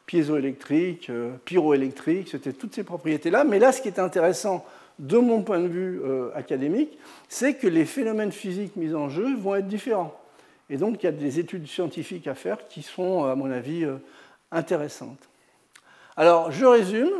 piézoélectrique, 0.08 1.12
pyroélectrique, 1.44 2.30
c'était 2.32 2.52
toutes 2.52 2.74
ces 2.74 2.82
propriétés-là. 2.82 3.44
Mais 3.44 3.60
là, 3.60 3.70
ce 3.70 3.80
qui 3.80 3.86
est 3.86 4.00
intéressant 4.00 4.66
de 4.98 5.18
mon 5.18 5.42
point 5.42 5.60
de 5.60 5.68
vue 5.68 6.00
académique, 6.34 6.98
c'est 7.28 7.54
que 7.54 7.68
les 7.68 7.84
phénomènes 7.84 8.32
physiques 8.32 8.74
mis 8.74 8.94
en 8.94 9.08
jeu 9.08 9.36
vont 9.36 9.54
être 9.54 9.68
différents. 9.68 10.18
Et 10.70 10.76
donc, 10.76 11.02
il 11.02 11.06
y 11.06 11.08
a 11.08 11.12
des 11.12 11.38
études 11.38 11.66
scientifiques 11.66 12.26
à 12.26 12.34
faire 12.34 12.68
qui 12.68 12.82
sont, 12.82 13.24
à 13.24 13.34
mon 13.34 13.50
avis, 13.50 13.84
euh, 13.84 13.96
intéressantes. 14.50 15.28
Alors, 16.16 16.50
je 16.50 16.66
résume. 16.66 17.10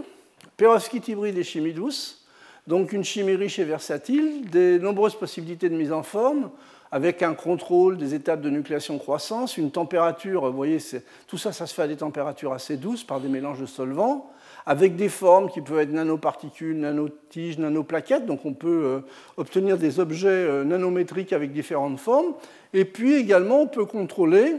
Perovskite 0.56 1.09
hybride 1.09 1.39
et 1.39 1.44
chimie 1.44 1.73
douce. 1.73 2.27
Donc, 2.66 2.93
une 2.93 3.05
chimie 3.05 3.36
riche 3.36 3.59
et 3.59 3.65
versatile, 3.65 4.44
des 4.51 4.78
nombreuses 4.78 5.15
possibilités 5.15 5.69
de 5.69 5.77
mise 5.77 5.93
en 5.93 6.02
forme, 6.02 6.51
avec 6.90 7.23
un 7.23 7.35
contrôle 7.35 7.98
des 7.98 8.15
étapes 8.15 8.40
de 8.40 8.51
nucléation-croissance, 8.51 9.59
une 9.59 9.70
température, 9.70 10.47
vous 10.47 10.56
voyez, 10.56 10.78
tout 11.27 11.39
ça, 11.39 11.52
ça 11.52 11.66
se 11.66 11.74
fait 11.74 11.82
à 11.82 11.89
des 11.89 11.97
températures 11.97 12.52
assez 12.52 12.77
douces 12.77 13.05
par 13.05 13.20
des 13.20 13.28
mélanges 13.28 13.60
de 13.60 13.66
solvants, 13.66 14.31
avec 14.69 14.97
des 14.97 15.09
formes 15.09 15.51
qui 15.51 15.62
peuvent 15.62 15.78
être 15.78 15.93
nanoparticules, 15.93 16.78
nanotiges, 16.78 17.59
nanoplaquettes. 17.59 18.27
Donc 18.27 18.44
on 18.44 18.52
peut 18.52 18.82
euh, 18.85 19.01
obtenir 19.39 19.78
des 19.78 19.98
objets 19.98 20.28
euh, 20.28 20.62
nanométriques 20.62 21.32
avec 21.32 21.52
différentes 21.52 21.98
formes. 21.98 22.35
Et 22.74 22.85
puis 22.85 23.15
également, 23.15 23.62
on 23.62 23.66
peut 23.66 23.86
contrôler 23.86 24.56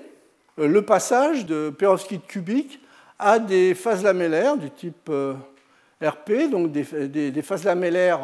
euh, 0.57 0.67
le 0.67 0.81
passage 0.81 1.45
de 1.45 1.69
perovskite 1.69 2.25
cubique 2.25 2.79
à 3.19 3.37
des 3.37 3.75
phases 3.75 4.03
lamellaires 4.03 4.57
du 4.57 4.71
type 4.71 5.11
RP, 6.01 6.49
donc 6.49 6.71
des, 6.71 7.41
phases 7.43 7.65
lamellaires 7.65 8.21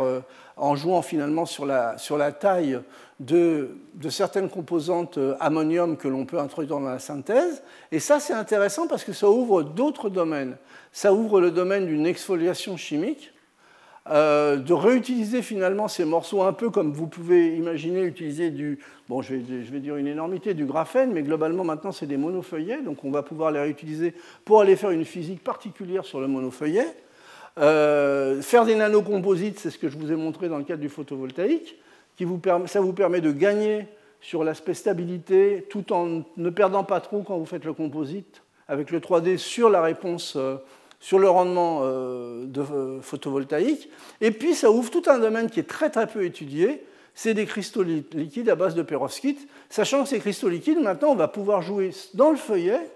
en 0.56 0.78
jouant 0.78 1.02
finalement 1.02 1.46
sur 1.46 1.66
la, 1.66 1.98
sur 1.98 2.18
la 2.18 2.32
taille 2.32 2.80
de, 3.20 3.78
certaines 4.10 4.50
composantes 4.50 5.20
ammonium 5.40 5.98
que 5.98 6.08
l'on 6.08 6.26
peut 6.26 6.40
introduire 6.40 6.80
dans 6.80 6.86
la 6.86 7.00
synthèse. 7.00 7.64
Et 7.92 8.00
ça, 8.00 8.20
c'est 8.20 8.34
intéressant 8.34 8.88
parce 8.88 9.04
que 9.04 9.14
ça 9.14 9.30
ouvre 9.30 9.64
d'autres 9.64 10.10
domaines 10.10 10.58
ça 10.96 11.14
ouvre 11.14 11.42
le 11.42 11.52
domaine 11.52 11.88
d'une 11.88 12.06
exfoliation 12.06 12.78
chimique, 12.78 13.34
euh, 14.10 14.56
de 14.56 14.72
réutiliser 14.72 15.42
finalement 15.42 15.90
ces 15.90 16.06
morceaux 16.06 16.44
un 16.44 16.54
peu 16.54 16.70
comme 16.70 16.94
vous 16.94 17.08
pouvez 17.08 17.54
imaginer 17.58 18.04
utiliser 18.04 18.50
du, 18.50 18.80
bon 19.10 19.22
je 19.22 19.36
vais, 19.36 19.80
dire 19.82 19.98
une 19.98 20.08
énormité, 20.08 20.54
du 20.54 20.64
graphène, 20.64 21.12
mais 21.12 21.22
globalement 21.22 21.66
maintenant 21.66 21.92
c'est 21.92 22.06
des 22.06 22.16
monofeuillets, 22.16 22.82
donc 22.82 23.04
on 23.04 23.12
va 23.12 23.24
pouvoir 23.24 23.52
les 23.52 23.60
réutiliser 23.60 24.14
pour 24.46 24.62
aller 24.62 24.78
faire 24.78 24.92
une 24.92 25.04
physique 25.04 25.44
particulière 25.44 26.06
sur 26.06 26.22
le 26.22 26.28
monofeuillet. 26.28 26.88
Euh, 27.58 28.42
faire 28.42 28.64
des 28.64 28.76
nanocomposites, 28.76 29.60
c'est 29.60 29.72
ce 29.72 29.78
que 29.78 29.90
je 29.90 29.98
vous 29.98 30.14
ai 30.14 30.16
montré 30.16 30.48
dans 30.48 30.60
le 30.60 30.64
cadre 30.64 30.82
du 30.82 30.90
photovoltaïque, 30.90 31.78
qui 32.16 32.24
vous 32.24 32.40
ça 32.68 32.82
vous 32.82 32.94
permet 32.94 33.22
de 33.22 33.32
gagner 33.32 33.88
sur 34.22 34.44
l'aspect 34.44 34.74
stabilité 34.74 35.66
tout 35.70 35.94
en 35.94 36.24
ne 36.38 36.50
perdant 36.50 36.84
pas 36.84 37.00
trop 37.00 37.22
quand 37.22 37.38
vous 37.38 37.46
faites 37.46 37.66
le 37.66 37.74
composite 37.74 38.42
avec 38.68 38.92
le 38.92 39.00
3D 39.00 39.38
sur 39.38 39.70
la 39.70 39.82
réponse 39.82 40.36
euh, 40.36 40.56
sur 41.00 41.20
le 41.20 41.30
rendement 41.30 41.82
euh, 41.84 42.46
de 42.46 42.62
euh, 42.62 43.02
photovoltaïque. 43.02 43.90
Et 44.22 44.32
puis, 44.32 44.56
ça 44.56 44.72
ouvre 44.72 44.90
tout 44.90 45.04
un 45.08 45.20
domaine 45.20 45.50
qui 45.50 45.60
est 45.60 45.70
très 45.70 45.90
très 45.90 46.08
peu 46.08 46.26
étudié, 46.26 46.84
c'est 47.14 47.34
des 47.34 47.46
cristaux 47.46 47.84
liquides 47.84 48.50
à 48.50 48.56
base 48.56 48.76
de 48.76 48.82
perovskite. 48.82 49.48
Sachant 49.70 50.04
que 50.04 50.10
ces 50.10 50.20
cristaux 50.20 50.50
liquides, 50.50 50.80
maintenant, 50.80 51.10
on 51.10 51.16
va 51.16 51.28
pouvoir 51.28 51.62
jouer 51.62 51.92
dans 52.14 52.32
le 52.32 52.36
feuillet 52.36 52.90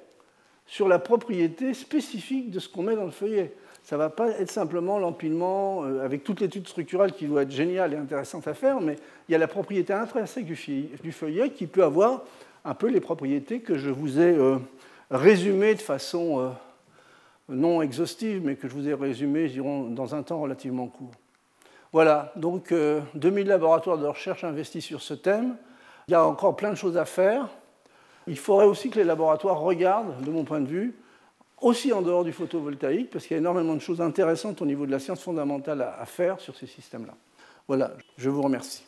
sur 0.66 0.88
la 0.88 1.00
propriété 1.00 1.74
spécifique 1.74 2.52
de 2.52 2.60
ce 2.60 2.68
qu'on 2.68 2.84
met 2.84 2.96
dans 2.96 3.06
le 3.06 3.12
feuillet. 3.12 3.54
Ça 3.90 3.96
ne 3.96 4.02
va 4.02 4.12
pas 4.12 4.30
être 4.30 4.52
simplement 4.52 5.00
l'empilement 5.00 5.84
euh, 5.84 6.06
avec 6.06 6.24
toute 6.24 6.42
l'étude 6.42 6.68
structurelle 6.68 7.12
qui 7.12 7.26
doit 7.26 7.42
être 7.42 7.50
géniale 7.50 7.92
et 7.96 7.98
intéressante 7.98 8.48
à 8.48 8.54
faire, 8.54 8.82
mais 8.82 8.98
il 9.28 9.32
y 9.32 9.36
a 9.36 9.40
la 9.40 9.48
propriété 9.48 9.94
intrinsèque 9.94 10.46
du 10.46 11.12
feuillet 11.12 11.50
qui 11.50 11.66
peut 11.66 11.84
avoir 11.84 12.22
un 12.66 12.76
peu 12.76 12.88
les 12.88 13.00
propriétés 13.00 13.62
que 13.62 13.80
je 13.80 13.90
vous 13.90 14.20
ai 14.20 14.38
résumées 15.10 15.74
de 15.74 15.82
façon 15.82 16.54
non 17.48 17.82
exhaustive, 17.82 18.44
mais 18.46 18.58
que 18.58 18.68
je 18.68 18.76
vous 18.76 18.88
ai 18.88 18.94
résumé, 18.94 19.52
dans 19.90 20.14
un 20.14 20.22
temps 20.22 20.40
relativement 20.40 20.86
court. 20.86 21.14
Voilà, 21.92 22.32
donc 22.36 22.72
2000 23.16 23.48
euh, 23.48 23.50
laboratoires 23.50 23.98
de 23.98 24.06
recherche 24.06 24.44
investis 24.44 24.86
sur 24.86 25.02
ce 25.02 25.16
thème. 25.16 25.56
Il 26.08 26.12
y 26.12 26.16
a 26.16 26.24
encore 26.24 26.56
plein 26.56 26.70
de 26.70 26.76
choses 26.76 26.96
à 26.96 27.06
faire. 27.06 27.50
Il 28.28 28.38
faudrait 28.38 28.68
aussi 28.68 28.92
que 28.92 29.00
les 29.00 29.04
laboratoires 29.04 29.60
regardent, 29.60 30.24
de 30.24 30.30
mon 30.30 30.44
point 30.44 30.62
de 30.62 30.68
vue, 30.68 30.94
aussi 31.62 31.94
en 31.94 32.02
dehors 32.02 32.24
du 32.24 32.32
photovoltaïque, 32.32 33.10
parce 33.10 33.26
qu'il 33.26 33.36
y 33.36 33.38
a 33.38 33.40
énormément 33.40 33.76
de 33.76 33.82
choses 33.82 34.02
intéressantes 34.02 34.62
au 34.62 34.66
niveau 34.66 34.86
de 34.86 34.92
la 34.92 35.00
science 35.00 35.22
fondamentale 35.22 35.82
à 35.82 36.06
faire 36.06 36.40
sur 36.40 36.56
ces 36.56 36.68
systèmes-là. 36.68 37.16
Voilà, 37.68 37.92
je 38.18 38.30
vous 38.30 38.42
remercie. 38.42 38.84